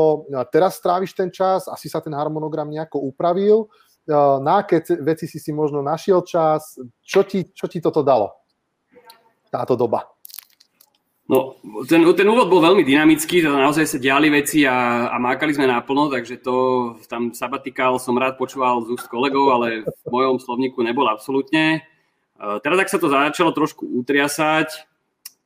teraz 0.51 0.75
stráviš 0.83 1.15
ten 1.15 1.31
čas, 1.31 1.71
asi 1.71 1.87
sa 1.87 2.03
ten 2.03 2.11
harmonogram 2.11 2.67
nejako 2.67 3.07
upravil, 3.07 3.71
na 4.39 4.63
aké 4.63 4.79
veci 5.03 5.27
si 5.27 5.35
si 5.35 5.51
možno 5.51 5.83
našiel 5.83 6.23
čas, 6.23 6.79
čo 7.03 7.27
ti, 7.27 7.43
čo 7.51 7.67
ti 7.67 7.83
toto 7.83 7.99
dalo, 7.99 8.39
táto 9.51 9.75
doba? 9.75 10.07
No, 11.27 11.59
ten, 11.83 12.07
ten 12.15 12.27
úvod 12.31 12.47
bol 12.47 12.63
veľmi 12.63 12.87
dynamický, 12.87 13.43
to 13.43 13.51
naozaj 13.51 13.83
sa 13.83 13.99
diali 13.99 14.31
veci 14.31 14.63
a, 14.63 15.11
a 15.11 15.19
mákali 15.19 15.51
sme 15.51 15.67
naplno, 15.67 16.07
takže 16.07 16.39
to 16.39 16.55
tam 17.11 17.35
sabatikál 17.35 17.99
som 17.99 18.15
rád 18.15 18.39
počúval 18.39 18.87
z 18.87 18.95
úst 18.95 19.11
kolegov, 19.11 19.51
ale 19.51 19.83
v 19.83 20.07
mojom 20.07 20.39
slovníku 20.39 20.79
nebol 20.79 21.03
absolútne. 21.03 21.83
Teraz, 22.37 22.79
ak 22.79 22.91
sa 22.93 22.95
to 22.95 23.11
začalo 23.11 23.51
trošku 23.51 23.83
utriasať, 23.83 24.87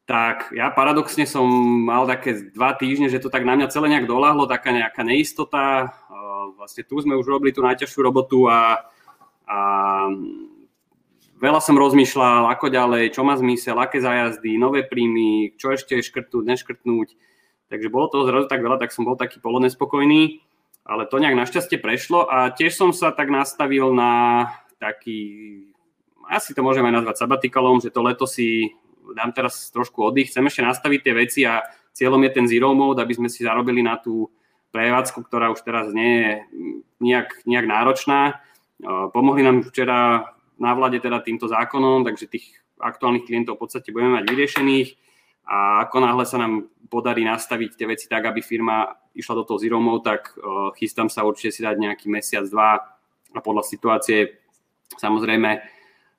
tak 0.05 0.53
ja 0.53 0.69
paradoxne 0.69 1.25
som 1.25 1.49
mal 1.81 2.05
také 2.05 2.51
dva 2.53 2.77
týždne, 2.77 3.09
že 3.09 3.17
to 3.17 3.33
tak 3.33 3.41
na 3.41 3.57
mňa 3.57 3.73
celé 3.73 3.89
nejak 3.89 4.05
doláhlo, 4.05 4.45
taká 4.45 4.69
nejaká 4.69 5.01
neistota. 5.01 5.97
Vlastne 6.61 6.85
tu 6.85 6.99
sme 7.01 7.17
už 7.17 7.25
robili 7.25 7.55
tú 7.55 7.65
najťažšiu 7.65 8.01
robotu 8.05 8.45
a, 8.45 8.85
a 9.49 9.57
veľa 11.41 11.59
som 11.59 11.75
rozmýšľal, 11.75 12.53
ako 12.53 12.69
ďalej, 12.69 13.17
čo 13.17 13.25
má 13.25 13.33
zmysel, 13.33 13.75
aké 13.81 13.97
zájazdy, 13.97 14.61
nové 14.61 14.85
príjmy, 14.85 15.57
čo 15.57 15.73
ešte 15.73 15.97
škrtnúť, 15.97 16.45
neškrtnúť. 16.45 17.17
Takže 17.73 17.87
bolo 17.89 18.13
toho 18.13 18.29
zrazu 18.29 18.45
tak 18.45 18.61
veľa, 18.61 18.77
tak 18.77 18.93
som 18.93 19.03
bol 19.03 19.17
taký 19.17 19.41
polonespokojný, 19.41 20.43
ale 20.85 21.09
to 21.09 21.17
nejak 21.17 21.39
našťastie 21.39 21.81
prešlo 21.81 22.29
a 22.29 22.53
tiež 22.53 22.77
som 22.77 22.93
sa 22.93 23.09
tak 23.09 23.33
nastavil 23.33 23.89
na 23.95 24.47
taký, 24.77 25.65
asi 26.29 26.53
to 26.53 26.61
môžeme 26.61 26.93
aj 26.93 27.01
nazvať 27.01 27.15
sabatikalom, 27.25 27.81
že 27.81 27.89
to 27.89 28.05
leto 28.05 28.29
si 28.29 28.75
dám 29.17 29.33
teraz 29.33 29.73
trošku 29.73 30.03
oddych, 30.05 30.29
chcem 30.29 30.45
ešte 30.45 30.61
nastaviť 30.61 30.99
tie 31.01 31.13
veci 31.17 31.41
a 31.47 31.65
cieľom 31.91 32.21
je 32.27 32.31
ten 32.31 32.45
zero 32.45 32.71
mode, 32.77 33.01
aby 33.01 33.17
sme 33.17 33.29
si 33.31 33.41
zarobili 33.41 33.81
na 33.81 33.97
tú 33.97 34.29
prevádzku, 34.71 35.25
ktorá 35.27 35.51
už 35.51 35.63
teraz 35.67 35.91
nie 35.91 36.11
je 36.11 36.31
nejak, 37.03 37.43
nejak 37.43 37.67
náročná. 37.67 38.39
Pomohli 39.11 39.43
nám 39.43 39.67
včera 39.67 40.31
na 40.61 40.77
vlade 40.77 41.01
teda 41.01 41.25
týmto 41.25 41.49
zákonom, 41.49 42.05
takže 42.05 42.29
tých 42.29 42.53
aktuálnych 42.77 43.25
klientov 43.25 43.57
v 43.57 43.65
podstate 43.65 43.89
budeme 43.89 44.21
mať 44.21 44.29
vyriešených 44.29 44.89
a 45.49 45.89
ako 45.89 45.97
náhle 46.05 46.23
sa 46.29 46.37
nám 46.37 46.69
podarí 46.85 47.25
nastaviť 47.25 47.73
tie 47.73 47.89
veci 47.89 48.05
tak, 48.05 48.29
aby 48.29 48.45
firma 48.45 48.93
išla 49.17 49.41
do 49.41 49.43
toho 49.43 49.57
zero 49.57 49.81
mode, 49.81 50.05
tak 50.05 50.37
chystám 50.77 51.09
sa 51.09 51.25
určite 51.25 51.49
si 51.49 51.65
dať 51.65 51.81
nejaký 51.81 52.07
mesiac, 52.13 52.45
dva 52.45 52.77
a 53.33 53.39
podľa 53.41 53.65
situácie 53.65 54.37
samozrejme 54.95 55.49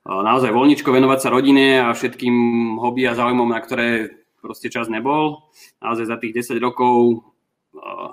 naozaj 0.03 0.51
voľničko 0.51 0.90
venovať 0.90 1.18
sa 1.22 1.30
rodine 1.30 1.78
a 1.78 1.95
všetkým 1.95 2.34
hobby 2.82 3.07
a 3.07 3.14
záujmom, 3.14 3.47
na 3.47 3.62
ktoré 3.62 4.11
proste 4.43 4.66
čas 4.66 4.90
nebol. 4.90 5.47
Naozaj 5.78 6.11
za 6.11 6.16
tých 6.18 6.43
10 6.43 6.59
rokov, 6.59 7.22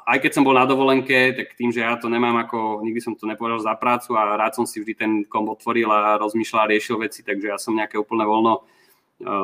aj 0.08 0.18
keď 0.24 0.32
som 0.32 0.48
bol 0.48 0.56
na 0.56 0.64
dovolenke, 0.64 1.36
tak 1.36 1.60
tým, 1.60 1.76
že 1.76 1.84
ja 1.84 2.00
to 2.00 2.08
nemám 2.08 2.40
ako, 2.48 2.80
nikdy 2.80 3.04
som 3.04 3.20
to 3.20 3.28
nepovedal 3.28 3.60
za 3.60 3.76
prácu 3.76 4.16
a 4.16 4.40
rád 4.40 4.56
som 4.56 4.64
si 4.64 4.80
vždy 4.80 4.94
ten 4.96 5.12
kom 5.28 5.52
otvoril 5.52 5.92
a 5.92 6.16
rozmýšľal 6.16 6.64
a 6.64 6.72
riešil 6.72 6.96
veci, 6.96 7.28
takže 7.28 7.52
ja 7.52 7.58
som 7.60 7.76
nejaké 7.76 8.00
úplné 8.00 8.24
voľno 8.24 8.64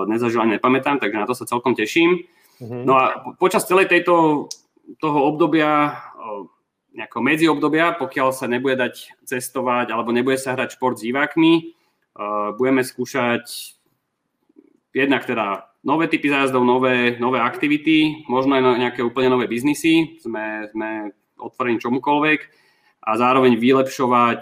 nezažil 0.08 0.40
ani 0.40 0.56
nepamätám, 0.56 1.04
takže 1.04 1.20
na 1.20 1.28
to 1.28 1.36
sa 1.36 1.44
celkom 1.44 1.76
teším. 1.76 2.24
Mm-hmm. 2.64 2.82
No 2.88 2.96
a 2.96 3.36
počas 3.36 3.68
celej 3.68 3.92
tejto 3.92 4.48
toho 5.04 5.20
obdobia, 5.28 6.00
nejakého 6.96 7.20
medziobdobia, 7.20 8.00
pokiaľ 8.00 8.32
sa 8.32 8.48
nebude 8.48 8.80
dať 8.80 9.20
cestovať 9.28 9.92
alebo 9.92 10.16
nebude 10.16 10.40
sa 10.40 10.56
hrať 10.56 10.80
šport 10.80 10.96
s 10.96 11.04
divákmi, 11.04 11.76
budeme 12.56 12.88
skúšať 12.88 13.76
jednak 14.96 15.28
teda 15.28 15.75
nové 15.86 16.10
typy 16.10 16.28
zájazdov, 16.28 16.66
nové, 16.66 17.16
nové 17.22 17.38
aktivity, 17.38 18.26
možno 18.26 18.58
aj 18.58 18.82
nejaké 18.82 19.02
úplne 19.06 19.38
nové 19.38 19.46
biznisy, 19.46 20.18
sme, 20.18 20.68
sme 20.74 21.14
otvorení 21.38 21.78
čomukoľvek 21.78 22.40
a 23.06 23.12
zároveň 23.14 23.62
vylepšovať 23.62 24.42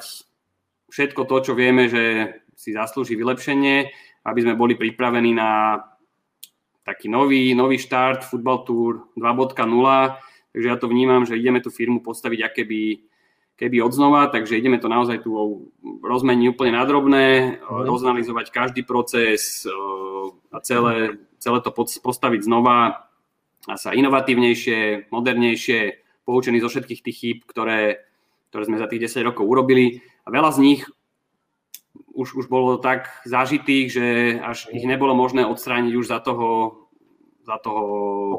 všetko 0.88 1.22
to, 1.28 1.36
čo 1.52 1.54
vieme, 1.54 1.92
že 1.92 2.32
si 2.56 2.72
zaslúži 2.72 3.20
vylepšenie, 3.20 3.92
aby 4.24 4.40
sme 4.40 4.56
boli 4.56 4.80
pripravení 4.80 5.36
na 5.36 5.84
taký 6.88 7.12
nový, 7.12 7.52
nový 7.52 7.76
štart 7.76 8.24
Football 8.24 8.64
Tour 8.64 8.94
2.0, 9.20 9.60
takže 10.56 10.68
ja 10.68 10.78
to 10.80 10.88
vnímam, 10.88 11.28
že 11.28 11.36
ideme 11.36 11.60
tú 11.60 11.72
firmu 11.72 12.00
postaviť 12.00 12.40
aké 12.40 12.64
by 12.64 12.82
keby 13.54 13.86
odznova, 13.86 14.34
takže 14.34 14.58
ideme 14.58 14.82
to 14.82 14.90
naozaj 14.90 15.22
tu 15.22 15.38
rozmeniť 16.02 16.46
úplne 16.50 16.74
na 16.74 16.84
drobné, 16.90 17.26
mm. 17.62 17.86
rozanalizovať 17.86 18.50
každý 18.50 18.82
proces 18.82 19.70
a 20.50 20.58
celé, 20.66 21.22
celé 21.44 21.60
to 21.60 21.76
postaviť 21.76 22.42
znova 22.48 23.12
a 23.68 23.76
sa 23.76 23.92
inovatívnejšie, 23.92 25.12
modernejšie, 25.12 25.80
poučení 26.24 26.64
zo 26.64 26.72
všetkých 26.72 27.04
tých 27.04 27.18
chýb, 27.20 27.38
ktoré, 27.44 28.00
ktoré 28.48 28.64
sme 28.64 28.80
za 28.80 28.88
tých 28.88 29.12
10 29.12 29.28
rokov 29.28 29.44
urobili 29.44 30.00
a 30.24 30.32
veľa 30.32 30.56
z 30.56 30.60
nich 30.64 30.82
už, 32.16 32.40
už 32.40 32.46
bolo 32.48 32.80
tak 32.80 33.12
zažitých, 33.28 33.88
že 33.92 34.06
až 34.40 34.72
ich 34.72 34.88
nebolo 34.88 35.12
možné 35.18 35.44
odstrániť 35.44 35.94
už 36.00 36.06
za 36.08 36.24
toho 36.24 36.80
za 37.44 37.60
toho 37.60 37.84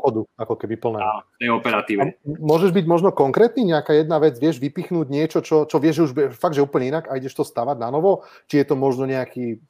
pochodu, 0.00 0.24
ako 0.40 0.54
keby 0.64 0.80
plné. 0.80 1.04
tej 1.36 1.52
operatíve. 1.52 2.16
môžeš 2.24 2.72
byť 2.72 2.86
možno 2.88 3.12
konkrétny, 3.12 3.68
nejaká 3.68 3.92
jedna 3.92 4.16
vec, 4.16 4.40
vieš 4.40 4.56
vypichnúť 4.64 5.12
niečo, 5.12 5.44
čo, 5.44 5.68
čo 5.68 5.76
vieš, 5.76 5.94
že 6.00 6.04
už 6.08 6.12
fakt, 6.32 6.56
že 6.56 6.64
úplne 6.64 6.88
inak 6.88 7.12
a 7.12 7.20
ideš 7.20 7.36
to 7.36 7.44
stavať 7.44 7.76
na 7.76 7.92
novo? 7.92 8.24
Či 8.48 8.64
je 8.64 8.66
to 8.72 8.80
možno 8.80 9.04
nejaký 9.04 9.60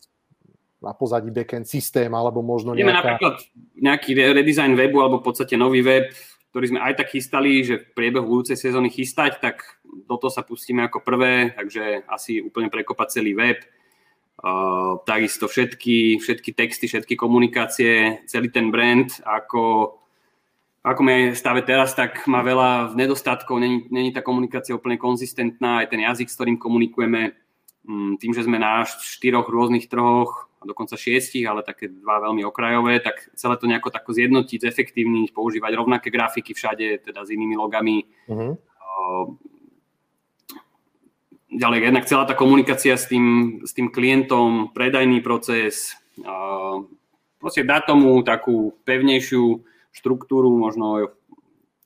na 0.85 0.93
pozadí 0.93 1.33
backend 1.33 1.65
systém, 1.65 2.13
alebo 2.13 2.45
možno 2.45 2.77
nejaká... 2.77 2.85
Ideme 2.85 2.93
napríklad 2.93 3.37
nejaký 3.81 4.11
redesign 4.37 4.77
webu, 4.77 5.01
alebo 5.01 5.25
v 5.25 5.27
podstate 5.33 5.57
nový 5.57 5.81
web, 5.81 6.13
ktorý 6.55 6.71
sme 6.71 6.81
aj 6.87 7.03
tak 7.03 7.11
chystali, 7.11 7.67
že 7.67 7.83
v 7.83 7.99
priebehu 7.99 8.31
budúcej 8.31 8.55
sezóny 8.55 8.87
chystať, 8.87 9.43
tak 9.43 9.83
do 9.83 10.15
toho 10.15 10.31
sa 10.31 10.47
pustíme 10.47 10.87
ako 10.87 11.03
prvé, 11.03 11.51
takže 11.51 12.07
asi 12.07 12.39
úplne 12.39 12.71
prekopať 12.71 13.19
celý 13.19 13.35
web. 13.35 13.59
Uh, 14.35 15.03
takisto 15.03 15.51
všetky, 15.51 16.23
všetky 16.23 16.55
texty, 16.55 16.85
všetky 16.87 17.15
komunikácie, 17.19 18.23
celý 18.31 18.51
ten 18.51 18.71
brand, 18.71 19.11
ako, 19.27 19.95
ako 20.83 21.01
mi 21.03 21.35
stave 21.35 21.63
teraz, 21.67 21.95
tak 21.99 22.23
má 22.31 22.43
veľa 22.43 22.95
nedostatkov, 22.99 23.59
není, 23.63 23.87
není 23.91 24.11
tá 24.15 24.23
komunikácia 24.23 24.75
úplne 24.79 24.95
konzistentná, 24.95 25.83
aj 25.83 25.91
ten 25.91 26.03
jazyk, 26.03 26.29
s 26.31 26.37
ktorým 26.39 26.59
komunikujeme, 26.59 27.35
um, 27.87 28.15
tým, 28.15 28.31
že 28.31 28.47
sme 28.47 28.63
na 28.63 28.87
štyroch 28.87 29.47
rôznych 29.51 29.87
trhoch, 29.91 30.51
dokonca 30.67 30.97
šiestich, 30.97 31.45
ale 31.45 31.63
také 31.63 31.89
dva 31.89 32.21
veľmi 32.25 32.45
okrajové, 32.45 33.01
tak 33.01 33.31
celé 33.37 33.55
to 33.57 33.69
nejako 33.69 33.93
tako 33.93 34.17
zjednotiť, 34.17 34.59
zefektívniť, 34.61 35.33
používať 35.33 35.73
rovnaké 35.77 36.09
grafiky 36.11 36.53
všade, 36.57 37.05
teda 37.07 37.25
s 37.25 37.33
inými 37.33 37.57
logami. 37.57 38.05
Uh-huh. 38.29 38.57
Uh, 38.59 39.25
ďalej 41.55 41.79
jednak 41.87 42.05
celá 42.11 42.25
tá 42.27 42.35
komunikácia 42.35 42.99
s 42.99 43.07
tým, 43.07 43.61
s 43.63 43.71
tým 43.71 43.89
klientom, 43.95 44.75
predajný 44.75 45.23
proces, 45.23 45.95
proste 47.39 47.63
dá 47.63 47.79
tomu 47.85 48.23
takú 48.27 48.75
pevnejšiu 48.83 49.63
štruktúru, 49.95 50.51
možno 50.51 51.15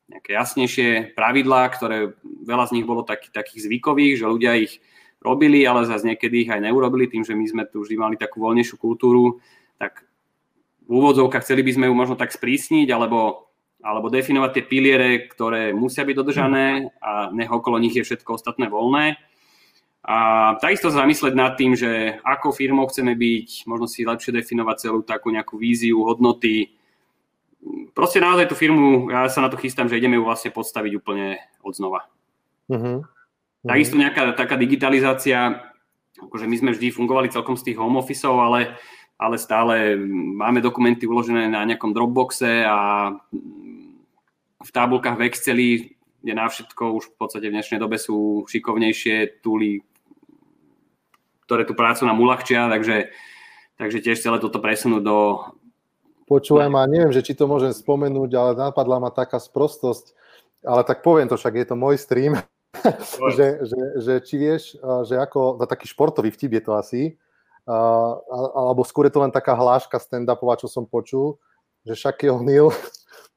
nejaké 0.08 0.32
jasnejšie 0.32 1.12
pravidlá, 1.12 1.68
ktoré 1.68 2.16
veľa 2.24 2.64
z 2.72 2.80
nich 2.80 2.86
bolo 2.88 3.04
taký, 3.04 3.28
takých 3.28 3.68
zvykových, 3.68 4.24
že 4.24 4.30
ľudia 4.30 4.56
ich 4.56 4.80
robili, 5.18 5.66
ale 5.66 5.86
zase 5.86 6.14
niekedy 6.14 6.46
ich 6.46 6.50
aj 6.50 6.62
neurobili, 6.62 7.10
tým, 7.10 7.26
že 7.26 7.34
my 7.34 7.46
sme 7.46 7.62
tu 7.66 7.82
vždy 7.82 7.96
mali 7.98 8.16
takú 8.18 8.38
voľnejšiu 8.42 8.76
kultúru, 8.78 9.42
tak 9.78 10.06
v 10.88 10.90
úvodzovkách 10.94 11.44
chceli 11.44 11.66
by 11.66 11.72
sme 11.74 11.86
ju 11.90 11.94
možno 11.94 12.16
tak 12.16 12.32
sprísniť, 12.32 12.88
alebo, 12.88 13.50
alebo 13.82 14.08
definovať 14.08 14.50
tie 14.54 14.64
piliere, 14.64 15.28
ktoré 15.28 15.76
musia 15.76 16.06
byť 16.06 16.16
dodržané 16.16 16.94
a 17.02 17.28
nech 17.34 17.50
okolo 17.50 17.76
nich 17.76 17.92
je 17.98 18.06
všetko 18.06 18.38
ostatné 18.38 18.70
voľné. 18.70 19.20
A 20.08 20.16
takisto 20.56 20.88
zamyslieť 20.88 21.34
nad 21.36 21.52
tým, 21.60 21.76
že 21.76 22.16
ako 22.24 22.56
firmou 22.56 22.88
chceme 22.88 23.12
byť, 23.12 23.68
možno 23.68 23.84
si 23.84 24.08
lepšie 24.08 24.32
definovať 24.32 24.88
celú 24.88 25.04
takú 25.04 25.28
nejakú 25.28 25.60
víziu, 25.60 26.00
hodnoty. 26.00 26.72
Proste 27.92 28.22
naozaj 28.22 28.48
tú 28.48 28.56
firmu, 28.56 29.12
ja 29.12 29.28
sa 29.28 29.44
na 29.44 29.52
to 29.52 29.60
chystám, 29.60 29.90
že 29.90 30.00
ideme 30.00 30.16
ju 30.16 30.24
vlastne 30.24 30.48
podstaviť 30.48 30.92
úplne 30.96 31.36
od 31.60 31.76
znova. 31.76 32.08
Uh-huh. 32.72 33.04
Takisto 33.66 33.98
nejaká 33.98 34.38
taká 34.38 34.54
digitalizácia, 34.54 35.66
akože 36.18 36.46
my 36.46 36.56
sme 36.58 36.70
vždy 36.74 36.94
fungovali 36.94 37.30
celkom 37.30 37.58
z 37.58 37.70
tých 37.72 37.78
home 37.78 37.98
officeov, 37.98 38.38
ale, 38.38 38.78
ale 39.18 39.34
stále 39.34 39.98
máme 40.38 40.62
dokumenty 40.62 41.10
uložené 41.10 41.50
na 41.50 41.66
nejakom 41.66 41.90
Dropboxe 41.90 42.62
a 42.62 43.10
v 44.58 44.70
tabulkách 44.70 45.18
v 45.18 45.24
Exceli, 45.26 45.70
kde 46.22 46.32
na 46.34 46.46
všetko. 46.50 46.98
Už 46.98 47.14
v 47.14 47.16
podstate 47.18 47.46
v 47.50 47.58
dnešnej 47.58 47.78
dobe 47.82 47.98
sú 47.98 48.46
šikovnejšie 48.46 49.42
túly, 49.42 49.82
ktoré 51.46 51.66
tú 51.66 51.74
prácu 51.74 52.06
nám 52.06 52.18
uľahčia, 52.18 52.70
takže, 52.70 53.10
takže 53.78 53.98
tiež 54.02 54.18
celé 54.22 54.38
toto 54.38 54.58
presunúť 54.62 55.02
do... 55.02 55.18
Počúvaj 56.28 56.68
ma, 56.68 56.84
neviem, 56.84 57.14
že 57.14 57.24
či 57.24 57.32
to 57.32 57.48
môžem 57.48 57.72
spomenúť, 57.72 58.30
ale 58.36 58.50
napadla 58.52 59.00
ma 59.00 59.08
taká 59.08 59.40
sprostosť, 59.40 60.12
ale 60.60 60.84
tak 60.84 61.00
poviem 61.00 61.24
to, 61.24 61.40
však 61.40 61.56
je 61.56 61.66
to 61.72 61.76
môj 61.78 61.96
stream, 61.96 62.36
že, 63.36 63.46
že, 63.66 63.80
že 63.98 64.14
či 64.22 64.34
vieš, 64.38 64.62
že 65.04 65.14
ako, 65.18 65.60
taký 65.66 65.86
športový 65.90 66.30
vtip 66.30 66.58
je 66.58 66.62
to 66.62 66.72
asi, 66.74 67.02
alebo 67.68 68.82
skôr 68.86 69.06
je 69.08 69.14
to 69.14 69.22
len 69.22 69.32
taká 69.32 69.52
hláška 69.52 70.00
stand-upová, 70.00 70.56
čo 70.56 70.70
som 70.70 70.88
počul, 70.88 71.36
že 71.84 71.94
Shaquille 71.94 72.34
O'Neal 72.34 72.72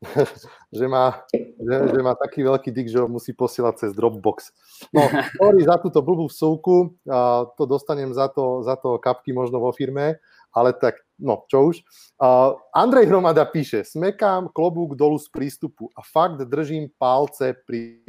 že, 0.73 0.85
má, 0.89 1.21
že, 1.61 1.75
že 1.93 1.99
má 2.01 2.17
taký 2.17 2.41
veľký 2.41 2.69
dick, 2.73 2.89
že 2.89 2.97
ho 2.97 3.05
musí 3.05 3.37
posielať 3.37 3.85
cez 3.85 3.91
Dropbox. 3.93 4.49
No, 4.89 5.05
sorry 5.37 5.61
za 5.61 5.77
túto 5.77 6.01
blbú 6.01 6.25
vsúku, 6.25 6.97
a 7.05 7.45
to 7.53 7.69
dostanem 7.69 8.09
za 8.09 8.25
to, 8.33 8.65
za 8.65 8.73
to 8.81 8.97
kapky 8.97 9.29
možno 9.29 9.61
vo 9.61 9.69
firme, 9.69 10.17
ale 10.51 10.73
tak, 10.73 10.97
no, 11.21 11.45
čo 11.45 11.69
už. 11.69 11.85
Uh, 12.17 12.57
Andrej 12.73 13.13
Hromada 13.13 13.45
píše, 13.45 13.85
smekám 13.85 14.49
klobúk 14.49 14.97
dolu 14.97 15.21
z 15.21 15.29
prístupu 15.29 15.93
a 15.93 16.01
fakt 16.01 16.41
držím 16.49 16.89
palce 16.97 17.53
pri 17.53 18.01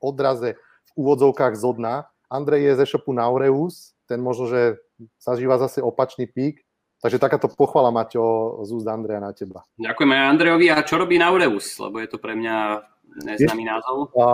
odraze 0.00 0.56
úvodzovkách 0.94 1.54
zo 1.58 1.74
dna. 1.74 2.08
Andrej 2.30 2.72
je 2.72 2.72
ze 2.82 2.86
šopu 2.96 3.12
Naureus, 3.14 3.94
ten 4.08 4.18
možno, 4.18 4.50
že 4.50 4.82
zažíva 5.22 5.58
zase 5.60 5.82
opačný 5.82 6.26
pík, 6.26 6.64
Takže 7.04 7.20
takáto 7.20 7.52
pochvala, 7.52 7.92
Maťo, 7.92 8.64
z 8.64 8.80
úst 8.80 8.88
Andreja 8.88 9.20
na 9.20 9.36
teba. 9.36 9.60
Ďakujem 9.76 10.08
aj 10.08 10.20
Andrejovi. 10.24 10.66
A 10.72 10.80
čo 10.88 10.96
robí 10.96 11.20
Naureus? 11.20 11.76
Lebo 11.76 12.00
je 12.00 12.08
to 12.08 12.16
pre 12.16 12.32
mňa 12.32 12.80
neznámy 13.28 13.60
názov. 13.68 14.08
A, 14.16 14.26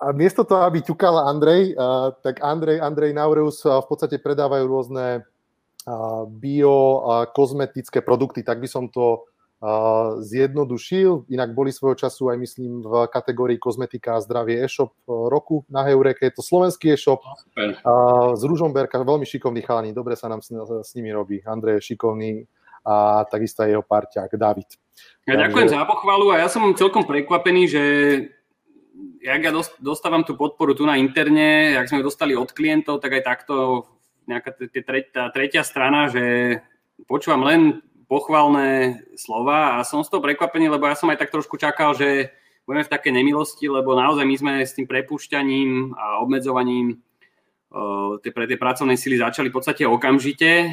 a 0.00 0.06
miesto 0.16 0.40
toho, 0.48 0.64
aby 0.64 0.80
ťukala 0.80 1.28
Andrej, 1.28 1.76
a, 1.76 2.16
tak 2.24 2.40
Andrej, 2.40 2.80
Andrej 2.80 3.12
Naureus 3.12 3.60
v 3.60 3.84
podstate 3.84 4.16
predávajú 4.16 4.64
rôzne 4.64 5.28
bio 6.40 7.04
a 7.12 7.28
kozmetické 7.28 8.00
produkty, 8.00 8.40
tak 8.40 8.56
by 8.64 8.68
som 8.68 8.88
to 8.88 9.28
zjednodušil. 10.22 11.26
Inak 11.34 11.50
boli 11.50 11.74
svojho 11.74 11.98
času 11.98 12.30
aj 12.30 12.38
myslím 12.38 12.86
v 12.86 13.10
kategórii 13.10 13.58
kozmetika 13.58 14.14
a 14.14 14.22
zdravie 14.22 14.62
e-shop 14.62 14.94
roku 15.06 15.66
na 15.66 15.82
Heureke. 15.82 16.30
Je 16.30 16.38
to 16.38 16.46
slovenský 16.46 16.94
e-shop 16.94 17.26
z 18.38 18.42
Ružomberka, 18.46 19.02
veľmi 19.02 19.26
šikovný 19.26 19.66
chalani, 19.66 19.90
dobre 19.90 20.14
sa 20.14 20.30
nám 20.30 20.46
s, 20.46 20.54
s 20.54 20.90
nimi 20.94 21.10
robí. 21.10 21.42
Andrej 21.42 21.82
je 21.82 21.94
šikovný 21.94 22.46
a 22.86 23.26
takisto 23.26 23.66
aj 23.66 23.74
jeho 23.74 23.82
parťák 23.82 24.30
David. 24.38 24.70
Ja 25.26 25.34
Takže... 25.34 25.42
ďakujem 25.50 25.68
za 25.74 25.82
pochvalu 25.84 26.26
a 26.32 26.36
ja 26.38 26.48
som 26.48 26.62
celkom 26.78 27.02
prekvapený, 27.02 27.62
že 27.66 27.82
jak 29.18 29.42
ja 29.42 29.52
dostávam 29.82 30.22
tú 30.22 30.38
podporu 30.38 30.78
tu 30.78 30.86
na 30.86 30.94
interne, 30.96 31.74
jak 31.74 31.90
sme 31.90 31.98
ju 31.98 32.06
dostali 32.06 32.38
od 32.38 32.54
klientov, 32.54 33.02
tak 33.02 33.18
aj 33.18 33.22
takto 33.26 33.54
nejaká 34.30 34.54
tá 35.10 35.34
tretia 35.34 35.66
strana, 35.66 36.06
že 36.06 36.58
počúvam 37.10 37.42
len 37.42 37.82
pochvalné 38.08 39.04
slova 39.14 39.76
a 39.76 39.84
som 39.84 40.00
z 40.00 40.08
toho 40.08 40.24
prekvapený, 40.24 40.72
lebo 40.72 40.88
ja 40.88 40.96
som 40.96 41.12
aj 41.12 41.20
tak 41.20 41.30
trošku 41.30 41.60
čakal, 41.60 41.92
že 41.92 42.32
budeme 42.64 42.84
v 42.84 42.92
také 42.92 43.12
nemilosti, 43.12 43.68
lebo 43.68 43.92
naozaj 43.92 44.24
my 44.24 44.36
sme 44.36 44.52
s 44.64 44.72
tým 44.72 44.88
prepúšťaním 44.88 45.92
a 45.92 46.20
obmedzovaním 46.24 47.04
uh, 47.72 48.16
pre 48.20 48.44
tie 48.48 48.56
pracovné 48.56 48.96
sily 48.96 49.20
začali 49.20 49.52
v 49.52 49.56
podstate 49.56 49.84
okamžite. 49.84 50.72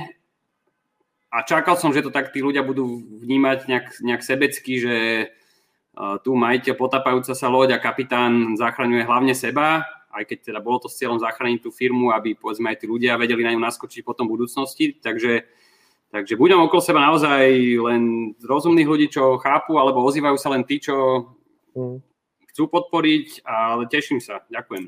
A 1.32 1.44
čakal 1.44 1.76
som, 1.76 1.92
že 1.92 2.00
to 2.00 2.16
tak 2.16 2.32
tí 2.32 2.40
ľudia 2.40 2.64
budú 2.64 3.04
vnímať 3.04 3.68
nejak, 3.68 3.88
nejak 4.00 4.24
sebecky, 4.24 4.80
že 4.80 4.96
uh, 5.28 6.16
tu 6.24 6.40
majte 6.40 6.72
potapajúca 6.72 7.36
sa 7.36 7.48
loď 7.52 7.76
a 7.76 7.84
kapitán 7.84 8.56
zachraňuje 8.56 9.04
hlavne 9.04 9.36
seba, 9.36 9.84
aj 10.16 10.24
keď 10.24 10.38
teda 10.56 10.60
bolo 10.64 10.84
to 10.84 10.88
s 10.88 10.96
cieľom 10.96 11.20
zachrániť 11.20 11.60
tú 11.60 11.76
firmu, 11.76 12.16
aby 12.16 12.40
povedzme 12.40 12.72
aj 12.72 12.80
tí 12.80 12.88
ľudia 12.88 13.20
vedeli 13.20 13.44
na 13.44 13.52
ňu 13.52 13.60
naskočiť 13.60 14.08
potom 14.08 14.32
v 14.32 14.40
budúcnosti, 14.40 14.96
takže 15.04 15.44
Takže 16.16 16.40
budem 16.40 16.56
okolo 16.64 16.80
seba 16.80 17.12
naozaj 17.12 17.44
len 17.76 18.32
rozumných 18.40 18.88
ľudí, 18.88 19.12
čo 19.12 19.36
chápu, 19.36 19.76
alebo 19.76 20.00
ozývajú 20.00 20.40
sa 20.40 20.48
len 20.56 20.64
tí, 20.64 20.80
čo 20.80 21.28
mm. 21.76 22.00
chcú 22.56 22.72
podporiť, 22.72 23.44
ale 23.44 23.84
teším 23.92 24.24
sa. 24.24 24.40
Ďakujem. 24.48 24.88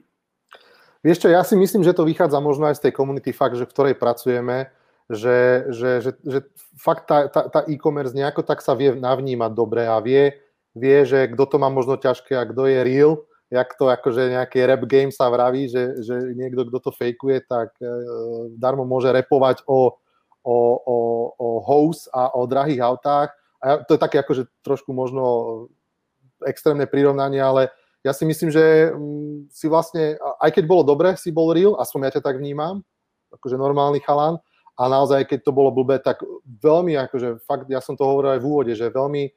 Vieš 1.04 1.20
čo, 1.20 1.28
ja 1.28 1.44
si 1.44 1.60
myslím, 1.60 1.84
že 1.84 1.92
to 1.92 2.08
vychádza 2.08 2.40
možno 2.40 2.72
aj 2.72 2.80
z 2.80 2.84
tej 2.88 2.94
komunity 2.96 3.36
fakt, 3.36 3.60
že 3.60 3.68
v 3.68 3.74
ktorej 3.76 3.96
pracujeme, 4.00 4.72
že, 5.12 5.68
že, 5.68 5.92
že, 6.00 6.12
že 6.24 6.40
fakt 6.80 7.12
tá, 7.12 7.28
tá, 7.28 7.52
tá 7.52 7.60
e-commerce 7.68 8.16
nejako 8.16 8.48
tak 8.48 8.64
sa 8.64 8.72
vie 8.72 8.96
navnímať 8.96 9.52
dobre 9.52 9.84
a 9.84 10.00
vie, 10.00 10.32
vie, 10.80 10.98
že 11.04 11.28
kto 11.28 11.44
to 11.44 11.56
má 11.60 11.68
možno 11.68 12.00
ťažké 12.00 12.40
a 12.40 12.48
kto 12.48 12.72
je 12.72 12.80
real, 12.88 13.20
jak 13.52 13.68
to 13.76 13.92
akože 13.92 14.32
nejaký 14.32 14.64
rap 14.64 14.84
game 14.88 15.12
sa 15.12 15.28
vraví, 15.28 15.68
že, 15.68 16.00
že 16.08 16.16
niekto, 16.40 16.64
kto 16.72 16.88
to 16.88 16.92
fejkuje, 16.96 17.44
tak 17.52 17.76
e, 17.80 17.88
darmo 18.56 18.88
môže 18.88 19.12
repovať 19.12 19.68
o 19.68 19.96
o, 20.48 20.80
o, 20.80 20.98
o 21.36 21.48
house 21.68 22.08
a 22.16 22.32
o 22.40 22.48
drahých 22.48 22.80
autách. 22.80 23.36
A 23.60 23.84
to 23.84 24.00
je 24.00 24.00
také 24.00 24.24
akože 24.24 24.48
trošku 24.64 24.96
možno 24.96 25.24
extrémne 26.48 26.88
prirovnanie, 26.88 27.44
ale 27.44 27.68
ja 28.06 28.16
si 28.16 28.24
myslím, 28.24 28.54
že 28.54 28.94
mm, 28.94 29.52
si 29.52 29.68
vlastne, 29.68 30.16
aj 30.40 30.56
keď 30.56 30.64
bolo 30.64 30.88
dobre, 30.88 31.20
si 31.20 31.34
bol 31.34 31.52
real, 31.52 31.76
aspoň 31.76 32.00
ja 32.08 32.12
ťa 32.16 32.24
tak 32.24 32.40
vnímam, 32.40 32.86
akože 33.34 33.60
normálny 33.60 34.00
chalan, 34.00 34.40
a 34.78 34.84
naozaj, 34.86 35.26
keď 35.26 35.40
to 35.42 35.52
bolo 35.58 35.74
blbé, 35.74 35.98
tak 35.98 36.22
veľmi, 36.46 36.94
akože 37.10 37.42
fakt, 37.50 37.66
ja 37.66 37.82
som 37.82 37.98
to 37.98 38.06
hovoril 38.06 38.38
aj 38.38 38.42
v 38.46 38.48
úvode, 38.48 38.74
že 38.78 38.94
veľmi 38.94 39.34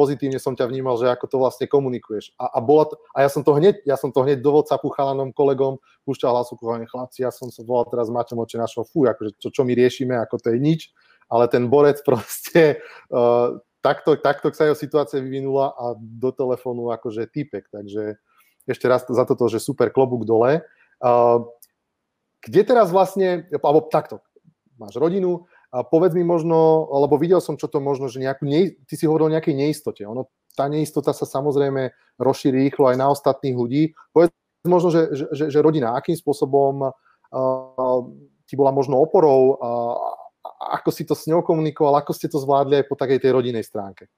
pozitívne 0.00 0.40
som 0.40 0.56
ťa 0.56 0.64
vnímal, 0.64 0.96
že 0.96 1.12
ako 1.12 1.28
to 1.28 1.36
vlastne 1.36 1.68
komunikuješ. 1.68 2.32
A, 2.40 2.56
a, 2.56 2.58
bola 2.64 2.88
to, 2.88 2.96
a 3.12 3.20
ja 3.20 3.28
som 3.28 3.44
to 3.44 3.52
hneď, 3.52 3.84
ja 3.84 4.00
som 4.00 4.08
to 4.08 4.24
hneď 4.24 4.40
do 4.40 4.56
WhatsAppu 4.56 4.88
chalanom, 4.96 5.28
kolegom 5.36 5.76
púšťal 6.08 6.32
hlasovkovanie 6.32 6.88
chlapci, 6.88 7.20
ja 7.20 7.28
som 7.28 7.52
sa 7.52 7.60
volal 7.60 7.84
teraz 7.92 8.08
Maťom 8.08 8.40
oče 8.40 8.56
našho, 8.56 8.88
fú, 8.88 9.04
akože 9.04 9.36
čo, 9.36 9.52
čo 9.52 9.62
my 9.68 9.76
riešime, 9.76 10.16
ako 10.16 10.40
to 10.40 10.56
je 10.56 10.58
nič, 10.58 10.80
ale 11.28 11.52
ten 11.52 11.68
borec 11.68 12.00
proste 12.08 12.80
uh, 13.12 13.60
takto, 13.84 14.16
takto 14.16 14.48
sa 14.56 14.72
jeho 14.72 14.78
situácia 14.78 15.20
vyvinula 15.20 15.76
a 15.76 15.92
do 16.00 16.32
telefónu 16.32 16.88
akože 16.96 17.28
typek, 17.28 17.68
takže 17.68 18.16
ešte 18.64 18.86
raz 18.88 19.04
za 19.04 19.24
toto, 19.28 19.52
že 19.52 19.60
super 19.60 19.92
klobúk 19.92 20.24
dole. 20.24 20.64
Uh, 20.96 21.44
kde 22.40 22.64
teraz 22.64 22.88
vlastne, 22.88 23.44
alebo 23.52 23.84
takto, 23.92 24.24
máš 24.80 24.96
rodinu, 24.96 25.44
a 25.70 25.86
povedz 25.86 26.18
mi 26.18 26.26
možno, 26.26 26.86
lebo 26.90 27.14
videl 27.14 27.38
som, 27.38 27.54
čo 27.54 27.70
to 27.70 27.78
možno, 27.78 28.10
že 28.10 28.18
nejakú, 28.18 28.42
nej, 28.42 28.74
ty 28.90 28.98
si 28.98 29.06
hovoril 29.06 29.30
o 29.30 29.34
nejakej 29.38 29.54
neistote. 29.54 30.02
Ono, 30.02 30.26
tá 30.58 30.66
neistota 30.66 31.14
sa 31.14 31.24
samozrejme 31.24 31.94
rozšíri 32.18 32.66
rýchlo 32.66 32.90
aj 32.90 32.96
na 32.98 33.06
ostatných 33.06 33.54
ľudí. 33.54 33.94
Povedz 34.10 34.34
možno, 34.66 34.90
že, 34.90 35.14
že, 35.14 35.46
že 35.48 35.58
rodina, 35.62 35.94
akým 35.94 36.18
spôsobom 36.18 36.90
uh, 36.90 38.00
ti 38.50 38.58
bola 38.58 38.74
možno 38.74 38.98
oporou, 38.98 39.54
ako 40.58 40.90
si 40.90 41.06
to 41.06 41.14
s 41.14 41.30
ňou 41.30 41.46
komunikoval, 41.46 42.02
ako 42.02 42.10
ste 42.10 42.26
to 42.26 42.42
zvládli 42.42 42.82
aj 42.82 42.90
po 42.90 42.98
takej 42.98 43.22
tej 43.22 43.30
rodinej 43.30 43.62
stránke? 43.62 44.10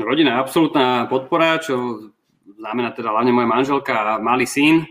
Rodina 0.00 0.32
je 0.32 0.42
absolútna 0.48 1.04
podpora, 1.12 1.60
čo 1.60 2.08
znamená 2.56 2.96
teda 2.96 3.12
hlavne 3.12 3.36
moja 3.36 3.44
manželka 3.44 4.16
a 4.16 4.16
malý 4.16 4.48
syn, 4.48 4.88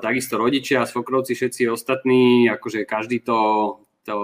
takisto 0.00 0.40
rodičia, 0.40 0.88
svokrovci, 0.88 1.36
všetci 1.36 1.68
ostatní, 1.68 2.48
akože 2.48 2.88
každý 2.88 3.20
to, 3.20 3.36
to, 4.04 4.16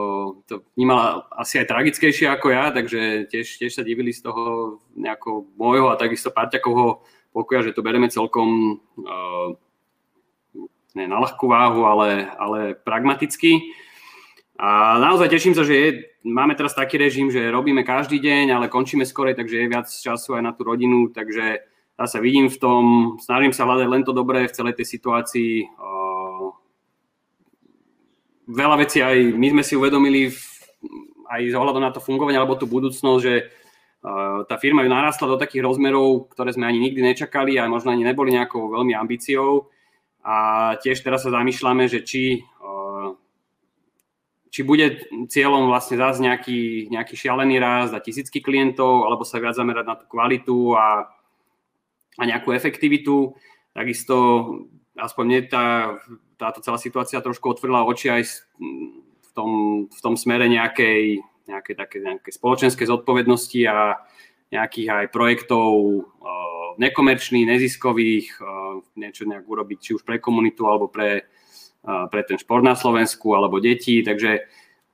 to 0.45 0.63
vnímal 0.77 1.25
asi 1.33 1.59
aj 1.61 1.73
tragickejšie 1.73 2.29
ako 2.29 2.53
ja, 2.53 2.69
takže 2.71 3.33
tiež, 3.33 3.47
tiež 3.57 3.73
sa 3.73 3.83
divili 3.83 4.13
z 4.13 4.29
toho 4.29 4.77
nejakého 4.93 5.49
môjho 5.57 5.89
a 5.89 6.01
takisto 6.01 6.29
parťakovho 6.29 7.01
pokoja, 7.33 7.71
že 7.71 7.75
to 7.75 7.81
bereme 7.81 8.13
celkom 8.13 8.81
uh, 9.01 9.57
ne 10.95 11.05
na 11.07 11.19
ľahkú 11.23 11.47
váhu, 11.49 11.87
ale, 11.87 12.29
ale 12.37 12.75
pragmaticky. 12.77 13.73
A 14.61 15.01
naozaj 15.01 15.33
teším 15.33 15.57
sa, 15.57 15.65
že 15.65 15.75
je, 15.75 15.89
máme 16.29 16.53
teraz 16.53 16.77
taký 16.77 17.01
režim, 17.01 17.33
že 17.33 17.49
robíme 17.49 17.81
každý 17.81 18.21
deň, 18.21 18.53
ale 18.53 18.69
končíme 18.69 19.09
skorej, 19.09 19.39
takže 19.39 19.57
je 19.57 19.73
viac 19.73 19.89
času 19.89 20.37
aj 20.37 20.43
na 20.45 20.53
tú 20.53 20.69
rodinu, 20.69 21.09
takže 21.09 21.65
ja 22.01 22.07
sa 22.09 22.21
vidím 22.21 22.53
v 22.53 22.61
tom, 22.61 22.83
snažím 23.21 23.57
sa 23.57 23.65
hľadať 23.65 23.89
len 23.89 24.03
to 24.05 24.13
dobré 24.13 24.45
v 24.45 24.57
celej 24.57 24.77
tej 24.77 24.87
situácii. 24.89 25.53
Veľa 28.49 28.77
vecí 28.81 29.05
aj 29.05 29.37
my 29.37 29.47
sme 29.59 29.63
si 29.67 29.75
uvedomili 29.77 30.33
aj 31.31 31.41
z 31.51 31.55
ohľadom 31.55 31.83
na 31.83 31.93
to 31.93 32.01
fungovanie 32.01 32.41
alebo 32.41 32.57
tú 32.57 32.65
budúcnosť, 32.67 33.23
že 33.23 33.35
tá 34.49 34.57
firma 34.57 34.81
ju 34.81 34.89
narastla 34.89 35.29
do 35.29 35.37
takých 35.37 35.61
rozmerov, 35.61 36.33
ktoré 36.33 36.57
sme 36.57 36.65
ani 36.65 36.81
nikdy 36.81 37.05
nečakali 37.05 37.61
a 37.61 37.69
možno 37.69 37.93
ani 37.93 38.03
neboli 38.03 38.33
nejakou 38.33 38.73
veľmi 38.73 38.97
ambíciou. 38.97 39.69
A 40.25 40.73
tiež 40.81 41.05
teraz 41.05 41.25
sa 41.25 41.31
zamýšľame, 41.37 41.85
že 41.85 42.01
či 42.01 42.41
či 44.51 44.67
bude 44.67 45.07
cieľom 45.31 45.71
vlastne 45.71 45.95
zase 45.95 46.27
nejaký, 46.27 46.91
nejaký 46.91 47.15
šialený 47.15 47.63
rast 47.63 47.95
a 47.95 48.03
tisícky 48.03 48.43
klientov, 48.43 49.07
alebo 49.07 49.23
sa 49.23 49.39
viac 49.39 49.55
zamerať 49.55 49.87
na 49.87 49.95
tú 49.95 50.11
kvalitu 50.11 50.75
a, 50.75 51.07
a 52.19 52.23
nejakú 52.27 52.51
efektivitu. 52.51 53.39
Takisto 53.71 54.15
aspoň 54.99 55.25
mne 55.25 55.41
tá, 55.47 55.67
táto 56.41 56.65
celá 56.65 56.81
situácia 56.81 57.21
trošku 57.21 57.53
otvorila 57.53 57.85
oči 57.85 58.09
aj 58.09 58.23
v 59.21 59.31
tom, 59.37 59.51
v 59.93 60.01
tom 60.01 60.17
smere 60.17 60.49
nejakej, 60.49 61.21
nejakej, 61.45 61.75
také, 61.77 61.97
nejakej 62.01 62.33
spoločenskej 62.33 62.89
zodpovednosti 62.89 63.61
a 63.69 64.01
nejakých 64.49 64.89
aj 64.89 65.07
projektov 65.13 65.69
uh, 65.69 66.75
nekomerčných, 66.81 67.45
neziskových, 67.45 68.41
uh, 68.41 68.81
niečo 68.97 69.29
nejak 69.29 69.45
urobiť 69.45 69.79
či 69.79 69.91
už 70.01 70.03
pre 70.03 70.17
komunitu 70.19 70.65
alebo 70.65 70.89
pre, 70.89 71.29
pre 71.85 72.21
ten 72.25 72.37
šport 72.37 72.65
na 72.65 72.77
Slovensku 72.77 73.33
alebo 73.33 73.61
deti, 73.61 74.05
takže 74.05 74.49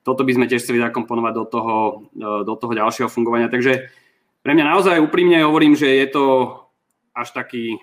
toto 0.06 0.22
by 0.22 0.38
sme 0.38 0.46
tiež 0.46 0.62
chceli 0.62 0.78
zakomponovať 0.78 1.32
do 1.34 1.44
toho, 1.50 1.76
do 2.46 2.54
toho 2.54 2.72
ďalšieho 2.78 3.10
fungovania. 3.10 3.50
Takže 3.50 3.90
pre 4.38 4.54
mňa 4.54 4.70
naozaj 4.70 5.02
úprimne 5.02 5.42
hovorím, 5.42 5.74
že 5.74 5.90
je 5.90 6.06
to 6.14 6.24
až 7.10 7.34
taký, 7.34 7.82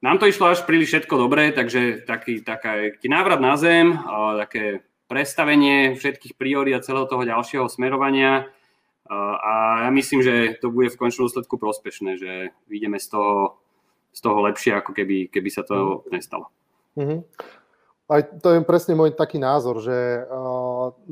nám 0.00 0.16
to 0.18 0.26
išlo 0.26 0.52
až 0.52 0.64
príliš 0.64 0.96
všetko 0.96 1.14
dobré, 1.16 1.52
takže 1.52 2.04
taký, 2.08 2.40
taký 2.40 3.06
návrat 3.08 3.40
na 3.40 3.56
zem, 3.60 3.96
také 4.40 4.80
prestavenie 5.08 5.98
všetkých 5.98 6.38
priorít 6.38 6.80
a 6.80 6.84
celého 6.84 7.04
toho 7.04 7.26
ďalšieho 7.26 7.66
smerovania 7.68 8.48
a 9.10 9.84
ja 9.84 9.90
myslím, 9.90 10.22
že 10.22 10.54
to 10.62 10.70
bude 10.70 10.88
v 10.94 11.00
končnom 11.00 11.26
úsledku 11.26 11.58
prospešné, 11.58 12.14
že 12.14 12.32
vyjdeme 12.70 12.96
z 13.02 13.10
toho, 13.10 13.58
z 14.14 14.20
toho 14.22 14.38
lepšie, 14.46 14.78
ako 14.78 14.94
keby, 14.94 15.26
keby 15.26 15.50
sa 15.50 15.66
to 15.66 16.06
nestalo. 16.14 16.46
Mm-hmm 16.94 17.59
aj 18.10 18.42
to 18.42 18.48
je 18.50 18.66
presne 18.66 18.98
môj 18.98 19.14
taký 19.14 19.38
názor, 19.38 19.78
že 19.78 20.26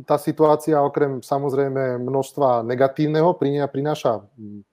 tá 0.03 0.19
situácia 0.19 0.83
okrem 0.83 1.23
samozrejme 1.23 2.03
množstva 2.03 2.67
negatívneho 2.67 3.39
prináša 3.71 4.27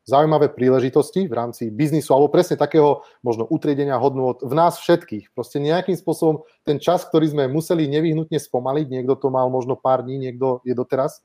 zaujímavé 0.10 0.50
príležitosti 0.50 1.30
v 1.30 1.34
rámci 1.38 1.70
biznisu 1.70 2.10
alebo 2.18 2.34
presne 2.34 2.58
takého 2.58 3.06
možno 3.22 3.46
utriedenia 3.46 4.02
hodnôt 4.02 4.42
v 4.42 4.54
nás 4.58 4.82
všetkých. 4.82 5.38
Proste 5.38 5.62
nejakým 5.62 5.94
spôsobom 5.94 6.42
ten 6.66 6.82
čas, 6.82 7.06
ktorý 7.06 7.30
sme 7.30 7.46
museli 7.46 7.86
nevyhnutne 7.86 8.42
spomaliť, 8.42 8.86
niekto 8.90 9.14
to 9.22 9.30
mal 9.30 9.46
možno 9.54 9.78
pár 9.78 10.02
dní, 10.02 10.18
niekto 10.18 10.66
je 10.66 10.74
doteraz, 10.74 11.22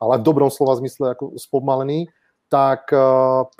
ale 0.00 0.16
v 0.16 0.24
dobrom 0.24 0.48
slova 0.48 0.80
zmysle 0.80 1.12
ako 1.12 1.36
spomalený, 1.36 2.08
tak 2.48 2.88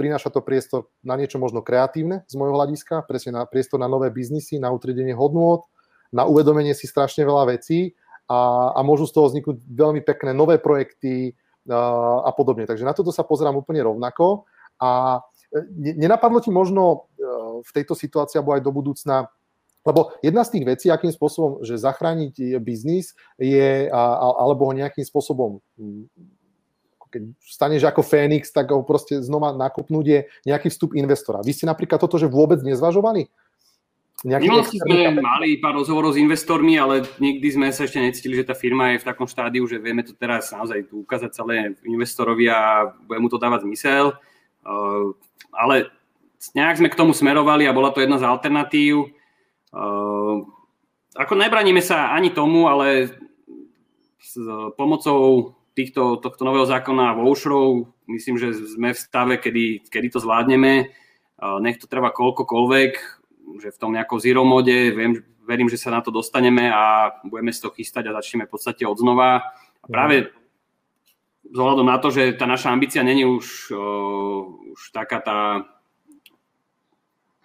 prináša 0.01 0.33
to 0.33 0.41
priestor 0.41 0.89
na 1.05 1.21
niečo 1.21 1.37
možno 1.37 1.61
kreatívne 1.61 2.25
z 2.25 2.35
môjho 2.41 2.57
hľadiska, 2.57 3.05
presne 3.05 3.37
na 3.37 3.45
priestor 3.45 3.77
na 3.77 3.85
nové 3.85 4.09
biznisy, 4.09 4.57
na 4.57 4.73
utriedenie 4.73 5.13
hodnôt, 5.13 5.69
na 6.13 6.25
uvedomenie 6.25 6.73
si 6.73 6.89
strašne 6.89 7.25
veľa 7.25 7.59
vecí 7.59 7.95
a, 8.29 8.73
a 8.77 8.81
môžu 8.85 9.09
z 9.09 9.15
toho 9.15 9.27
vzniknúť 9.33 9.57
veľmi 9.65 10.01
pekné 10.05 10.37
nové 10.37 10.61
projekty 10.61 11.37
a, 11.69 12.29
a 12.29 12.31
podobne. 12.33 12.65
Takže 12.65 12.85
na 12.85 12.97
toto 12.97 13.13
sa 13.13 13.25
pozerám 13.25 13.57
úplne 13.61 13.85
rovnako 13.85 14.49
a 14.81 15.21
e, 15.53 15.95
nenapadlo 15.97 16.41
ti 16.41 16.49
možno 16.53 17.11
e, 17.19 17.25
v 17.65 17.71
tejto 17.73 17.97
situácii 17.97 18.41
alebo 18.41 18.57
aj 18.57 18.63
do 18.65 18.73
budúcna 18.73 19.17
lebo 19.87 20.13
jedna 20.21 20.45
z 20.45 20.59
tých 20.59 20.65
vecí, 20.69 20.87
akým 20.93 21.09
spôsobom, 21.09 21.65
že 21.65 21.81
zachrániť 21.81 22.61
biznis 22.61 23.17
je, 23.41 23.89
alebo 23.89 24.69
ho 24.69 24.77
nejakým 24.77 25.07
spôsobom 25.07 25.65
keď 27.09 27.23
staneš 27.41 27.83
ako 27.89 28.05
Fénix, 28.05 28.53
tak 28.53 28.69
ho 28.69 28.85
proste 28.85 29.19
znova 29.25 29.57
nakopnúť 29.57 30.07
je 30.07 30.21
nejaký 30.45 30.69
vstup 30.69 30.93
investora. 30.95 31.41
Vy 31.41 31.57
ste 31.57 31.65
napríklad 31.65 31.99
toto, 31.99 32.21
že 32.21 32.29
vôbec 32.29 32.61
nezvažovali? 32.61 33.33
Minulosti 34.27 34.83
sme 34.83 35.15
mali 35.15 35.63
pár 35.63 35.79
rozhovorov 35.79 36.15
s 36.15 36.19
investormi, 36.19 36.75
ale 36.75 37.07
nikdy 37.23 37.55
sme 37.55 37.67
sa 37.71 37.87
ešte 37.87 38.03
necítili, 38.03 38.35
že 38.35 38.51
tá 38.51 38.55
firma 38.59 38.91
je 38.91 39.03
v 39.03 39.07
takom 39.07 39.31
štádiu, 39.31 39.63
že 39.71 39.79
vieme 39.79 40.03
to 40.03 40.11
teraz 40.19 40.51
naozaj 40.51 40.91
tu 40.91 41.07
ukázať 41.07 41.31
celé 41.31 41.79
investorovi 41.87 42.51
a 42.51 42.91
bude 43.07 43.23
mu 43.23 43.31
to 43.31 43.39
dávať 43.39 43.63
zmysel. 43.63 44.19
Uh, 44.67 45.15
ale 45.55 45.95
nejak 46.59 46.83
sme 46.83 46.91
k 46.91 46.99
tomu 46.99 47.15
smerovali 47.15 47.71
a 47.71 47.77
bola 47.77 47.95
to 47.95 48.03
jedna 48.03 48.19
z 48.19 48.27
alternatív. 48.27 49.15
Uh, 49.71 50.43
ako 51.15 51.35
nebraníme 51.39 51.79
sa 51.79 52.11
ani 52.11 52.35
tomu, 52.35 52.67
ale 52.67 53.15
s 54.19 54.35
pomocou 54.75 55.55
týchto, 55.79 56.19
tohto 56.19 56.43
nového 56.43 56.67
zákona 56.67 57.15
voucherov 57.15 57.87
myslím, 58.11 58.35
že 58.39 58.55
sme 58.55 58.91
v 58.93 58.99
stave, 58.99 59.35
kedy, 59.39 59.87
kedy 59.87 60.11
to 60.11 60.19
zvládneme. 60.19 60.91
Nech 61.63 61.79
to 61.79 61.87
trvá 61.87 62.11
koľkokoľvek 62.11 63.18
že 63.57 63.73
v 63.73 63.81
tom 63.81 63.97
nejakom 63.97 64.21
zero 64.21 64.45
mode, 64.45 64.93
viem, 64.93 65.25
verím, 65.49 65.73
že 65.73 65.81
sa 65.81 65.89
na 65.89 66.05
to 66.05 66.13
dostaneme 66.13 66.69
a 66.69 67.17
budeme 67.25 67.49
z 67.49 67.65
toho 67.65 67.73
chystať 67.73 68.13
a 68.13 68.17
začneme 68.21 68.45
v 68.45 68.53
podstate 68.53 68.85
od 68.85 69.01
znova. 69.01 69.49
A 69.81 69.87
práve 69.89 70.29
z 71.49 71.57
ohľadom 71.57 71.89
na 71.89 71.97
to, 71.97 72.13
že 72.13 72.37
tá 72.37 72.45
naša 72.45 72.69
ambícia 72.69 73.01
není 73.01 73.25
už, 73.25 73.73
uh, 73.73 74.43
už 74.77 74.93
taká 74.93 75.25
tá 75.25 75.39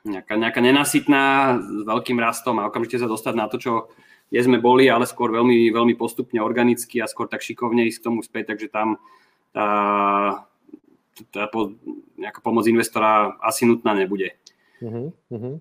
nejaká, 0.04 0.36
nejaká 0.36 0.60
nenasytná 0.60 1.24
s 1.64 1.82
veľkým 1.88 2.20
rastom 2.20 2.60
a 2.60 2.68
okamžite 2.68 2.99
sa 2.99 3.08
dostať 3.08 3.34
na 3.39 3.47
to, 3.47 3.56
čo 3.56 3.72
kde 4.28 4.43
sme 4.43 4.58
boli, 4.60 4.89
ale 4.89 5.08
skôr 5.08 5.32
veľmi, 5.32 5.72
veľmi 5.72 5.95
postupne 5.95 6.41
organicky 6.41 6.99
a 6.99 7.08
skôr 7.08 7.30
tak 7.30 7.45
šikovne 7.45 7.88
ísť 7.88 8.01
k 8.01 8.08
tomu 8.10 8.20
späť, 8.26 8.51
takže 8.51 8.68
tam 8.68 8.97
tá, 9.54 9.68
tá 11.30 11.45
po, 11.47 11.78
nejaká 12.18 12.41
pomoc 12.41 12.66
investora 12.66 13.38
asi 13.39 13.70
nutná 13.70 13.93
nebude. 13.93 14.34
Uh-huh, 14.84 15.16
uh-huh. 15.32 15.56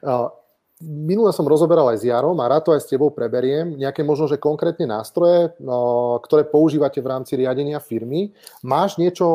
Uh, 0.00 0.32
minule 0.80 1.28
som 1.36 1.44
rozoberal 1.44 1.92
aj 1.92 2.00
s 2.00 2.08
Jarom 2.08 2.40
a 2.40 2.48
rád 2.48 2.64
to 2.64 2.70
aj 2.72 2.82
s 2.82 2.88
tebou 2.88 3.12
preberiem. 3.12 3.76
Nejaké 3.76 4.00
možno, 4.00 4.26
že 4.26 4.40
konkrétne 4.40 4.88
nástroje, 4.88 5.52
uh, 5.52 6.16
ktoré 6.24 6.48
používate 6.48 7.04
v 7.04 7.10
rámci 7.12 7.36
riadenia 7.36 7.84
firmy. 7.84 8.32
Máš 8.64 8.96
niečo, 8.96 9.28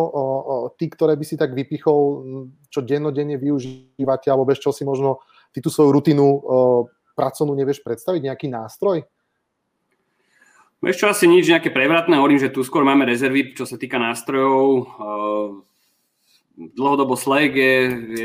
ty, 0.82 0.90
ktoré 0.90 1.14
by 1.14 1.26
si 1.30 1.38
tak 1.38 1.54
vypichol, 1.54 2.00
čo 2.74 2.82
dennodenne 2.82 3.38
využívate, 3.38 4.34
alebo 4.34 4.50
bez 4.50 4.58
čo 4.58 4.74
si 4.74 4.82
možno 4.82 5.22
ty 5.54 5.62
tú 5.62 5.70
svoju 5.70 5.94
rutinu 5.94 6.26
pracovnú 7.14 7.54
nevieš 7.58 7.82
predstaviť, 7.82 8.30
nejaký 8.30 8.50
nástroj? 8.50 9.06
Vieš 10.78 10.98
čo, 11.02 11.10
asi 11.10 11.26
nič 11.26 11.50
nejaké 11.50 11.74
prevratné, 11.74 12.22
hovorím, 12.22 12.38
že 12.38 12.54
tu 12.54 12.62
skôr 12.62 12.86
máme 12.86 13.02
rezervy, 13.10 13.58
čo 13.58 13.66
sa 13.66 13.82
týka 13.82 13.98
nástrojov 13.98 14.86
dlhodobo 16.58 17.14
Slack 17.14 17.53
je, 17.53 17.76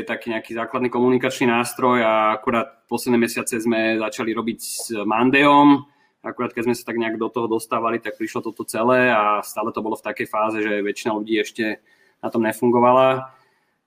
je 0.01 0.03
taký 0.03 0.33
nejaký 0.33 0.57
základný 0.57 0.89
komunikačný 0.89 1.53
nástroj 1.53 2.01
a 2.01 2.33
akurát 2.33 2.81
posledné 2.89 3.21
mesiace 3.21 3.61
sme 3.61 4.01
začali 4.01 4.33
robiť 4.33 4.59
s 4.59 4.89
Mandejom. 5.05 5.85
Akurát 6.25 6.49
keď 6.49 6.71
sme 6.71 6.75
sa 6.75 6.87
tak 6.89 6.97
nejak 6.97 7.21
do 7.21 7.29
toho 7.29 7.45
dostávali, 7.45 8.01
tak 8.01 8.17
prišlo 8.17 8.41
toto 8.41 8.65
celé 8.65 9.13
a 9.13 9.45
stále 9.45 9.69
to 9.69 9.85
bolo 9.85 9.93
v 9.93 10.05
takej 10.07 10.27
fáze, 10.27 10.57
že 10.65 10.81
väčšina 10.81 11.13
ľudí 11.13 11.37
ešte 11.37 11.83
na 12.23 12.33
tom 12.33 12.41
nefungovala. 12.41 13.37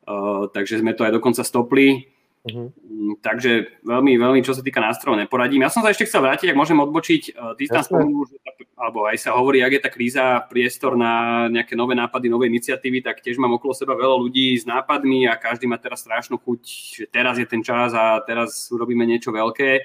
Uh, 0.06 0.46
takže 0.54 0.78
sme 0.78 0.94
to 0.94 1.02
aj 1.02 1.18
dokonca 1.18 1.42
stopli. 1.42 2.15
Uh-huh. 2.46 2.70
Takže 3.18 3.82
veľmi, 3.82 4.14
veľmi, 4.14 4.40
čo 4.46 4.54
sa 4.54 4.62
týka 4.62 4.78
nástrojov, 4.78 5.18
neporadím. 5.18 5.66
Ja 5.66 5.70
som 5.70 5.82
sa 5.82 5.90
ešte 5.90 6.06
chcel 6.06 6.22
vrátiť, 6.22 6.54
ak 6.54 6.58
môžem 6.58 6.78
odbočiť. 6.78 7.34
Ty 7.34 7.62
tam 7.66 7.82
spomenul, 7.82 8.22
že 8.30 8.38
alebo 8.76 9.08
aj 9.08 9.16
sa 9.16 9.32
hovorí, 9.32 9.64
ak 9.64 9.72
je 9.72 9.82
tá 9.82 9.90
kríza 9.90 10.24
priestor 10.52 11.00
na 11.00 11.46
nejaké 11.48 11.72
nové 11.72 11.96
nápady, 11.96 12.28
nové 12.28 12.52
iniciatívy, 12.52 13.00
tak 13.00 13.24
tiež 13.24 13.40
mám 13.40 13.56
okolo 13.56 13.72
seba 13.72 13.96
veľa 13.96 14.20
ľudí 14.20 14.52
s 14.52 14.68
nápadmi 14.68 15.24
a 15.24 15.40
každý 15.40 15.64
má 15.64 15.80
teraz 15.80 16.04
strašnú 16.04 16.36
chuť, 16.36 16.60
že 17.00 17.04
teraz 17.08 17.40
je 17.40 17.48
ten 17.48 17.64
čas 17.64 17.96
a 17.96 18.20
teraz 18.20 18.68
urobíme 18.68 19.08
niečo 19.08 19.32
veľké. 19.32 19.80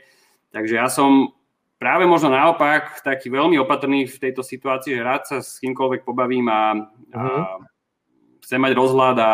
Takže 0.52 0.76
ja 0.76 0.92
som 0.92 1.32
práve 1.80 2.04
možno 2.04 2.36
naopak 2.36 3.00
taký 3.00 3.32
veľmi 3.32 3.56
opatrný 3.64 4.12
v 4.12 4.22
tejto 4.22 4.44
situácii, 4.44 5.00
že 5.00 5.08
rád 5.08 5.24
sa 5.24 5.38
s 5.40 5.56
kýmkoľvek 5.64 6.04
pobavím 6.04 6.52
a, 6.52 6.62
a 7.16 7.22
mhm. 7.24 7.44
chcem 8.44 8.60
mať 8.60 8.74
rozhľad 8.76 9.18
a 9.24 9.32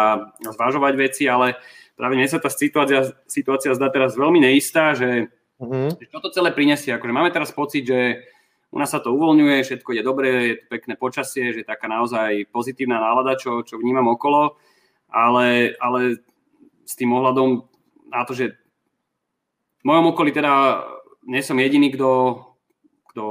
zvažovať 0.54 0.94
veci, 1.02 1.26
ale 1.26 1.58
práve 1.98 2.14
mne 2.14 2.30
sa 2.30 2.38
tá 2.38 2.48
situácia, 2.54 3.12
situácia 3.26 3.74
zdá 3.74 3.90
teraz 3.90 4.14
veľmi 4.14 4.38
neistá, 4.38 4.94
že, 4.94 5.34
že 5.58 6.06
čo 6.08 6.22
to 6.22 6.30
celé 6.30 6.54
prinesie. 6.54 6.94
Akože 6.94 7.12
máme 7.12 7.34
teraz 7.34 7.50
pocit, 7.50 7.90
že 7.90 8.22
u 8.70 8.78
nás 8.78 8.94
sa 8.94 9.02
to 9.02 9.12
uvoľňuje, 9.18 9.66
všetko 9.66 9.90
je 9.98 10.04
dobré, 10.06 10.30
je 10.54 10.56
to 10.62 10.66
pekné 10.70 10.94
počasie, 10.94 11.50
že 11.52 11.66
je 11.66 11.68
taká 11.68 11.90
naozaj 11.90 12.46
pozitívna 12.54 13.02
nálada, 13.02 13.34
čo, 13.34 13.66
čo 13.66 13.82
vnímam 13.82 14.06
okolo, 14.14 14.56
ale, 15.10 15.74
ale 15.82 16.22
s 16.86 16.94
tým 16.94 17.10
ohľadom 17.18 17.66
na 18.14 18.22
to, 18.24 18.38
že 18.38 18.54
v 19.82 19.84
mojom 19.84 20.14
okolí 20.14 20.32
teda 20.36 20.84
nie 21.28 21.42
som 21.44 21.60
jediný, 21.60 21.92
kto, 21.96 22.44
kto 23.12 23.24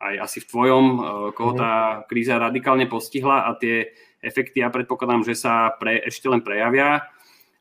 aj 0.00 0.14
asi 0.16 0.38
v 0.40 0.48
tvojom, 0.48 0.84
eh, 0.86 1.00
koho 1.36 1.52
tá 1.54 1.72
mhm. 1.72 2.00
kríza 2.08 2.34
radikálne 2.40 2.88
postihla 2.88 3.46
a 3.46 3.54
tie 3.58 3.92
efekty 4.20 4.64
ja 4.64 4.72
predpokladám, 4.72 5.24
že 5.24 5.34
sa 5.36 5.72
pre, 5.76 6.00
ešte 6.04 6.28
len 6.28 6.44
prejavia. 6.44 7.04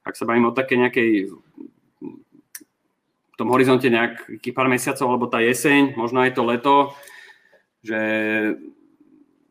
Ak 0.04 0.16
sa 0.16 0.26
bavím 0.26 0.50
o 0.50 0.56
také 0.56 0.80
nejakej 0.80 1.32
v 3.30 3.36
tom 3.38 3.56
horizonte 3.56 3.88
nejakých 3.88 4.52
pár 4.52 4.68
mesiacov, 4.68 5.08
alebo 5.08 5.32
tá 5.32 5.40
jeseň, 5.40 5.96
možno 5.96 6.20
aj 6.20 6.36
to 6.36 6.44
leto, 6.44 6.76
že 7.80 8.00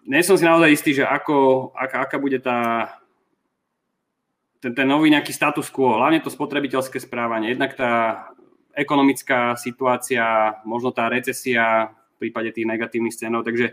nie 0.04 0.24
som 0.24 0.36
si 0.36 0.44
naozaj 0.44 0.68
istý, 0.72 0.90
že 0.92 1.04
ako, 1.08 1.70
aká, 1.72 2.04
aká 2.04 2.16
bude 2.20 2.40
tá, 2.40 2.92
ten, 4.60 4.76
ten 4.76 4.84
nový 4.88 5.08
nejaký 5.08 5.32
status 5.32 5.72
quo, 5.72 5.96
hlavne 5.96 6.20
to 6.20 6.28
spotrebiteľské 6.28 7.00
správanie, 7.00 7.56
jednak 7.56 7.76
tá 7.76 7.92
ekonomická 8.76 9.56
situácia, 9.56 10.56
možno 10.68 10.92
tá 10.92 11.08
recesia 11.08 11.92
v 12.16 12.28
prípade 12.28 12.52
tých 12.52 12.68
negatívnych 12.68 13.16
scénov, 13.16 13.44
takže 13.44 13.72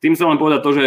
tým 0.00 0.12
chcem 0.16 0.28
len 0.28 0.40
povedať 0.40 0.60
to, 0.64 0.72
že 0.72 0.86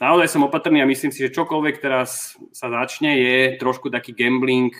naozaj 0.00 0.28
som 0.30 0.46
opatrný 0.46 0.82
a 0.82 0.90
myslím 0.90 1.14
si, 1.14 1.22
že 1.22 1.34
čokoľvek 1.34 1.76
teraz 1.78 2.34
sa 2.50 2.70
začne, 2.70 3.14
je 3.14 3.38
trošku 3.58 3.90
taký 3.90 4.14
gambling 4.14 4.74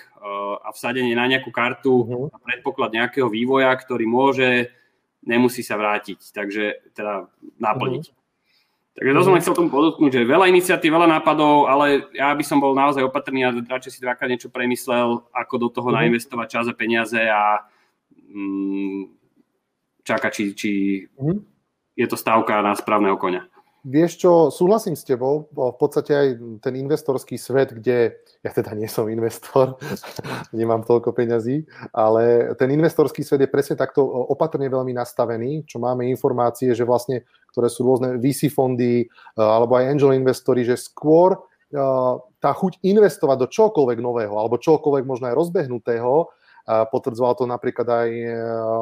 a 0.65 0.73
vsadenie 0.73 1.12
na 1.12 1.29
nejakú 1.29 1.53
kartu 1.53 2.03
uh-huh. 2.03 2.33
a 2.33 2.37
predpoklad 2.41 2.97
nejakého 2.97 3.29
vývoja, 3.29 3.71
ktorý 3.77 4.09
môže, 4.09 4.73
nemusí 5.21 5.61
sa 5.61 5.77
vrátiť, 5.77 6.19
takže 6.33 6.95
teda 6.97 7.29
naplniť. 7.61 8.05
Uh-huh. 8.09 8.23
Takže 8.95 9.11
to 9.11 9.25
som 9.27 9.35
len 9.35 9.43
chcel 9.43 9.59
tomu 9.59 9.75
podotknúť, 9.75 10.23
že 10.23 10.23
veľa 10.23 10.47
iniciatív, 10.55 10.95
veľa 10.95 11.19
nápadov, 11.19 11.67
ale 11.67 12.07
ja 12.15 12.31
by 12.31 12.45
som 12.47 12.62
bol 12.62 12.79
naozaj 12.79 13.03
opatrný 13.03 13.43
a 13.43 13.51
radšej 13.51 13.99
si 13.99 14.05
dvakrát 14.07 14.31
niečo 14.31 14.55
premyslel, 14.55 15.19
ako 15.35 15.55
do 15.59 15.69
toho 15.75 15.91
nainvestovať 15.91 16.47
čas 16.47 16.67
a 16.71 16.79
peniaze 16.79 17.19
a 17.19 17.67
mm, 18.31 19.11
čakať, 20.07 20.31
či, 20.31 20.45
či 20.55 20.71
je 21.99 22.07
to 22.07 22.15
stávka 22.15 22.62
na 22.62 22.79
správneho 22.79 23.19
konia. 23.19 23.51
Vieš 23.85 24.12
čo, 24.16 24.32
súhlasím 24.49 24.97
s 24.97 25.05
tebou, 25.05 25.45
v 25.53 25.76
podstate 25.76 26.16
aj 26.16 26.28
ten 26.64 26.72
investorský 26.72 27.37
svet, 27.37 27.68
kde 27.68 28.16
ja 28.41 28.49
teda 28.49 28.72
nie 28.72 28.89
som 28.89 29.12
investor, 29.12 29.76
nemám 30.57 30.89
toľko 30.89 31.12
peňazí, 31.12 31.68
ale 31.93 32.57
ten 32.57 32.72
investorský 32.72 33.20
svet 33.20 33.45
je 33.45 33.53
presne 33.53 33.76
takto 33.76 34.01
opatrne 34.05 34.72
veľmi 34.72 34.97
nastavený, 34.97 35.68
čo 35.68 35.85
máme 35.85 36.09
informácie, 36.09 36.72
že 36.72 36.89
vlastne, 36.89 37.28
ktoré 37.53 37.68
sú 37.68 37.85
rôzne 37.85 38.16
VC 38.16 38.49
fondy 38.49 39.05
eh, 39.05 39.09
alebo 39.37 39.76
aj 39.76 39.93
angel 39.93 40.16
investori, 40.16 40.64
že 40.64 40.80
skôr 40.80 41.37
eh, 41.37 42.14
tá 42.41 42.51
chuť 42.57 42.80
investovať 42.89 43.37
do 43.37 43.49
čokoľvek 43.53 44.01
nového 44.01 44.32
alebo 44.32 44.57
čokoľvek 44.64 45.05
možno 45.05 45.28
aj 45.28 45.37
rozbehnutého 45.37 46.32
Potvrdzoval 46.65 47.37
to 47.37 47.45
napríklad 47.45 47.85
aj 47.85 48.09
e, 48.09 48.33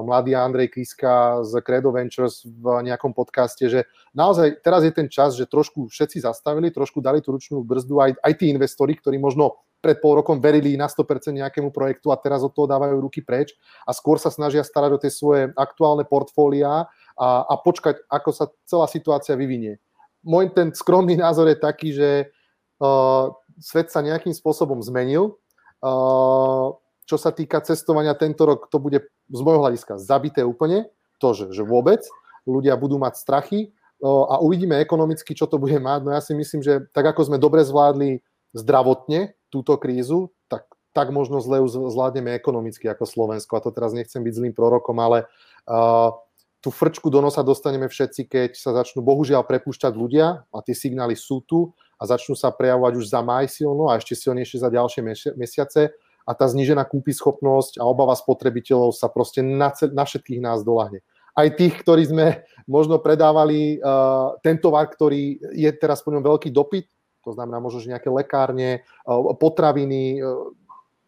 mladý 0.06 0.38
Andrej 0.38 0.70
Kiska 0.70 1.42
z 1.42 1.58
Credo 1.66 1.90
Ventures 1.90 2.46
v 2.46 2.86
nejakom 2.86 3.10
podcaste, 3.10 3.66
že 3.66 3.90
naozaj 4.14 4.62
teraz 4.62 4.86
je 4.86 4.94
ten 4.94 5.10
čas, 5.10 5.34
že 5.34 5.50
trošku 5.50 5.90
všetci 5.90 6.22
zastavili, 6.22 6.70
trošku 6.70 7.02
dali 7.02 7.18
tú 7.18 7.34
ručnú 7.34 7.66
brzdu 7.66 7.98
aj, 7.98 8.10
aj 8.22 8.32
tí 8.38 8.54
investori, 8.54 8.94
ktorí 8.94 9.18
možno 9.18 9.58
pred 9.82 9.98
pol 9.98 10.22
rokom 10.22 10.38
verili 10.38 10.78
na 10.78 10.86
100% 10.86 11.34
nejakému 11.34 11.74
projektu 11.74 12.14
a 12.14 12.16
teraz 12.22 12.46
od 12.46 12.54
toho 12.54 12.70
dávajú 12.70 13.02
ruky 13.02 13.18
preč 13.18 13.58
a 13.82 13.90
skôr 13.90 14.14
sa 14.14 14.30
snažia 14.30 14.62
starať 14.62 14.90
o 14.94 15.02
tie 15.02 15.10
svoje 15.10 15.50
aktuálne 15.58 16.06
portfólia 16.06 16.86
a, 17.18 17.28
a 17.50 17.54
počkať, 17.58 18.06
ako 18.06 18.30
sa 18.30 18.46
celá 18.62 18.86
situácia 18.86 19.34
vyvinie. 19.34 19.82
Môj 20.22 20.54
ten 20.54 20.70
skromný 20.70 21.18
názor 21.18 21.50
je 21.50 21.58
taký, 21.58 21.90
že 21.90 22.30
uh, 22.78 23.34
svet 23.58 23.90
sa 23.90 24.06
nejakým 24.06 24.30
spôsobom 24.30 24.78
zmenil. 24.86 25.34
Uh, 25.82 26.78
čo 27.06 27.16
sa 27.18 27.34
týka 27.34 27.60
cestovania 27.60 28.14
tento 28.14 28.46
rok, 28.46 28.70
to 28.70 28.78
bude 28.78 29.02
z 29.30 29.40
môjho 29.42 29.62
hľadiska 29.62 29.98
zabité 29.98 30.46
úplne, 30.46 30.86
to, 31.18 31.34
že, 31.34 31.44
že 31.54 31.62
vôbec 31.62 32.02
ľudia 32.46 32.74
budú 32.74 32.98
mať 32.98 33.14
strachy 33.18 33.70
a 34.02 34.42
uvidíme 34.42 34.74
ekonomicky, 34.82 35.30
čo 35.30 35.46
to 35.46 35.62
bude 35.62 35.78
mať. 35.78 36.00
No 36.02 36.10
ja 36.10 36.18
si 36.18 36.34
myslím, 36.34 36.58
že 36.58 36.82
tak 36.90 37.06
ako 37.14 37.30
sme 37.30 37.38
dobre 37.38 37.62
zvládli 37.62 38.18
zdravotne 38.50 39.38
túto 39.46 39.78
krízu, 39.78 40.34
tak, 40.50 40.66
tak 40.90 41.14
možno 41.14 41.38
zle 41.38 41.62
zvládneme 41.70 42.34
ekonomicky 42.34 42.90
ako 42.90 43.06
Slovensko. 43.06 43.54
A 43.54 43.62
to 43.62 43.70
teraz 43.70 43.94
nechcem 43.94 44.18
byť 44.18 44.34
zlým 44.34 44.54
prorokom, 44.58 44.98
ale 44.98 45.30
uh, 45.70 46.10
tú 46.58 46.74
frčku 46.74 47.14
do 47.14 47.22
nosa 47.22 47.46
dostaneme 47.46 47.86
všetci, 47.86 48.26
keď 48.26 48.50
sa 48.58 48.74
začnú 48.74 49.06
bohužiaľ 49.06 49.46
prepúšťať 49.46 49.92
ľudia 49.94 50.46
a 50.50 50.58
tie 50.66 50.74
signály 50.74 51.14
sú 51.14 51.38
tu 51.46 51.70
a 51.98 52.02
začnú 52.02 52.34
sa 52.34 52.50
prejavovať 52.50 52.98
už 52.98 53.06
za 53.06 53.22
maj 53.22 53.46
silno 53.46 53.86
a 53.86 54.02
ešte 54.02 54.18
silnejšie 54.18 54.58
za 54.58 54.70
ďalšie 54.70 55.00
mesiace 55.38 55.94
a 56.22 56.32
tá 56.32 56.46
znížená 56.46 56.86
kúpyschopnosť 56.86 57.78
a 57.78 57.86
obava 57.86 58.14
spotrebiteľov 58.14 58.94
sa 58.94 59.10
proste 59.10 59.42
na, 59.42 59.74
na 59.90 60.04
všetkých 60.06 60.40
nás 60.40 60.62
dolahne. 60.62 61.02
Aj 61.32 61.48
tých, 61.48 61.80
ktorí 61.80 62.04
sme 62.12 62.44
možno 62.68 63.00
predávali 63.00 63.80
uh, 63.80 64.36
ten 64.44 64.60
tovar, 64.60 64.92
ktorý 64.92 65.40
je 65.56 65.70
teraz 65.72 66.04
po 66.04 66.12
ňom 66.12 66.20
veľký 66.20 66.52
dopyt, 66.52 66.92
to 67.24 67.32
znamená 67.32 67.56
možno, 67.56 67.80
že 67.80 67.92
nejaké 67.92 68.12
lekárne, 68.12 68.84
uh, 69.08 69.32
potraviny, 69.40 70.20
uh, 70.20 70.52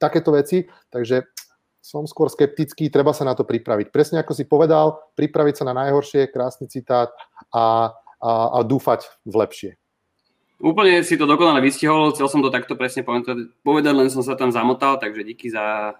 takéto 0.00 0.32
veci, 0.32 0.64
takže 0.88 1.28
som 1.84 2.08
skôr 2.08 2.32
skeptický, 2.32 2.88
treba 2.88 3.12
sa 3.12 3.28
na 3.28 3.36
to 3.36 3.44
pripraviť. 3.44 3.92
Presne 3.92 4.24
ako 4.24 4.32
si 4.32 4.48
povedal, 4.48 4.96
pripraviť 5.20 5.60
sa 5.60 5.64
na 5.68 5.76
najhoršie, 5.84 6.32
krásny 6.32 6.64
citát 6.72 7.12
a, 7.52 7.92
a, 8.24 8.32
a 8.56 8.58
dúfať 8.64 9.04
v 9.28 9.34
lepšie. 9.36 9.70
Úplne 10.64 11.04
si 11.04 11.20
to 11.20 11.28
dokonale 11.28 11.60
vystihol, 11.60 12.16
chcel 12.16 12.24
som 12.24 12.40
to 12.40 12.48
takto 12.48 12.72
presne 12.72 13.04
povedať, 13.04 13.92
len 13.92 14.08
som 14.08 14.24
sa 14.24 14.32
tam 14.32 14.48
zamotal, 14.48 14.96
takže 14.96 15.20
díky 15.20 15.52
za, 15.52 15.92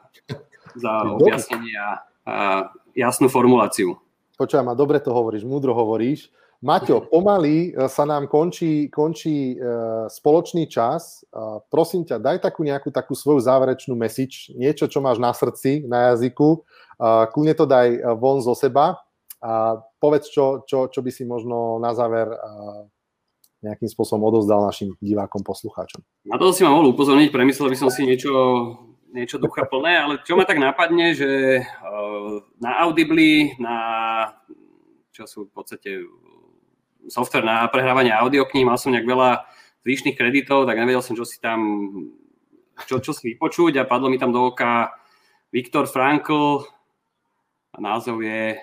za 0.73 1.05
objasnenie 1.05 1.77
a, 1.77 2.01
a 2.25 2.35
jasnú 2.97 3.29
formuláciu. 3.29 4.01
Počúvaj 4.41 4.65
ma, 4.65 4.73
dobre 4.73 5.05
to 5.05 5.13
hovoríš, 5.13 5.45
múdro 5.45 5.77
hovoríš. 5.77 6.33
Maťo, 6.65 7.05
pomaly 7.13 7.77
e, 7.77 7.93
sa 7.93 8.09
nám 8.09 8.25
končí, 8.25 8.89
končí 8.89 9.61
uh, 9.61 10.09
spoločný 10.09 10.65
čas. 10.65 11.29
Uh, 11.29 11.61
prosím 11.69 12.09
ťa, 12.09 12.17
daj 12.17 12.49
takú 12.49 12.65
nejakú 12.65 12.89
takú 12.89 13.13
svoju 13.13 13.45
záverečnú 13.45 13.93
message, 13.93 14.49
niečo, 14.57 14.89
čo 14.89 15.05
máš 15.05 15.21
na 15.21 15.37
srdci, 15.37 15.85
na 15.85 16.17
jazyku. 16.17 16.65
Kľudne 17.05 17.55
to 17.59 17.67
daj 17.67 18.17
von 18.23 18.39
zo 18.39 18.55
seba 18.55 19.03
a 19.43 19.83
povedz, 19.99 20.31
čo, 20.31 20.63
čo, 20.63 20.87
čo 20.87 21.03
by 21.03 21.11
si 21.11 21.27
možno 21.27 21.83
na 21.83 21.91
záver 21.91 22.31
nejakým 23.65 23.89
spôsobom 23.89 24.29
odozdal 24.29 24.61
našim 24.61 24.93
divákom, 25.01 25.41
poslucháčom. 25.41 26.05
Na 26.29 26.37
to 26.37 26.53
si 26.53 26.61
ma 26.63 26.77
mohol 26.77 26.93
upozorniť, 26.93 27.33
premyslel 27.33 27.73
by 27.73 27.79
som 27.81 27.89
si 27.89 28.05
niečo, 28.05 28.31
niečo 29.17 29.41
ducha 29.41 29.65
plné, 29.65 29.93
ale 29.97 30.15
čo 30.23 30.37
ma 30.37 30.45
tak 30.45 30.61
napadne, 30.61 31.17
že 31.17 31.65
uh, 31.65 32.45
na 32.61 32.85
Audibly, 32.85 33.57
na 33.57 33.77
čo 35.15 35.25
sú 35.25 35.47
v 35.49 35.53
podstate 35.55 35.91
software 37.09 37.47
na 37.47 37.65
prehrávanie 37.71 38.11
audiokníh, 38.11 38.67
mal 38.67 38.81
som 38.81 38.91
nejak 38.91 39.07
veľa 39.07 39.47
zvyšných 39.85 40.17
kreditov, 40.17 40.65
tak 40.65 40.81
nevedel 40.81 41.05
som, 41.05 41.15
čo 41.15 41.23
si 41.23 41.39
tam, 41.39 41.61
čo, 42.89 42.99
čo 42.99 43.13
si 43.13 43.33
vypočuť 43.33 43.79
a 43.79 43.89
padlo 43.89 44.09
mi 44.09 44.19
tam 44.19 44.33
do 44.33 44.51
oka 44.51 44.91
Viktor 45.55 45.87
Frankl 45.87 46.67
a 47.71 47.79
názov 47.79 48.25
je, 48.25 48.59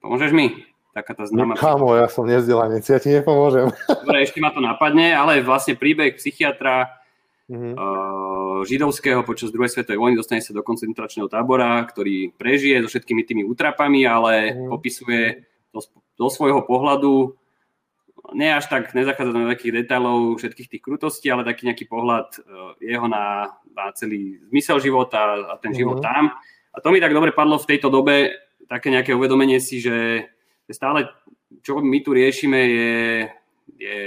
pomôžeš 0.00 0.32
mi? 0.32 0.64
Taká 0.98 1.14
tá 1.14 1.24
známa... 1.30 1.54
No, 1.54 1.60
kámo, 1.62 1.94
ja 1.94 2.10
som 2.10 2.26
nezdelanec, 2.26 2.82
ja 2.82 2.98
ti 2.98 3.14
nepomôžem. 3.14 3.70
Dobre, 3.86 4.26
ešte 4.26 4.42
ma 4.42 4.50
to 4.50 4.58
napadne, 4.58 5.14
ale 5.14 5.38
vlastne 5.46 5.78
príbeh 5.78 6.18
psychiatra 6.18 6.90
mm-hmm. 7.46 7.74
uh, 7.78 8.60
židovského 8.66 9.22
počas 9.22 9.54
druhej 9.54 9.70
svetovej 9.70 10.02
vojny 10.02 10.18
dostane 10.18 10.42
sa 10.42 10.50
do 10.50 10.66
koncentračného 10.66 11.30
tábora, 11.30 11.86
ktorý 11.86 12.34
prežije 12.34 12.82
so 12.82 12.90
všetkými 12.90 13.22
tými 13.22 13.42
útrapami, 13.46 14.02
ale 14.02 14.50
mm-hmm. 14.50 14.68
popisuje 14.74 15.22
do, 15.70 15.80
do 16.18 16.26
svojho 16.26 16.66
pohľadu 16.66 17.38
nie 18.36 18.52
až 18.52 18.68
tak 18.68 18.92
nezachádza 18.92 19.32
do 19.32 19.48
takých 19.48 19.86
detailov 19.86 20.36
všetkých 20.36 20.68
tých 20.68 20.82
krutostí, 20.84 21.32
ale 21.32 21.48
taký 21.48 21.64
nejaký 21.64 21.88
pohľad 21.88 22.28
uh, 22.42 22.76
jeho 22.82 23.08
na, 23.08 23.56
na 23.72 23.88
celý 23.96 24.42
zmysel 24.52 24.82
života 24.84 25.48
a 25.48 25.54
ten 25.62 25.72
život 25.72 26.02
mm-hmm. 26.02 26.12
tam. 26.12 26.36
A 26.76 26.84
to 26.84 26.92
mi 26.92 27.00
tak 27.00 27.16
dobre 27.16 27.32
padlo 27.32 27.56
v 27.56 27.70
tejto 27.74 27.88
dobe, 27.88 28.36
také 28.68 28.92
nejaké 28.92 29.16
uvedomenie 29.16 29.58
si, 29.58 29.80
že 29.80 30.28
stále, 30.74 31.08
čo 31.64 31.80
my 31.80 31.98
tu 32.04 32.12
riešime, 32.12 32.60
je, 32.60 32.96
je 33.78 33.98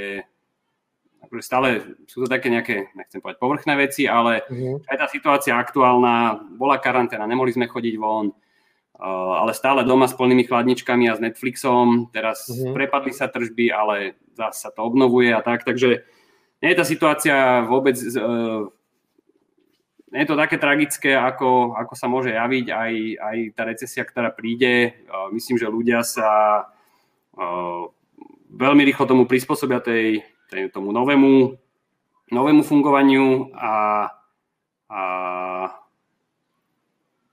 akože 1.22 1.44
stále 1.46 1.68
sú 2.10 2.26
to 2.26 2.28
také 2.28 2.52
nejaké, 2.52 2.92
nechcem 2.98 3.24
povedať 3.24 3.40
povrchné 3.40 3.74
veci, 3.80 4.04
ale 4.10 4.44
uh-huh. 4.46 4.84
aj 4.90 4.98
tá 5.00 5.08
situácia 5.08 5.54
aktuálna, 5.56 6.44
bola 6.60 6.82
karanténa, 6.82 7.30
nemohli 7.30 7.56
sme 7.56 7.72
chodiť 7.72 7.96
von, 7.96 8.36
ale 9.02 9.58
stále 9.58 9.82
doma 9.82 10.06
s 10.06 10.14
plnými 10.14 10.46
chladničkami 10.46 11.10
a 11.10 11.18
s 11.18 11.24
Netflixom. 11.24 12.14
Teraz 12.14 12.46
mm-hmm. 12.46 12.74
prepadli 12.78 13.10
sa 13.10 13.26
tržby, 13.26 13.74
ale 13.74 14.22
zase 14.38 14.68
sa 14.68 14.70
to 14.70 14.86
obnovuje 14.86 15.34
a 15.34 15.42
tak, 15.42 15.66
takže 15.66 16.06
nie 16.62 16.70
je 16.70 16.78
tá 16.78 16.86
situácia 16.86 17.66
vôbec 17.66 17.98
nie 17.98 18.81
je 20.12 20.26
to 20.28 20.36
také 20.36 20.60
tragické, 20.60 21.16
ako, 21.16 21.72
ako 21.80 21.94
sa 21.96 22.12
môže 22.12 22.36
javiť 22.36 22.66
aj, 22.68 22.94
aj 23.16 23.38
tá 23.56 23.64
recesia, 23.64 24.04
ktorá 24.04 24.36
príde. 24.36 25.08
Myslím, 25.32 25.56
že 25.56 25.72
ľudia 25.72 26.04
sa 26.04 26.68
veľmi 28.52 28.84
rýchlo 28.84 29.08
tomu 29.08 29.24
prispôsobia 29.24 29.80
tej, 29.80 30.28
tej, 30.52 30.68
tomu 30.68 30.92
novému, 30.92 31.56
novému 32.28 32.62
fungovaniu 32.68 33.56
a, 33.56 33.74
a 34.92 35.02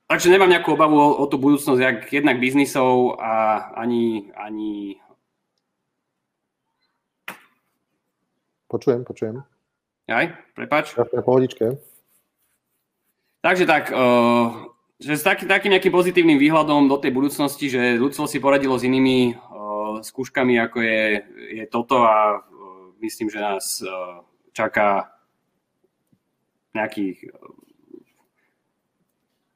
Takže 0.08 0.32
nemám 0.32 0.48
nejakú 0.48 0.72
obavu 0.72 0.96
o, 0.96 1.20
o 1.20 1.24
tú 1.28 1.36
budúcnosť, 1.36 1.80
jak 1.84 1.98
jednak 2.08 2.40
biznisov 2.40 3.20
a 3.20 3.60
ani, 3.76 4.32
ani... 4.32 4.96
Počujem, 8.72 9.04
počujem. 9.04 9.44
Aj, 10.08 10.32
prepač. 10.56 10.96
Ja 10.96 11.20
pohodičke. 11.20 11.76
Takže 13.39 13.64
tak, 13.66 13.95
uh, 13.95 14.66
že 14.99 15.14
s 15.14 15.22
taký, 15.22 15.47
takým 15.47 15.70
nejakým 15.70 15.95
pozitívnym 15.95 16.39
výhľadom 16.43 16.91
do 16.91 16.99
tej 16.99 17.14
budúcnosti, 17.14 17.70
že 17.70 17.95
ľudstvo 17.95 18.26
si 18.26 18.43
poradilo 18.43 18.74
s 18.74 18.82
inými 18.82 19.34
uh, 19.34 20.03
skúškami, 20.03 20.59
ako 20.59 20.78
je, 20.82 21.01
je 21.62 21.64
toto 21.70 22.03
a 22.03 22.43
uh, 22.43 22.43
myslím, 22.99 23.30
že 23.30 23.39
nás 23.39 23.78
uh, 23.86 24.26
čaká 24.51 25.14
nejakých 26.74 27.30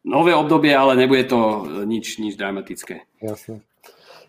nové 0.06 0.34
obdobie, 0.34 0.74
ale 0.74 0.98
nebude 0.98 1.26
to 1.26 1.38
nič, 1.86 2.18
nič 2.18 2.34
dramatické. 2.34 3.06
Jasne. 3.22 3.62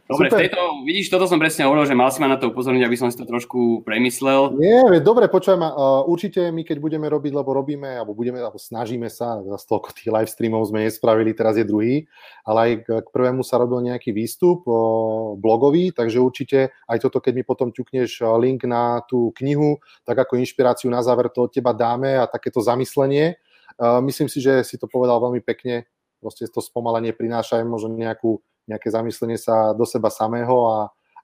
Dobre, 0.03 0.27
v 0.27 0.35
tejto, 0.45 0.83
vidíš, 0.83 1.07
toto 1.07 1.31
som 1.31 1.39
presne 1.39 1.63
hovoril, 1.63 1.87
že 1.87 1.95
mal 1.95 2.11
si 2.11 2.19
ma 2.19 2.27
na 2.27 2.35
to 2.35 2.51
upozorniť, 2.51 2.83
aby 2.83 2.97
som 2.99 3.07
si 3.07 3.15
to 3.15 3.23
trošku 3.23 3.87
premyslel. 3.87 4.51
Nie, 4.59 4.99
dobre, 4.99 5.31
počujem, 5.31 5.63
uh, 5.63 6.03
určite 6.03 6.51
my 6.51 6.67
keď 6.67 6.83
budeme 6.83 7.07
robiť, 7.07 7.31
lebo 7.31 7.55
robíme, 7.55 8.03
alebo 8.03 8.11
budeme, 8.11 8.43
alebo 8.43 8.59
snažíme 8.59 9.07
sa, 9.07 9.39
za 9.39 9.57
toľko 9.63 9.95
tých 9.95 10.11
live 10.11 10.27
streamov 10.27 10.67
sme 10.67 10.91
nespravili, 10.91 11.31
teraz 11.31 11.55
je 11.55 11.63
druhý, 11.63 12.03
ale 12.43 12.59
aj 12.59 12.71
k, 12.83 12.87
k 12.99 13.07
prvému 13.15 13.47
sa 13.47 13.63
robil 13.63 13.79
nejaký 13.79 14.11
výstup 14.11 14.67
uh, 14.67 15.39
blogový, 15.39 15.95
takže 15.95 16.19
určite 16.19 16.75
aj 16.91 16.99
toto, 16.99 17.23
keď 17.23 17.39
mi 17.39 17.43
potom 17.47 17.71
ťukneš 17.71 18.27
link 18.43 18.67
na 18.67 18.99
tú 19.07 19.31
knihu, 19.39 19.79
tak 20.03 20.19
ako 20.19 20.35
inšpiráciu 20.35 20.91
na 20.91 20.99
záver 20.99 21.31
to 21.31 21.47
od 21.47 21.51
teba 21.55 21.71
dáme 21.71 22.19
a 22.19 22.27
takéto 22.27 22.59
zamyslenie, 22.59 23.39
Myslím 23.79 24.29
si, 24.29 24.37
že 24.41 24.61
si 24.61 24.77
to 24.77 24.85
povedal 24.85 25.17
veľmi 25.17 25.41
pekne. 25.41 25.89
Proste 26.21 26.47
to 26.47 26.63
spomalenie 26.63 27.11
prináša 27.11 27.59
aj 27.59 27.65
možno 27.67 27.91
nejakú, 27.91 28.39
nejaké 28.69 28.87
zamyslenie 28.91 29.39
sa 29.39 29.71
do 29.75 29.83
seba 29.83 30.07
samého 30.07 30.67
a, 30.67 30.77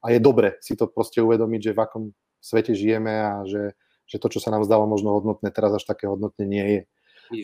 a 0.03 0.05
je 0.11 0.19
dobre 0.19 0.59
si 0.59 0.75
to 0.75 0.87
proste 0.87 1.19
uvedomiť, 1.19 1.71
že 1.71 1.75
v 1.75 1.79
akom 1.79 2.03
svete 2.39 2.75
žijeme 2.75 3.11
a 3.11 3.33
že, 3.47 3.75
že 4.07 4.17
to, 4.17 4.27
čo 4.31 4.39
sa 4.39 4.51
nám 4.51 4.63
zdalo 4.63 4.87
možno 4.87 5.15
hodnotné, 5.15 5.51
teraz 5.51 5.75
až 5.75 5.83
také 5.83 6.07
hodnotné 6.07 6.43
nie 6.47 6.65
je. 6.65 6.81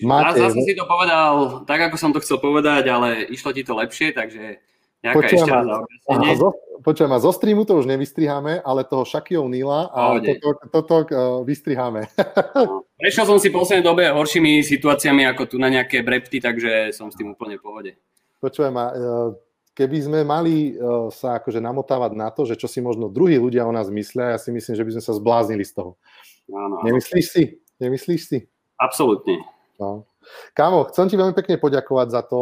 Máte... 0.02 0.42
Zase 0.42 0.66
si 0.66 0.74
to 0.74 0.90
povedal 0.90 1.62
tak, 1.70 1.78
ako 1.92 1.96
som 2.00 2.10
to 2.10 2.24
chcel 2.24 2.42
povedať, 2.42 2.90
ale 2.90 3.30
išlo 3.30 3.54
ti 3.54 3.62
to 3.62 3.78
lepšie, 3.78 4.18
takže 4.18 4.58
nejaká 5.06 5.16
počujem 5.22 5.46
ešte 5.46 5.54
raz 5.54 6.42
Počujem, 6.76 7.12
a 7.14 7.24
zo 7.24 7.34
streamu 7.34 7.66
to 7.66 7.82
už 7.82 7.90
nevystriháme, 7.90 8.62
ale 8.62 8.86
toho 8.86 9.08
Shaquille 9.10 9.50
Nila 9.50 9.90
a 9.90 10.22
toto, 10.22 10.50
toto 10.70 10.96
uh, 11.02 11.42
vystriháme. 11.42 12.06
No. 12.54 12.86
Prešiel 13.00 13.26
som 13.26 13.42
si 13.42 13.50
v 13.50 13.58
poslednej 13.58 13.82
dobe 13.82 14.06
horšími 14.12 14.62
situáciami 14.62 15.26
ako 15.26 15.50
tu 15.50 15.56
na 15.58 15.72
nejaké 15.72 16.06
brepty, 16.06 16.38
takže 16.38 16.94
som 16.94 17.10
s 17.10 17.18
tým 17.18 17.34
úplne 17.34 17.58
v 17.58 17.64
pohode. 17.64 17.92
Počujem, 18.38 18.76
a 18.78 18.86
uh, 18.92 19.34
keby 19.76 19.98
sme 20.00 20.20
mali 20.24 20.74
uh, 20.74 21.12
sa 21.12 21.38
akože 21.38 21.60
namotávať 21.60 22.12
na 22.16 22.32
to, 22.32 22.48
že 22.48 22.56
čo 22.56 22.72
si 22.72 22.80
možno 22.80 23.12
druhí 23.12 23.36
ľudia 23.36 23.68
o 23.68 23.76
nás 23.76 23.92
myslia, 23.92 24.34
ja 24.34 24.40
si 24.40 24.50
myslím, 24.56 24.74
že 24.74 24.86
by 24.88 24.92
sme 24.96 25.04
sa 25.04 25.14
zbláznili 25.14 25.68
z 25.68 25.76
toho. 25.76 25.92
Áno, 26.50 26.82
Nemyslíš 26.88 27.26
si? 27.28 27.44
Nemyslíš 27.78 28.22
si? 28.26 28.38
Absolútne. 28.80 29.44
No. 29.76 30.08
Kámo, 30.58 30.90
chcem 30.90 31.12
ti 31.12 31.16
veľmi 31.20 31.38
pekne 31.38 31.62
poďakovať 31.62 32.08
za 32.10 32.22
to, 32.26 32.42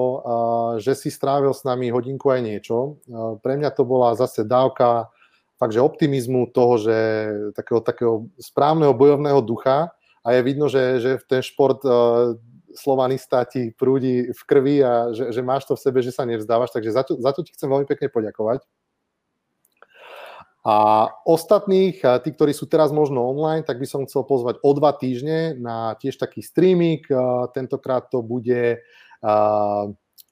že 0.79 0.95
si 0.95 1.09
strávil 1.11 1.51
s 1.51 1.67
nami 1.67 1.91
hodinku 1.91 2.31
aj 2.31 2.41
niečo. 2.45 3.01
Pre 3.43 3.53
mňa 3.59 3.69
to 3.75 3.83
bola 3.83 4.15
zase 4.15 4.47
dávka 4.47 5.11
fakt, 5.59 5.75
že 5.75 5.83
optimizmu 5.83 6.51
toho, 6.55 6.79
že 6.79 6.97
takého, 7.51 7.83
takého 7.83 8.13
správneho 8.39 8.95
bojovného 8.95 9.41
ducha 9.43 9.91
a 10.23 10.27
je 10.31 10.41
vidno, 10.45 10.71
že, 10.71 11.03
že 11.03 11.11
ten 11.27 11.43
šport 11.43 11.83
slovanista 12.75 13.45
ti 13.45 13.71
prúdi 13.73 14.29
v 14.29 14.41
krvi 14.45 14.81
a 14.83 15.13
že, 15.13 15.33
že 15.33 15.41
máš 15.45 15.69
to 15.69 15.77
v 15.77 15.83
sebe, 15.83 15.99
že 16.01 16.11
sa 16.11 16.25
nevzdávaš, 16.25 16.73
takže 16.73 16.91
za 16.91 17.03
to, 17.05 17.17
za 17.21 17.31
to 17.31 17.45
ti 17.45 17.53
chcem 17.53 17.69
veľmi 17.69 17.87
pekne 17.87 18.09
poďakovať. 18.09 18.65
A 20.63 21.11
ostatných, 21.27 21.99
tí, 21.99 22.29
ktorí 22.31 22.55
sú 22.55 22.71
teraz 22.71 22.95
možno 22.95 23.27
online, 23.27 23.67
tak 23.67 23.83
by 23.83 23.87
som 23.87 24.07
chcel 24.07 24.23
pozvať 24.23 24.63
o 24.63 24.71
dva 24.71 24.95
týždne 24.95 25.59
na 25.59 25.91
tiež 25.99 26.15
taký 26.15 26.39
streaming. 26.39 27.03
Tentokrát 27.51 28.07
to 28.07 28.23
bude 28.23 28.79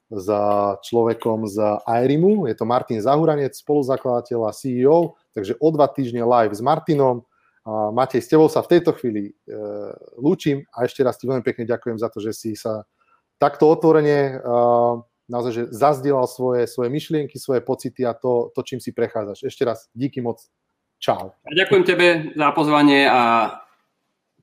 s 0.08 0.28
človekom 0.88 1.44
z 1.52 1.56
Airimu. 1.84 2.48
Je 2.48 2.56
to 2.56 2.64
Martin 2.64 3.04
Zahuranec, 3.04 3.52
spoluzakladateľ 3.52 4.40
a 4.48 4.56
CEO. 4.56 5.20
Takže 5.36 5.60
o 5.60 5.68
dva 5.68 5.92
týždne 5.92 6.24
live 6.24 6.56
s 6.56 6.64
Martinom. 6.64 7.28
Matej, 7.68 8.26
s 8.26 8.30
tebou 8.30 8.50
sa 8.50 8.58
v 8.66 8.74
tejto 8.74 8.90
chvíli 8.98 9.30
e, 9.30 9.32
lúčim 10.18 10.66
a 10.74 10.82
ešte 10.82 11.06
raz 11.06 11.14
ti 11.14 11.30
veľmi 11.30 11.46
pekne 11.46 11.62
ďakujem 11.62 11.94
za 11.94 12.10
to, 12.10 12.18
že 12.18 12.34
si 12.34 12.58
sa 12.58 12.82
takto 13.38 13.70
otvorene 13.70 14.42
naozaj, 15.32 15.52
že 15.52 15.62
zazdielal 15.72 16.26
svoje, 16.26 16.66
svoje 16.66 16.90
myšlienky, 16.90 17.38
svoje 17.38 17.64
pocity 17.64 18.04
a 18.04 18.12
to, 18.12 18.50
to, 18.54 18.60
čím 18.62 18.78
si 18.78 18.92
prechádzaš. 18.92 19.46
Ešte 19.46 19.62
raz, 19.64 19.88
díky 19.96 20.20
moc. 20.20 20.44
Čau. 21.02 21.34
A 21.34 21.50
ďakujem 21.50 21.82
tebe 21.82 22.30
za 22.38 22.54
pozvanie 22.54 23.10
a 23.10 23.58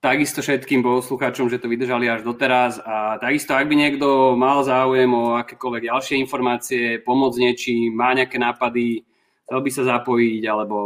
takisto 0.03 0.43
všetkým 0.43 0.83
poslucháčom, 0.83 1.47
že 1.47 1.55
to 1.55 1.71
vydržali 1.71 2.11
až 2.11 2.27
doteraz 2.27 2.83
a 2.83 3.15
takisto, 3.15 3.55
ak 3.55 3.63
by 3.63 3.75
niekto 3.79 4.35
mal 4.35 4.67
záujem 4.67 5.07
o 5.07 5.39
akékoľvek 5.39 5.87
ďalšie 5.87 6.19
informácie, 6.19 6.99
pomoc 6.99 7.39
niečím, 7.39 7.95
má 7.95 8.11
nejaké 8.11 8.35
nápady, 8.35 9.07
chcel 9.47 9.59
by 9.63 9.71
sa 9.71 9.83
zapojiť 9.87 10.43
alebo 10.51 10.77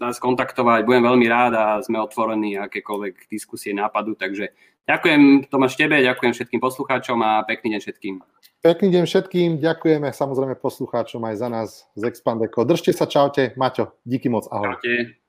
nás 0.00 0.20
kontaktovať, 0.20 0.84
budem 0.84 1.04
veľmi 1.04 1.26
rád 1.28 1.52
a 1.56 1.64
sme 1.80 2.00
otvorení 2.00 2.60
akékoľvek 2.60 3.28
diskusie, 3.32 3.72
nápadu, 3.72 4.14
takže 4.14 4.52
ďakujem 4.84 5.48
Tomáš 5.48 5.76
tebe, 5.76 6.00
ďakujem 6.00 6.32
všetkým 6.32 6.60
poslucháčom 6.60 7.18
a 7.24 7.42
pekný 7.48 7.76
deň 7.76 7.80
všetkým. 7.80 8.14
Pekný 8.64 8.88
deň 8.92 9.04
všetkým, 9.06 9.50
ďakujeme 9.62 10.08
samozrejme 10.10 10.58
poslucháčom 10.58 11.22
aj 11.28 11.34
za 11.36 11.48
nás 11.48 11.68
z 11.94 12.02
Expandeco. 12.08 12.66
Držte 12.66 12.90
sa, 12.90 13.06
čaute. 13.06 13.54
Maťo, 13.54 13.94
díky 14.02 14.26
moc, 14.26 14.48
ahoj. 14.50 14.74
Čaute. 14.80 15.25